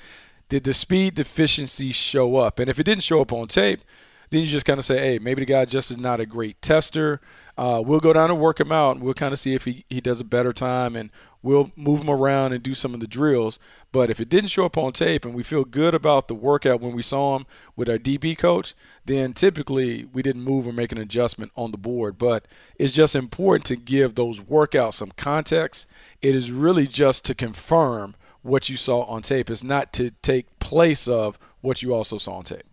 Did 0.49 0.63
the 0.63 0.73
speed 0.73 1.13
deficiency 1.13 1.91
show 1.91 2.37
up? 2.37 2.57
And 2.57 2.71
if 2.71 2.79
it 2.79 2.83
didn't 2.83 3.03
show 3.03 3.21
up 3.21 3.31
on 3.31 3.47
tape, 3.47 3.81
then 4.31 4.41
you 4.41 4.47
just 4.47 4.65
kind 4.65 4.79
of 4.79 4.85
say, 4.85 4.97
hey, 4.97 5.19
maybe 5.19 5.41
the 5.41 5.45
guy 5.45 5.65
just 5.65 5.91
is 5.91 5.97
not 5.97 6.19
a 6.21 6.25
great 6.25 6.61
tester. 6.61 7.19
Uh, 7.57 7.83
we'll 7.85 7.99
go 7.99 8.13
down 8.13 8.31
and 8.31 8.39
work 8.39 8.59
him 8.59 8.71
out, 8.71 8.95
and 8.95 9.03
we'll 9.03 9.13
kind 9.13 9.33
of 9.33 9.39
see 9.39 9.53
if 9.53 9.65
he, 9.65 9.85
he 9.89 9.99
does 10.01 10.21
a 10.21 10.23
better 10.23 10.53
time, 10.53 10.95
and 10.95 11.11
we'll 11.43 11.71
move 11.75 12.01
him 12.01 12.09
around 12.09 12.53
and 12.53 12.63
do 12.63 12.73
some 12.73 12.93
of 12.93 13.01
the 13.01 13.07
drills. 13.07 13.59
But 13.91 14.09
if 14.09 14.21
it 14.21 14.29
didn't 14.29 14.49
show 14.49 14.65
up 14.65 14.77
on 14.77 14.93
tape 14.93 15.25
and 15.25 15.33
we 15.33 15.43
feel 15.43 15.65
good 15.65 15.93
about 15.93 16.27
the 16.27 16.35
workout 16.35 16.79
when 16.79 16.93
we 16.93 17.01
saw 17.01 17.35
him 17.35 17.45
with 17.75 17.89
our 17.89 17.97
DB 17.97 18.37
coach, 18.37 18.73
then 19.05 19.33
typically 19.33 20.05
we 20.05 20.21
didn't 20.21 20.43
move 20.43 20.65
or 20.65 20.71
make 20.71 20.93
an 20.93 20.97
adjustment 20.97 21.51
on 21.57 21.71
the 21.71 21.77
board. 21.77 22.17
But 22.17 22.45
it's 22.77 22.93
just 22.93 23.15
important 23.15 23.65
to 23.65 23.75
give 23.75 24.15
those 24.15 24.39
workouts 24.39 24.93
some 24.93 25.11
context. 25.17 25.87
It 26.21 26.35
is 26.35 26.51
really 26.51 26.87
just 26.87 27.25
to 27.25 27.35
confirm 27.35 28.15
what 28.43 28.69
you 28.69 28.77
saw 28.77 29.01
on 29.03 29.23
tape. 29.23 29.49
It's 29.49 29.63
not 29.63 29.91
to 29.93 30.11
take 30.21 30.59
place 30.59 31.07
of 31.07 31.37
what 31.59 31.81
you 31.81 31.93
also 31.93 32.17
saw 32.17 32.35
on 32.35 32.43
tape. 32.43 32.63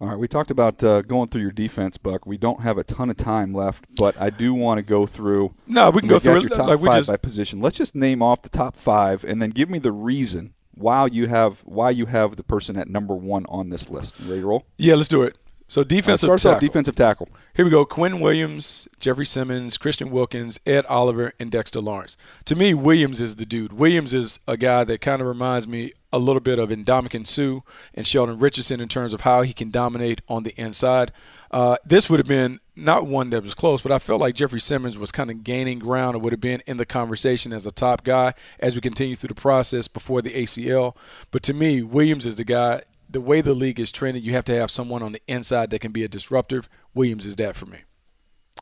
All 0.00 0.08
right, 0.08 0.18
we 0.18 0.28
talked 0.28 0.52
about 0.52 0.82
uh, 0.84 1.02
going 1.02 1.28
through 1.28 1.42
your 1.42 1.50
defense, 1.50 1.98
Buck. 1.98 2.24
We 2.24 2.38
don't 2.38 2.60
have 2.60 2.78
a 2.78 2.84
ton 2.84 3.10
of 3.10 3.16
time 3.16 3.52
left, 3.52 3.84
but 3.96 4.20
I 4.20 4.30
do 4.30 4.54
want 4.54 4.78
to 4.78 4.82
go 4.82 5.06
through. 5.06 5.54
No, 5.66 5.90
we 5.90 6.00
can 6.00 6.08
go 6.08 6.20
through 6.20 6.40
your 6.40 6.50
top 6.50 6.68
like 6.68 6.78
five 6.78 7.00
just, 7.00 7.08
by 7.08 7.16
position. 7.16 7.60
Let's 7.60 7.76
just 7.76 7.96
name 7.96 8.22
off 8.22 8.42
the 8.42 8.48
top 8.48 8.76
five, 8.76 9.24
and 9.24 9.42
then 9.42 9.50
give 9.50 9.68
me 9.68 9.80
the 9.80 9.90
reason 9.90 10.54
why 10.72 11.06
you 11.06 11.26
have 11.26 11.62
why 11.62 11.90
you 11.90 12.06
have 12.06 12.36
the 12.36 12.44
person 12.44 12.76
at 12.76 12.88
number 12.88 13.14
one 13.14 13.44
on 13.48 13.70
this 13.70 13.90
list. 13.90 14.20
You 14.20 14.28
ready 14.28 14.40
to 14.42 14.46
roll? 14.46 14.66
Yeah, 14.76 14.94
let's 14.94 15.08
do 15.08 15.22
it. 15.24 15.36
So 15.66 15.84
defensive 15.84 16.28
starts 16.28 16.44
tackle. 16.44 16.60
defensive 16.60 16.94
tackle. 16.94 17.28
Here 17.54 17.64
we 17.64 17.70
go. 17.70 17.84
Quinnen 17.84 18.20
Williams, 18.20 18.88
Jeffrey 19.00 19.26
Simmons, 19.26 19.76
Christian 19.76 20.10
Wilkins, 20.10 20.58
Ed 20.64 20.86
Oliver, 20.86 21.34
and 21.38 21.50
Dexter 21.50 21.80
Lawrence. 21.80 22.16
To 22.46 22.56
me, 22.56 22.72
Williams 22.72 23.20
is 23.20 23.36
the 23.36 23.44
dude. 23.44 23.74
Williams 23.74 24.14
is 24.14 24.40
a 24.48 24.56
guy 24.56 24.84
that 24.84 25.02
kind 25.02 25.20
of 25.20 25.28
reminds 25.28 25.68
me 25.68 25.92
a 26.12 26.18
little 26.18 26.40
bit 26.40 26.58
of 26.58 26.70
Ndamukong 26.70 27.26
Suh 27.26 27.60
and 27.94 28.06
Sheldon 28.06 28.38
Richardson 28.38 28.80
in 28.80 28.88
terms 28.88 29.12
of 29.12 29.22
how 29.22 29.42
he 29.42 29.52
can 29.52 29.70
dominate 29.70 30.22
on 30.28 30.42
the 30.42 30.54
inside. 30.56 31.12
Uh, 31.50 31.76
this 31.84 32.08
would 32.08 32.18
have 32.18 32.26
been 32.26 32.60
not 32.74 33.06
one 33.06 33.30
that 33.30 33.42
was 33.42 33.54
close, 33.54 33.82
but 33.82 33.92
I 33.92 33.98
felt 33.98 34.20
like 34.20 34.34
Jeffrey 34.34 34.60
Simmons 34.60 34.96
was 34.96 35.12
kind 35.12 35.30
of 35.30 35.44
gaining 35.44 35.78
ground 35.78 36.16
or 36.16 36.20
would 36.20 36.32
have 36.32 36.40
been 36.40 36.62
in 36.66 36.76
the 36.76 36.86
conversation 36.86 37.52
as 37.52 37.66
a 37.66 37.72
top 37.72 38.04
guy 38.04 38.34
as 38.58 38.74
we 38.74 38.80
continue 38.80 39.16
through 39.16 39.28
the 39.28 39.34
process 39.34 39.88
before 39.88 40.22
the 40.22 40.32
ACL. 40.32 40.96
But 41.30 41.42
to 41.44 41.52
me, 41.54 41.82
Williams 41.82 42.26
is 42.26 42.36
the 42.36 42.44
guy 42.44 42.82
the 43.10 43.20
way 43.20 43.40
the 43.40 43.54
league 43.54 43.80
is 43.80 43.90
trending, 43.90 44.22
you 44.22 44.32
have 44.32 44.44
to 44.44 44.54
have 44.54 44.70
someone 44.70 45.02
on 45.02 45.12
the 45.12 45.22
inside 45.26 45.70
that 45.70 45.80
can 45.80 45.92
be 45.92 46.04
a 46.04 46.08
disruptor. 46.08 46.62
Williams 46.94 47.26
is 47.26 47.36
that 47.36 47.56
for 47.56 47.66
me. 47.66 47.78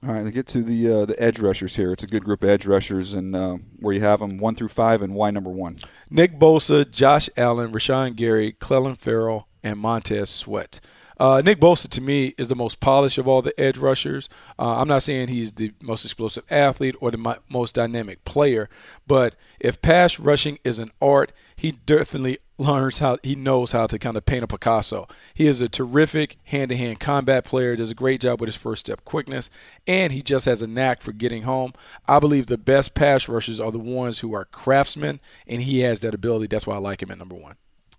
All 0.02 0.12
right, 0.12 0.24
to 0.24 0.30
get 0.30 0.46
to 0.48 0.62
the 0.62 0.92
uh, 0.92 1.04
the 1.06 1.20
edge 1.22 1.40
rushers 1.40 1.76
here. 1.76 1.90
It's 1.90 2.02
a 2.02 2.06
good 2.06 2.24
group 2.24 2.42
of 2.42 2.50
edge 2.50 2.66
rushers, 2.66 3.14
and 3.14 3.34
uh, 3.34 3.56
where 3.78 3.94
you 3.94 4.02
have 4.02 4.20
them 4.20 4.36
one 4.36 4.54
through 4.54 4.68
five, 4.68 5.00
and 5.00 5.14
why 5.14 5.30
number 5.30 5.50
one? 5.50 5.78
Nick 6.10 6.38
Bosa, 6.38 6.88
Josh 6.88 7.30
Allen, 7.36 7.72
Rashan 7.72 8.14
Gary, 8.14 8.52
Clelin 8.52 8.98
Ferrell, 8.98 9.48
and 9.62 9.78
Montez 9.78 10.28
Sweat. 10.28 10.80
Uh, 11.18 11.40
Nick 11.44 11.60
Bosa 11.60 11.88
to 11.88 12.00
me 12.00 12.34
is 12.36 12.48
the 12.48 12.54
most 12.54 12.80
polished 12.80 13.18
of 13.18 13.26
all 13.26 13.42
the 13.42 13.58
edge 13.58 13.78
rushers. 13.78 14.28
Uh, 14.58 14.80
I'm 14.80 14.88
not 14.88 15.02
saying 15.02 15.28
he's 15.28 15.52
the 15.52 15.72
most 15.80 16.04
explosive 16.04 16.44
athlete 16.50 16.96
or 17.00 17.10
the 17.10 17.18
mo- 17.18 17.38
most 17.48 17.74
dynamic 17.74 18.24
player, 18.24 18.68
but 19.06 19.34
if 19.58 19.80
pass 19.80 20.18
rushing 20.18 20.58
is 20.64 20.78
an 20.78 20.90
art, 21.00 21.32
he 21.56 21.72
definitely 21.72 22.38
learns 22.58 22.98
how 22.98 23.18
he 23.22 23.34
knows 23.34 23.72
how 23.72 23.86
to 23.86 23.98
kind 23.98 24.16
of 24.16 24.24
paint 24.24 24.44
a 24.44 24.46
Picasso. 24.46 25.06
He 25.34 25.46
is 25.46 25.60
a 25.60 25.68
terrific 25.68 26.36
hand-to-hand 26.44 27.00
combat 27.00 27.44
player. 27.44 27.76
Does 27.76 27.90
a 27.90 27.94
great 27.94 28.20
job 28.20 28.40
with 28.40 28.48
his 28.48 28.56
first 28.56 28.80
step 28.80 29.04
quickness, 29.04 29.50
and 29.86 30.12
he 30.12 30.22
just 30.22 30.46
has 30.46 30.62
a 30.62 30.66
knack 30.66 31.02
for 31.02 31.12
getting 31.12 31.42
home. 31.42 31.72
I 32.06 32.18
believe 32.18 32.46
the 32.46 32.58
best 32.58 32.94
pass 32.94 33.28
rushers 33.28 33.60
are 33.60 33.72
the 33.72 33.78
ones 33.78 34.20
who 34.20 34.34
are 34.34 34.44
craftsmen, 34.44 35.20
and 35.46 35.62
he 35.62 35.80
has 35.80 36.00
that 36.00 36.14
ability. 36.14 36.46
That's 36.48 36.66
why 36.66 36.76
I 36.76 36.78
like 36.78 37.02
him 37.02 37.10
at 37.10 37.18
number 37.18 37.34
one. 37.34 37.56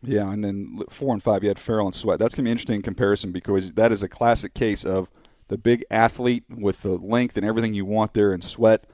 Yeah, 0.07 0.31
and 0.31 0.43
then 0.43 0.83
four 0.89 1.13
and 1.13 1.21
five, 1.21 1.43
you 1.43 1.49
had 1.49 1.59
Ferrell 1.59 1.87
and 1.87 1.95
Sweat. 1.95 2.17
That's 2.17 2.33
going 2.33 2.45
to 2.45 2.47
be 2.47 2.51
interesting 2.51 2.77
in 2.77 2.81
comparison 2.81 3.31
because 3.31 3.73
that 3.73 3.91
is 3.91 4.01
a 4.01 4.07
classic 4.07 4.53
case 4.53 4.85
of 4.85 5.11
the 5.49 5.57
big 5.57 5.85
athlete 5.91 6.45
with 6.49 6.81
the 6.81 6.97
length 6.97 7.35
and 7.35 7.45
everything 7.45 7.73
you 7.73 7.85
want 7.85 8.13
there, 8.13 8.33
in 8.33 8.41
Sweat 8.41 8.85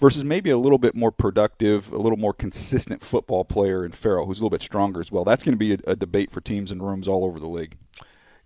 versus 0.00 0.24
maybe 0.24 0.50
a 0.50 0.58
little 0.58 0.78
bit 0.78 0.94
more 0.94 1.12
productive, 1.12 1.92
a 1.92 1.98
little 1.98 2.18
more 2.18 2.32
consistent 2.32 3.02
football 3.02 3.44
player 3.44 3.84
in 3.84 3.92
Ferrell, 3.92 4.26
who's 4.26 4.38
a 4.38 4.40
little 4.40 4.50
bit 4.50 4.62
stronger 4.62 5.00
as 5.00 5.12
well. 5.12 5.24
That's 5.24 5.44
going 5.44 5.54
to 5.54 5.58
be 5.58 5.74
a, 5.74 5.78
a 5.86 5.96
debate 5.96 6.30
for 6.30 6.40
teams 6.40 6.72
and 6.72 6.82
rooms 6.82 7.06
all 7.06 7.24
over 7.24 7.38
the 7.38 7.46
league. 7.46 7.76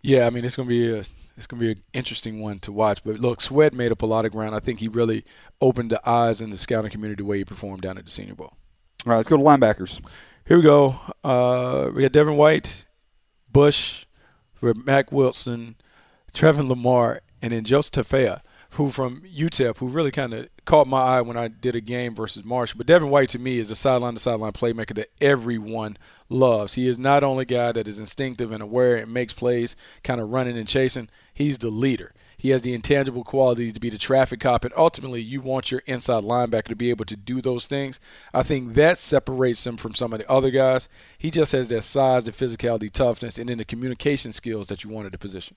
Yeah, 0.03 0.27
I 0.27 0.31
mean 0.31 0.45
it's 0.45 0.57
going 0.57 0.69
to 0.69 0.75
be 0.75 0.91
a 0.93 1.05
it's 1.37 1.47
going 1.47 1.61
to 1.61 1.67
be 1.67 1.73
an 1.73 1.83
interesting 1.93 2.41
one 2.41 2.59
to 2.61 2.73
watch. 2.73 3.03
But 3.05 3.21
look, 3.21 3.41
Sweat 3.41 3.73
made 3.73 3.93
up 3.93 4.03
a 4.03 4.07
lot 4.07 4.25
of 4.25 4.33
ground. 4.33 4.55
I 4.55 4.61
think 4.61 4.81
he 4.81 4.89
really 4.89 5.25
opened 5.61 5.91
the 5.91 6.09
eyes 6.09 6.41
in 6.41 6.51
the 6.51 6.57
scouting 6.57 6.91
community 6.91 7.23
the 7.23 7.27
way 7.27 7.39
he 7.39 7.45
performed 7.45 7.83
down 7.83 7.99
at 7.99 8.05
the 8.05 8.11
Senior 8.11 8.35
Bowl. 8.35 8.53
All 9.07 9.13
right, 9.13 9.17
let's 9.17 9.29
go 9.29 9.37
to 9.37 9.43
linebackers. 9.43 10.01
Here 10.47 10.59
we 10.59 10.63
go. 10.63 11.01
Uh, 11.25 11.91
we 11.93 12.03
got 12.03 12.13
Devin 12.13 12.37
White, 12.37 12.85
Bush, 13.51 14.07
we 14.61 14.73
Mack 14.75 15.11
Wilson, 15.11 15.75
Trevor 16.33 16.63
Lamar, 16.63 17.23
and 17.43 17.53
then 17.53 17.65
Joseph 17.65 18.07
Tafea, 18.07 18.43
who 18.71 18.91
from 18.91 19.23
UTEP, 19.23 19.79
who 19.79 19.89
really 19.89 20.13
kind 20.13 20.33
of 20.33 20.49
caught 20.65 20.87
my 20.87 21.01
eye 21.01 21.21
when 21.21 21.37
I 21.37 21.49
did 21.49 21.75
a 21.75 21.81
game 21.81 22.15
versus 22.15 22.45
Marsh. 22.45 22.75
But 22.75 22.87
Devin 22.87 23.11
White 23.11 23.31
to 23.31 23.41
me 23.41 23.59
is 23.59 23.71
the 23.71 23.75
sideline 23.75 24.15
to 24.15 24.21
sideline 24.21 24.53
playmaker 24.53 24.95
that 24.95 25.11
everyone 25.21 25.99
loves. 26.29 26.75
He 26.75 26.87
is 26.87 26.97
not 26.97 27.25
only 27.25 27.43
a 27.43 27.47
guy 27.47 27.73
that 27.73 27.89
is 27.89 27.99
instinctive 27.99 28.53
and 28.53 28.63
aware 28.63 28.99
and 28.99 29.13
makes 29.13 29.33
plays, 29.33 29.75
kind 30.05 30.21
of 30.21 30.31
running 30.31 30.57
and 30.57 30.69
chasing. 30.69 31.09
He's 31.35 31.59
the 31.59 31.71
leader. 31.71 32.15
He 32.47 32.53
has 32.53 32.63
the 32.63 32.75
intangible 32.75 33.25
qualities 33.25 33.73
to 33.73 33.81
be 33.81 33.91
the 33.91 33.99
traffic 33.99 34.39
cop, 34.39 34.65
and 34.65 34.73
ultimately, 34.77 35.21
you 35.21 35.41
want 35.41 35.73
your 35.73 35.83
inside 35.87 36.23
linebacker 36.23 36.67
to 36.67 36.77
be 36.77 36.91
able 36.91 37.05
to 37.07 37.17
do 37.17 37.43
those 37.43 37.67
things. 37.67 37.99
I 38.33 38.45
think 38.45 38.75
that 38.75 38.99
separates 38.99 39.67
him 39.67 39.77
from 39.77 39.97
some 39.97 40.13
of 40.13 40.21
the 40.21 40.31
other 40.31 40.53
guys. 40.53 40.89
He 41.19 41.33
just 41.33 41.51
has 41.51 41.67
that 41.67 41.83
size, 41.83 42.23
the 42.23 42.31
physicality, 42.31 42.89
toughness, 42.89 43.37
and 43.37 43.49
then 43.49 43.59
the 43.59 43.65
communication 43.65 44.33
skills 44.33 44.69
that 44.69 44.85
you 44.85 44.91
want 44.91 45.07
at 45.07 45.13
the 45.13 45.19
position. 45.19 45.57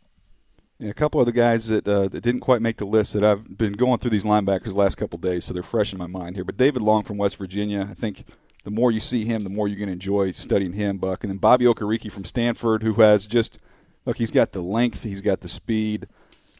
Yeah, 0.79 0.89
a 0.89 0.95
couple 0.95 1.21
other 1.21 1.31
guys 1.31 1.67
that 1.67 1.87
uh, 1.87 2.07
that 2.07 2.21
didn't 2.21 2.41
quite 2.41 2.63
make 2.63 2.77
the 2.77 2.87
list 2.87 3.13
that 3.13 3.23
I've 3.23 3.55
been 3.55 3.73
going 3.73 3.99
through 3.99 4.09
these 4.09 4.25
linebackers 4.25 4.69
the 4.69 4.73
last 4.73 4.95
couple 4.95 5.19
days, 5.19 5.45
so 5.45 5.53
they're 5.53 5.61
fresh 5.61 5.93
in 5.93 5.99
my 5.99 6.07
mind 6.07 6.37
here. 6.37 6.43
But 6.43 6.57
David 6.57 6.81
Long 6.81 7.03
from 7.03 7.17
West 7.17 7.37
Virginia, 7.37 7.87
I 7.87 7.93
think 7.93 8.23
the 8.63 8.71
more 8.71 8.91
you 8.91 8.99
see 8.99 9.25
him, 9.25 9.43
the 9.43 9.51
more 9.51 9.67
you're 9.67 9.77
going 9.77 9.89
to 9.89 9.93
enjoy 9.93 10.31
studying 10.31 10.73
him, 10.73 10.97
Buck. 10.97 11.23
And 11.23 11.29
then 11.29 11.37
Bobby 11.37 11.65
Okereke 11.65 12.11
from 12.11 12.25
Stanford, 12.25 12.81
who 12.81 12.93
has 12.93 13.27
just 13.27 13.59
look, 14.07 14.17
he's 14.17 14.31
got 14.31 14.53
the 14.53 14.61
length, 14.63 15.03
he's 15.03 15.21
got 15.21 15.41
the 15.41 15.47
speed. 15.47 16.07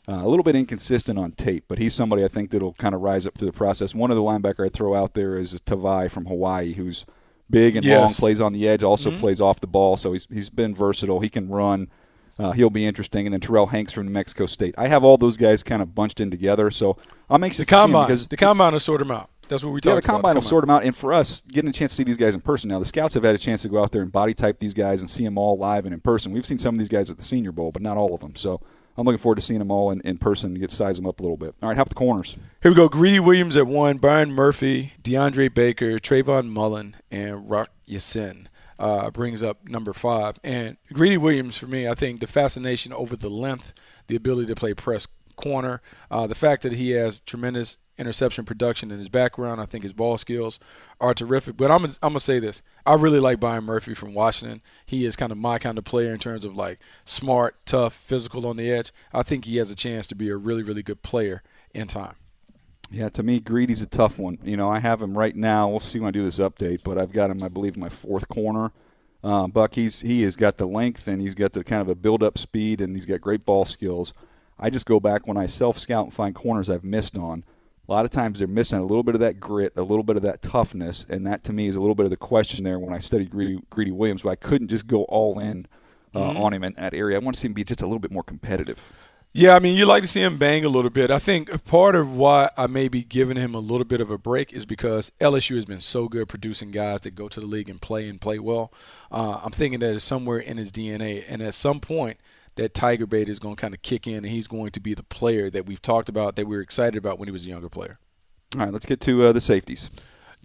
Uh, 0.10 0.26
a 0.26 0.28
little 0.28 0.44
bit 0.44 0.56
inconsistent 0.56 1.20
on 1.20 1.32
tape, 1.34 1.66
but 1.68 1.78
he's 1.78 1.94
somebody 1.94 2.24
I 2.26 2.28
think 2.28 2.50
that'll 2.50 2.74
kind 2.74 2.96
of 2.96 3.02
rise 3.02 3.28
up 3.28 3.38
through 3.38 3.46
the 3.52 3.54
process. 3.58 3.94
One 3.94 4.10
of 4.10 4.18
the 4.18 4.24
linebacker 4.24 4.66
I 4.66 4.70
throw 4.70 4.96
out 4.96 5.14
there 5.14 5.38
is 5.38 5.54
Tavai 5.68 6.10
from 6.10 6.26
Hawaii, 6.26 6.74
who's 6.74 7.06
big 7.48 7.76
and 7.76 7.86
Yes. 7.86 8.00
long, 8.02 8.14
plays 8.16 8.42
on 8.42 8.52
the 8.54 8.68
edge, 8.68 8.82
also 8.82 9.12
plays 9.20 9.40
off 9.40 9.60
the 9.60 9.68
ball, 9.68 9.98
so 9.98 10.14
he's 10.14 10.28
he's 10.32 10.50
been 10.50 10.74
versatile. 10.74 11.20
He 11.20 11.30
can 11.30 11.48
run. 11.50 11.90
Uh, 12.40 12.54
he'll 12.54 12.70
be 12.70 12.86
interesting. 12.88 13.28
And 13.28 13.34
then 13.34 13.42
Terrill 13.42 13.70
Hanks 13.70 13.92
from 13.94 14.06
New 14.06 14.12
Mexico 14.14 14.46
State. 14.48 14.74
I 14.78 14.88
have 14.88 15.04
all 15.04 15.18
those 15.18 15.36
guys 15.38 15.62
kind 15.62 15.82
of 15.82 15.94
bunched 15.94 16.20
in 16.22 16.32
together, 16.32 16.72
so 16.72 16.98
I'm 17.30 17.44
anxious 17.44 17.58
The 17.60 17.66
to 17.66 17.70
see 17.70 17.76
'em 17.78 17.82
combine, 17.92 18.08
because 18.08 18.28
the 18.28 18.38
combine 18.38 18.72
will 18.74 18.80
sort 18.80 19.00
them 19.00 19.12
out. 19.12 19.30
That's 19.50 19.64
what 19.64 19.74
we 19.74 19.80
yeah, 19.84 19.94
talked 19.94 20.04
the 20.04 20.08
combine 20.08 20.32
about. 20.32 20.44
will 20.44 20.50
sort 20.50 20.62
them 20.64 20.70
out. 20.70 20.84
And 20.86 20.96
for 20.96 21.12
us, 21.12 21.44
getting 21.50 21.70
a 21.70 21.74
chance 21.74 21.92
to 21.92 21.96
see 21.98 22.04
these 22.04 22.18
guys 22.18 22.34
in 22.36 22.42
person 22.42 22.70
now, 22.70 22.80
the 22.80 22.86
scouts 22.86 23.14
have 23.16 23.24
had 23.24 23.36
a 23.36 23.40
chance 23.40 23.62
to 23.64 23.68
go 23.70 23.84
out 23.84 23.92
there 23.92 24.02
and 24.02 24.12
body 24.12 24.34
type 24.34 24.60
these 24.60 24.74
guys 24.74 25.02
and 25.02 25.10
see 25.10 25.24
them 25.26 25.38
all 25.38 25.58
live 25.58 25.86
and 25.86 25.94
in 25.94 26.00
person. 26.00 26.32
We've 26.32 26.46
seen 26.46 26.58
some 26.58 26.76
of 26.76 26.80
these 26.80 26.88
guys 26.90 27.12
at 27.12 27.18
the 27.18 27.24
Senior 27.24 27.52
Bowl, 27.52 27.72
but 27.72 27.82
not 27.82 27.98
all 27.98 28.14
of 28.16 28.22
them. 28.22 28.36
So 28.36 28.62
I'm 28.98 29.06
looking 29.06 29.20
forward 29.20 29.36
to 29.36 29.42
seeing 29.42 29.60
them 29.60 29.72
all 29.72 29.92
in, 29.92 30.02
in 30.02 30.18
person 30.18 30.52
and 30.52 30.60
get 30.60 30.72
size 30.72 30.98
them 30.98 31.08
up 31.08 31.20
a 31.20 31.24
little 31.24 31.38
bit. 31.38 31.56
All 31.62 31.70
right, 31.70 31.78
about 31.78 31.90
the 31.90 31.96
corners? 31.96 32.38
Here 32.62 32.72
we 32.72 32.76
go. 32.76 32.90
Greedy 32.90 33.20
Williams 33.20 33.56
at 33.56 33.68
one, 33.68 33.98
Byron 33.98 34.34
Murphy, 34.34 34.94
DeAndre 35.02 35.54
Baker, 35.54 36.00
Trayvon 36.00 36.50
Mullen, 36.50 36.96
and 37.10 37.50
Rock 37.50 37.70
Ya-Sin. 37.86 38.50
Uh, 38.78 39.12
brings 39.12 39.44
up 39.44 39.68
number 39.68 39.92
five. 39.92 40.38
And 40.42 40.78
Greedy 40.94 41.18
Williams, 41.18 41.58
for 41.58 41.68
me, 41.68 41.88
I 41.88 41.96
think 41.96 42.22
the 42.22 42.28
fascination 42.28 42.94
over 42.94 43.18
the 43.18 43.30
length, 43.30 43.74
the 44.08 44.16
ability 44.16 44.48
to 44.48 44.56
play 44.56 44.74
press 44.74 45.06
corner, 45.36 45.82
uh, 46.10 46.28
the 46.28 46.36
fact 46.36 46.64
that 46.64 46.72
he 46.72 46.92
has 46.92 47.20
tremendous 47.20 47.78
interception 48.00 48.46
production 48.46 48.90
in 48.90 48.98
his 48.98 49.10
background, 49.10 49.62
I 49.62 49.66
think 49.66 49.84
his 49.84 49.94
ball 49.94 50.18
skills 50.18 50.60
are 51.00 51.14
terrific. 51.14 51.58
But 51.58 51.70
I'm, 51.70 51.86
I'm 51.86 51.92
going 52.02 52.14
to 52.14 52.20
say 52.20 52.40
this. 52.40 52.64
I 52.86 52.96
really 52.96 53.20
like 53.20 53.40
Byron 53.40 53.66
Murphy 53.66 53.94
from 53.94 54.14
Washington. 54.14 54.62
He 54.86 55.06
is 55.06 55.16
kind 55.16 55.32
of 55.32 55.38
my 55.38 55.60
kind 55.60 55.78
of 55.78 55.84
player 55.84 56.14
in 56.14 56.20
terms 56.20 56.46
of 56.46 56.56
like 56.56 56.80
smart, 57.06 57.56
tough, 57.66 57.94
physical 57.94 58.48
on 58.48 58.58
the 58.58 58.72
edge. 58.72 58.92
I 59.14 59.24
think 59.24 59.46
he 59.46 59.58
has 59.58 59.70
a 59.70 59.76
chance 59.76 60.08
to 60.08 60.16
be 60.16 60.30
a 60.30 60.38
really, 60.38 60.64
really 60.64 60.84
good 60.84 61.04
player 61.04 61.44
in 61.74 61.88
time. 61.88 62.16
Yeah, 62.92 63.10
to 63.10 63.22
me, 63.22 63.40
Greedy's 63.40 63.84
a 63.84 63.88
tough 63.88 64.18
one. 64.18 64.40
You 64.44 64.58
know, 64.58 64.70
I 64.70 64.80
have 64.80 65.02
him 65.02 65.16
right 65.16 65.36
now. 65.36 65.70
We'll 65.70 65.80
see 65.80 66.00
when 66.00 66.08
I 66.08 66.12
do 66.12 66.24
this 66.24 66.40
update, 66.40 66.82
but 66.84 66.98
I've 66.98 67.12
got 67.12 67.30
him, 67.30 67.44
I 67.44 67.48
believe, 67.48 67.78
my 67.78 67.90
fourth 67.90 68.28
corner. 68.30 68.72
Uh, 69.24 69.48
Buck, 69.48 69.76
he's 69.76 70.02
he 70.02 70.24
has 70.24 70.36
got 70.36 70.58
the 70.58 70.66
length 70.66 71.08
and 71.08 71.22
he's 71.22 71.36
got 71.36 71.54
the 71.54 71.64
kind 71.64 71.82
of 71.82 71.90
a 71.90 71.96
build-up 71.96 72.38
speed 72.38 72.80
and 72.82 72.96
he's 72.96 73.06
got 73.06 73.22
great 73.22 73.46
ball 73.46 73.66
skills. 73.66 74.14
I 74.58 74.70
just 74.70 74.86
go 74.86 75.00
back 75.00 75.28
when 75.28 75.38
I 75.38 75.46
self-scout 75.46 76.06
and 76.06 76.14
find 76.14 76.34
corners 76.34 76.70
I've 76.70 76.84
missed 76.84 77.18
on. 77.18 77.44
A 77.90 77.94
lot 77.94 78.06
of 78.06 78.12
times 78.12 78.38
they're 78.38 78.48
missing 78.48 78.78
a 78.78 78.84
little 78.84 79.02
bit 79.02 79.16
of 79.16 79.22
that 79.22 79.40
grit, 79.40 79.74
a 79.76 79.82
little 79.82 80.04
bit 80.04 80.16
of 80.16 80.22
that 80.22 80.44
toughness, 80.44 81.08
and 81.10 81.26
that 81.26 81.44
to 81.46 81.54
me 81.54 81.68
is 81.68 81.76
a 81.76 81.80
little 81.80 81.96
bit 81.96 82.04
of 82.04 82.12
the 82.12 82.18
question 82.18 82.64
there 82.64 82.78
when 82.78 82.94
I 82.94 83.00
studied 83.00 83.32
Greedy, 83.32 83.62
Greedy 83.72 83.90
Williams. 83.90 84.22
But 84.22 84.30
I 84.30 84.36
couldn't 84.36 84.68
just 84.68 84.86
go 84.86 85.06
all 85.06 85.40
in 85.40 85.66
uh, 86.14 86.30
on 86.38 86.54
him 86.54 86.64
in 86.64 86.74
that 86.74 86.94
area. 86.94 87.18
I 87.18 87.20
want 87.20 87.34
to 87.36 87.42
see 87.42 87.48
him 87.48 87.54
be 87.54 87.64
just 87.64 87.82
a 87.82 87.88
little 87.88 88.00
bit 88.00 88.12
more 88.12 88.22
competitive. 88.22 88.92
Yeah, 89.34 89.56
I 89.56 89.60
mean, 89.60 89.76
you 89.76 89.88
like 89.88 90.04
to 90.04 90.08
see 90.08 90.22
him 90.22 90.38
bang 90.38 90.66
a 90.66 90.70
little 90.70 90.92
bit. 90.92 91.10
I 91.10 91.18
think 91.18 91.64
part 91.66 91.96
of 91.96 92.16
why 92.16 92.52
I 92.56 92.68
may 92.68 92.90
be 92.90 93.04
giving 93.04 93.38
him 93.38 93.56
a 93.56 93.60
little 93.60 93.86
bit 93.86 94.02
of 94.02 94.12
a 94.12 94.20
break 94.20 94.54
is 94.54 94.68
because 94.68 95.12
LSU 95.20 95.56
has 95.56 95.66
been 95.66 95.82
so 95.82 96.08
good 96.08 96.28
producing 96.28 96.70
guys 96.70 97.02
that 97.02 97.16
go 97.16 97.28
to 97.28 97.40
the 97.40 97.46
league 97.48 97.70
and 97.70 97.82
play 97.82 98.08
and 98.08 98.22
play 98.22 98.38
well. 98.38 98.72
Uh, 99.12 99.40
I'm 99.44 99.52
thinking 99.52 99.80
that 99.80 99.96
it's 99.96 100.04
somewhere 100.04 100.38
in 100.38 100.58
his 100.58 100.72
DNA, 100.72 101.24
and 101.28 101.42
at 101.42 101.56
some 101.56 101.80
point, 101.80 102.20
that 102.56 102.74
tiger 102.74 103.06
bait 103.06 103.30
is 103.30 103.40
going 103.40 103.56
to 103.56 103.62
kind 103.62 103.74
of 103.74 103.82
kick 103.82 104.08
in, 104.08 104.18
and 104.18 104.28
he's 104.28 104.48
going 104.48 104.72
to 104.72 104.80
be 104.80 104.94
the 104.94 105.04
player 105.04 105.50
that 105.50 105.66
we've 105.66 105.82
talked 105.82 106.10
about, 106.10 106.36
that 106.36 106.48
we 106.48 106.56
were 106.56 106.62
excited 106.62 106.98
about 106.98 107.20
when 107.20 107.28
he 107.28 107.32
was 107.32 107.46
a 107.46 107.50
younger 107.50 107.70
player. 107.70 108.00
All 108.56 108.62
right, 108.66 108.74
let's 108.74 108.86
get 108.86 109.00
to 109.02 109.26
uh, 109.26 109.32
the 109.32 109.42
safeties. 109.42 109.90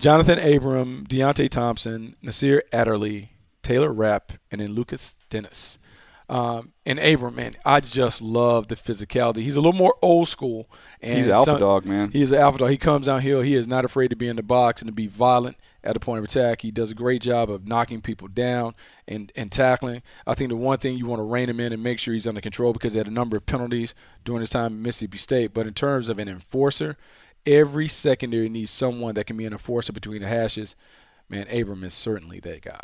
Johnathan 0.01 0.57
Abram, 0.57 1.07
Deionte 1.09 1.49
Thompson, 1.49 2.17
Nasir 2.21 2.63
Adderley, 2.73 3.31
Taylor 3.63 3.93
Rapp, 3.93 4.33
and 4.51 4.61
then 4.61 4.73
Lukas 4.75 5.17
Denis. 5.31 5.79
Um, 6.29 6.73
and 6.87 6.99
Abram, 6.99 7.35
man, 7.35 7.55
I 7.65 7.81
just 7.81 8.23
love 8.23 8.69
the 8.69 8.77
physicality. 8.77 9.39
He's 9.43 9.57
a 9.57 9.61
little 9.61 9.79
more 9.79 9.95
old 10.01 10.29
school. 10.29 10.71
And 11.01 11.19
He's 11.19 11.27
an 11.27 11.33
alpha 11.33 11.53
some- 11.53 11.61
dog, 11.61 11.85
man. 11.85 12.11
He's 12.11 12.33
an 12.33 12.39
alpha 12.39 12.59
dog. 12.59 12.71
He 12.71 12.79
comes 12.79 13.07
downhill. 13.07 13.43
He 13.43 13.55
is 13.55 13.69
not 13.69 13.85
afraid 13.85 14.09
to 14.09 14.17
be 14.17 14.29
in 14.29 14.37
the 14.37 14.43
box 14.43 14.81
and 14.81 14.89
to 14.89 14.93
be 14.93 15.07
violent 15.07 15.57
at 15.85 15.95
the 15.95 16.01
point 16.01 16.19
of 16.19 16.25
attack. 16.25 16.63
He 16.63 16.71
does 16.71 16.91
a 16.91 16.95
great 16.95 17.23
job 17.23 17.51
of 17.51 17.69
knocking 17.69 18.01
people 18.01 18.27
down 18.27 18.75
and, 19.07 19.31
and 19.37 19.53
tackling. 19.53 20.03
I 20.27 20.35
think 20.35 20.49
the 20.49 20.57
one 20.57 20.79
thing 20.79 20.97
you 20.97 21.07
want 21.07 21.21
to 21.21 21.25
rein 21.25 21.49
him 21.49 21.61
in 21.61 21.73
and 21.73 21.83
make 21.83 21.99
sure 21.99 22.15
he's 22.15 22.27
under 22.27 22.41
control 22.41 22.73
because 22.73 22.95
he 22.95 22.99
had 22.99 23.07
a 23.07 23.13
number 23.13 23.37
of 23.37 23.47
penalties 23.47 23.95
during 24.25 24.41
his 24.41 24.51
time 24.51 24.67
at 24.67 24.73
Mississippi 24.73 25.19
State. 25.19 25.55
But 25.55 25.67
in 25.67 25.75
terms 25.75 26.09
of 26.09 26.19
an 26.19 26.29
enforcer, 26.29 26.97
every 27.47 27.87
secondary 27.87 28.49
needs 28.49 28.71
someone 28.71 29.15
that 29.15 29.27
can 29.27 29.37
be 29.37 29.45
an 29.45 29.53
enforcer 29.53 29.93
between 29.93 30.23
the 30.23 30.29
hashes. 30.29 30.75
Man, 31.29 31.47
Abram 31.49 31.85
is 31.85 31.95
certainly 31.95 32.41
that 32.41 32.63
guy. 32.63 32.81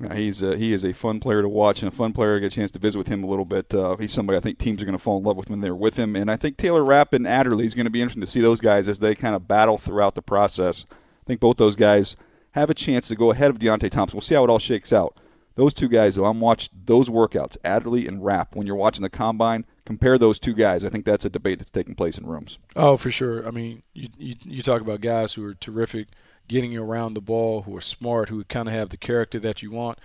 Yeah, 0.00 0.14
he's 0.14 0.42
uh, 0.42 0.52
he 0.52 0.72
is 0.72 0.84
a 0.84 0.92
fun 0.92 1.20
player 1.20 1.40
to 1.40 1.48
watch 1.48 1.82
and 1.82 1.92
a 1.92 1.94
fun 1.94 2.12
player. 2.12 2.36
I 2.36 2.38
get 2.40 2.52
a 2.52 2.56
chance 2.56 2.72
to 2.72 2.80
visit 2.80 2.98
with 2.98 3.06
him 3.06 3.22
a 3.22 3.28
little 3.28 3.44
bit. 3.44 3.72
Uh, 3.72 3.96
he's 3.96 4.12
somebody 4.12 4.36
I 4.36 4.40
think 4.40 4.58
teams 4.58 4.82
are 4.82 4.84
going 4.84 4.96
to 4.96 5.02
fall 5.02 5.18
in 5.18 5.24
love 5.24 5.36
with 5.36 5.48
when 5.48 5.60
they're 5.60 5.74
with 5.74 5.96
him. 5.96 6.16
And 6.16 6.30
I 6.30 6.36
think 6.36 6.56
Taylor 6.56 6.84
Rapp 6.84 7.12
and 7.12 7.28
Adderley 7.28 7.64
is 7.64 7.74
going 7.74 7.86
to 7.86 7.90
be 7.90 8.00
interesting 8.02 8.20
to 8.22 8.26
see 8.26 8.40
those 8.40 8.60
guys 8.60 8.88
as 8.88 8.98
they 8.98 9.14
kind 9.14 9.36
of 9.36 9.46
battle 9.46 9.78
throughout 9.78 10.16
the 10.16 10.22
process. 10.22 10.84
I 11.24 11.26
think 11.26 11.40
both 11.40 11.56
those 11.56 11.76
guys 11.76 12.16
have 12.52 12.70
a 12.70 12.74
chance 12.74 13.08
to 13.08 13.16
go 13.16 13.30
ahead 13.30 13.50
of 13.50 13.58
Deionte 13.58 13.90
Thompson. 13.90 14.16
We'll 14.16 14.22
see 14.22 14.34
how 14.34 14.44
it 14.44 14.50
all 14.50 14.58
shakes 14.58 14.92
out. 14.92 15.16
Those 15.56 15.72
two 15.72 15.88
guys, 15.88 16.16
though, 16.16 16.24
I'm 16.24 16.40
watching 16.40 16.74
those 16.84 17.08
workouts, 17.08 17.56
Adderley 17.64 18.08
and 18.08 18.24
Rapp. 18.24 18.56
When 18.56 18.66
you're 18.66 18.76
watching 18.76 19.02
the 19.02 19.10
combine, 19.10 19.64
compare 19.86 20.18
those 20.18 20.38
two 20.38 20.52
guys. 20.52 20.84
I 20.84 20.88
think 20.88 21.04
that's 21.04 21.24
a 21.24 21.30
debate 21.30 21.58
that's 21.58 21.70
taking 21.70 21.94
place 21.94 22.18
in 22.18 22.26
rooms. 22.26 22.58
Oh, 22.74 22.96
for 22.96 23.10
sure. 23.10 23.46
I 23.46 23.50
mean, 23.52 23.82
you, 23.92 24.08
you 24.18 24.34
you 24.42 24.62
talk 24.62 24.80
about 24.80 25.00
guys 25.00 25.34
who 25.34 25.44
are 25.44 25.54
terrific, 25.54 26.08
getting 26.48 26.76
around 26.76 27.14
the 27.14 27.20
ball, 27.20 27.62
who 27.62 27.76
are 27.76 27.80
smart, 27.80 28.28
who 28.28 28.42
kind 28.44 28.68
of 28.68 28.74
have 28.74 28.90
the 28.90 28.96
character 28.96 29.38
that 29.40 29.62
you 29.62 29.70
want. 29.70 29.98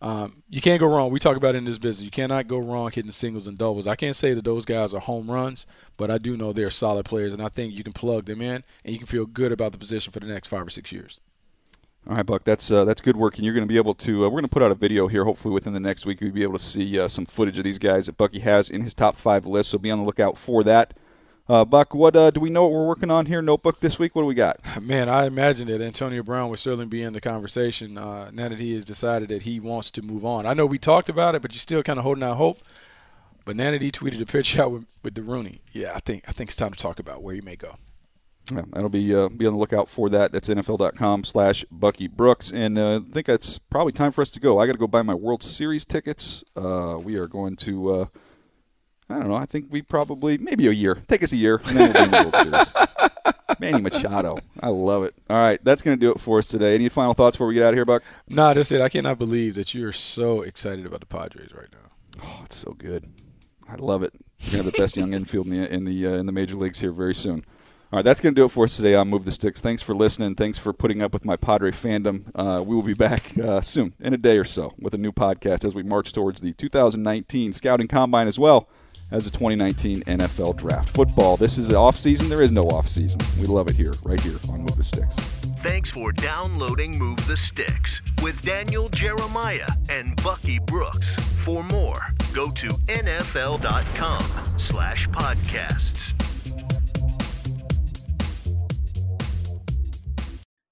Um, 0.00 0.42
you 0.48 0.60
can't 0.60 0.78
go 0.78 0.86
wrong. 0.86 1.10
We 1.10 1.18
talk 1.18 1.36
about 1.36 1.54
it 1.54 1.58
in 1.58 1.64
this 1.64 1.78
business. 1.78 2.04
You 2.04 2.10
cannot 2.10 2.46
go 2.46 2.58
wrong 2.58 2.90
hitting 2.92 3.10
singles 3.10 3.48
and 3.48 3.58
doubles. 3.58 3.86
I 3.86 3.96
can't 3.96 4.14
say 4.14 4.32
that 4.32 4.44
those 4.44 4.64
guys 4.64 4.94
are 4.94 5.00
home 5.00 5.30
runs, 5.30 5.66
but 5.96 6.10
I 6.10 6.18
do 6.18 6.36
know 6.36 6.52
they're 6.52 6.70
solid 6.70 7.04
players, 7.04 7.32
and 7.32 7.42
I 7.42 7.48
think 7.48 7.74
you 7.74 7.82
can 7.82 7.92
plug 7.92 8.26
them 8.26 8.40
in, 8.40 8.62
and 8.84 8.92
you 8.92 8.98
can 8.98 9.08
feel 9.08 9.26
good 9.26 9.50
about 9.50 9.72
the 9.72 9.78
position 9.78 10.12
for 10.12 10.20
the 10.20 10.26
next 10.26 10.46
five 10.46 10.66
or 10.66 10.70
six 10.70 10.92
years. 10.92 11.20
All 12.08 12.16
right, 12.16 12.24
Buck. 12.24 12.44
That's 12.44 12.70
uh, 12.70 12.84
that's 12.84 13.00
good 13.00 13.16
work, 13.16 13.36
and 13.36 13.44
you're 13.44 13.54
going 13.54 13.66
to 13.66 13.72
be 13.72 13.76
able 13.76 13.94
to. 13.96 14.24
Uh, 14.24 14.28
we're 14.28 14.40
going 14.40 14.44
to 14.44 14.48
put 14.48 14.62
out 14.62 14.70
a 14.70 14.76
video 14.76 15.08
here. 15.08 15.24
Hopefully, 15.24 15.52
within 15.52 15.72
the 15.72 15.80
next 15.80 16.06
week, 16.06 16.20
you'll 16.20 16.30
be 16.32 16.44
able 16.44 16.58
to 16.58 16.64
see 16.64 16.98
uh, 16.98 17.08
some 17.08 17.26
footage 17.26 17.58
of 17.58 17.64
these 17.64 17.78
guys 17.78 18.06
that 18.06 18.16
Bucky 18.16 18.38
has 18.38 18.70
in 18.70 18.82
his 18.82 18.94
top 18.94 19.16
five 19.16 19.44
list. 19.44 19.70
So 19.70 19.78
be 19.78 19.90
on 19.90 19.98
the 19.98 20.04
lookout 20.04 20.38
for 20.38 20.62
that. 20.64 20.94
Uh, 21.48 21.64
Buck, 21.64 21.94
what 21.94 22.14
uh, 22.14 22.30
do 22.30 22.40
we 22.40 22.50
know? 22.50 22.64
What 22.64 22.72
we're 22.72 22.86
working 22.86 23.10
on 23.10 23.24
here, 23.24 23.40
notebook 23.40 23.80
this 23.80 23.98
week. 23.98 24.14
What 24.14 24.20
do 24.22 24.26
we 24.26 24.34
got? 24.34 24.60
Man, 24.82 25.08
I 25.08 25.24
imagine 25.24 25.66
that 25.68 25.80
Antonio 25.80 26.22
Brown 26.22 26.50
would 26.50 26.58
certainly 26.58 26.84
be 26.84 27.02
in 27.02 27.14
the 27.14 27.22
conversation 27.22 27.96
uh, 27.96 28.30
now 28.30 28.50
that 28.50 28.60
he 28.60 28.74
has 28.74 28.84
decided 28.84 29.30
that 29.30 29.42
he 29.42 29.58
wants 29.58 29.90
to 29.92 30.02
move 30.02 30.26
on. 30.26 30.44
I 30.44 30.52
know 30.52 30.66
we 30.66 30.78
talked 30.78 31.08
about 31.08 31.34
it, 31.34 31.40
but 31.40 31.52
you're 31.52 31.60
still 31.60 31.82
kind 31.82 31.98
of 31.98 32.02
holding 32.02 32.22
out 32.22 32.36
hope. 32.36 32.58
But 33.46 33.56
now 33.56 33.70
that 33.70 33.80
he 33.80 33.90
tweeted 33.90 34.20
a 34.20 34.26
picture 34.26 34.62
out 34.64 34.72
with, 34.72 34.84
with 35.02 35.14
the 35.14 35.22
Rooney, 35.22 35.62
yeah, 35.72 35.92
I 35.94 36.00
think 36.00 36.24
I 36.28 36.32
think 36.32 36.50
it's 36.50 36.56
time 36.56 36.72
to 36.72 36.78
talk 36.78 36.98
about 36.98 37.22
where 37.22 37.34
he 37.34 37.40
may 37.40 37.56
go. 37.56 37.76
Yeah, 38.52 38.62
that'll 38.70 38.90
be 38.90 39.14
uh, 39.14 39.30
be 39.30 39.46
on 39.46 39.54
the 39.54 39.58
lookout 39.58 39.88
for 39.88 40.10
that. 40.10 40.32
That's 40.32 40.50
NFL.com/slash 40.50 41.64
Bucky 41.70 42.08
Brooks, 42.08 42.50
and 42.50 42.78
uh, 42.78 42.96
I 42.96 43.10
think 43.10 43.24
that's 43.24 43.58
probably 43.58 43.94
time 43.94 44.12
for 44.12 44.20
us 44.20 44.28
to 44.30 44.40
go. 44.40 44.58
I 44.58 44.66
got 44.66 44.72
to 44.72 44.78
go 44.78 44.86
buy 44.86 45.00
my 45.00 45.14
World 45.14 45.42
Series 45.42 45.86
tickets. 45.86 46.44
Uh, 46.54 46.98
we 47.02 47.16
are 47.16 47.26
going 47.26 47.56
to. 47.56 48.10
I 49.10 49.14
don't 49.14 49.28
know. 49.28 49.34
I 49.34 49.46
think 49.46 49.66
we 49.70 49.80
probably 49.80 50.36
maybe 50.38 50.66
a 50.66 50.72
year. 50.72 50.96
Take 51.08 51.22
us 51.22 51.32
a 51.32 51.36
year, 51.36 51.60
and 51.64 51.76
then 51.76 51.92
we'll 51.92 51.92
be 51.92 52.04
in 52.04 52.10
the 52.10 52.30
World 52.30 52.74
Series. 52.74 53.34
Manny 53.60 53.80
Machado, 53.80 54.38
I 54.60 54.68
love 54.68 55.04
it. 55.04 55.14
All 55.30 55.38
right, 55.38 55.62
that's 55.64 55.80
going 55.82 55.98
to 55.98 56.00
do 56.00 56.12
it 56.12 56.20
for 56.20 56.38
us 56.38 56.46
today. 56.46 56.74
Any 56.74 56.88
final 56.88 57.14
thoughts 57.14 57.36
before 57.36 57.46
we 57.46 57.54
get 57.54 57.62
out 57.62 57.70
of 57.70 57.74
here, 57.74 57.86
Buck? 57.86 58.02
Nah, 58.28 58.52
that's 58.52 58.70
it. 58.70 58.80
I 58.80 58.88
cannot 58.88 59.18
believe 59.18 59.54
that 59.54 59.72
you 59.74 59.86
are 59.88 59.92
so 59.92 60.42
excited 60.42 60.84
about 60.84 61.00
the 61.00 61.06
Padres 61.06 61.52
right 61.54 61.68
now. 61.72 62.22
Oh, 62.22 62.42
it's 62.44 62.56
so 62.56 62.72
good. 62.72 63.06
I 63.68 63.76
love 63.76 64.02
it. 64.02 64.12
We're 64.40 64.50
gonna 64.50 64.64
have 64.64 64.72
the 64.72 64.78
best 64.78 64.96
young 64.96 65.14
infield 65.14 65.46
in 65.46 65.52
the 65.52 65.72
in 65.74 65.84
the 65.84 66.06
uh, 66.06 66.10
in 66.12 66.26
the 66.26 66.32
major 66.32 66.56
leagues 66.56 66.80
here 66.80 66.92
very 66.92 67.14
soon. 67.14 67.44
All 67.90 67.96
right, 67.96 68.04
that's 68.04 68.20
going 68.20 68.34
to 68.34 68.38
do 68.38 68.44
it 68.44 68.50
for 68.50 68.64
us 68.64 68.76
today 68.76 68.94
on 68.94 69.08
Move 69.08 69.24
the 69.24 69.32
Sticks. 69.32 69.62
Thanks 69.62 69.80
for 69.80 69.94
listening. 69.94 70.34
Thanks 70.34 70.58
for 70.58 70.74
putting 70.74 71.00
up 71.00 71.14
with 71.14 71.24
my 71.24 71.36
Padre 71.36 71.70
fandom. 71.70 72.30
Uh, 72.34 72.62
we 72.62 72.76
will 72.76 72.82
be 72.82 72.92
back 72.92 73.32
uh, 73.38 73.62
soon, 73.62 73.94
in 73.98 74.12
a 74.12 74.18
day 74.18 74.36
or 74.36 74.44
so, 74.44 74.74
with 74.78 74.92
a 74.92 74.98
new 74.98 75.10
podcast 75.10 75.64
as 75.64 75.74
we 75.74 75.82
march 75.82 76.12
towards 76.12 76.42
the 76.42 76.52
2019 76.52 77.54
Scouting 77.54 77.88
Combine 77.88 78.28
as 78.28 78.38
well 78.38 78.68
as 79.10 79.24
the 79.24 79.30
2019 79.30 80.02
NFL 80.02 80.56
Draft. 80.56 80.90
Football, 80.90 81.36
this 81.36 81.58
is 81.58 81.68
the 81.68 81.76
off 81.76 81.96
season. 81.96 82.28
There 82.28 82.42
is 82.42 82.52
no 82.52 82.62
off 82.62 82.88
season. 82.88 83.20
We 83.40 83.46
love 83.46 83.68
it 83.68 83.76
here, 83.76 83.92
right 84.04 84.20
here 84.20 84.36
on 84.50 84.60
Move 84.60 84.76
the 84.76 84.82
Sticks. 84.82 85.14
Thanks 85.62 85.90
for 85.90 86.12
downloading 86.12 86.98
Move 86.98 87.26
the 87.26 87.36
Sticks 87.36 88.00
with 88.22 88.40
Daniel 88.42 88.88
Jeremiah 88.90 89.68
and 89.88 90.20
Bucky 90.22 90.58
Brooks. 90.58 91.16
For 91.42 91.64
more, 91.64 92.00
go 92.34 92.50
to 92.52 92.68
nfl.com 92.68 94.22
slash 94.58 95.08
podcasts. 95.08 96.14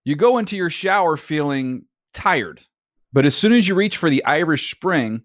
You 0.05 0.15
go 0.15 0.39
into 0.39 0.57
your 0.57 0.71
shower 0.71 1.17
feeling 1.17 1.87
tired, 2.15 2.61
but 3.13 3.27
as 3.27 3.35
soon 3.35 3.53
as 3.53 3.67
you 3.67 3.75
reach 3.75 3.97
for 3.97 4.09
the 4.09 4.25
Irish 4.25 4.71
Spring, 4.71 5.25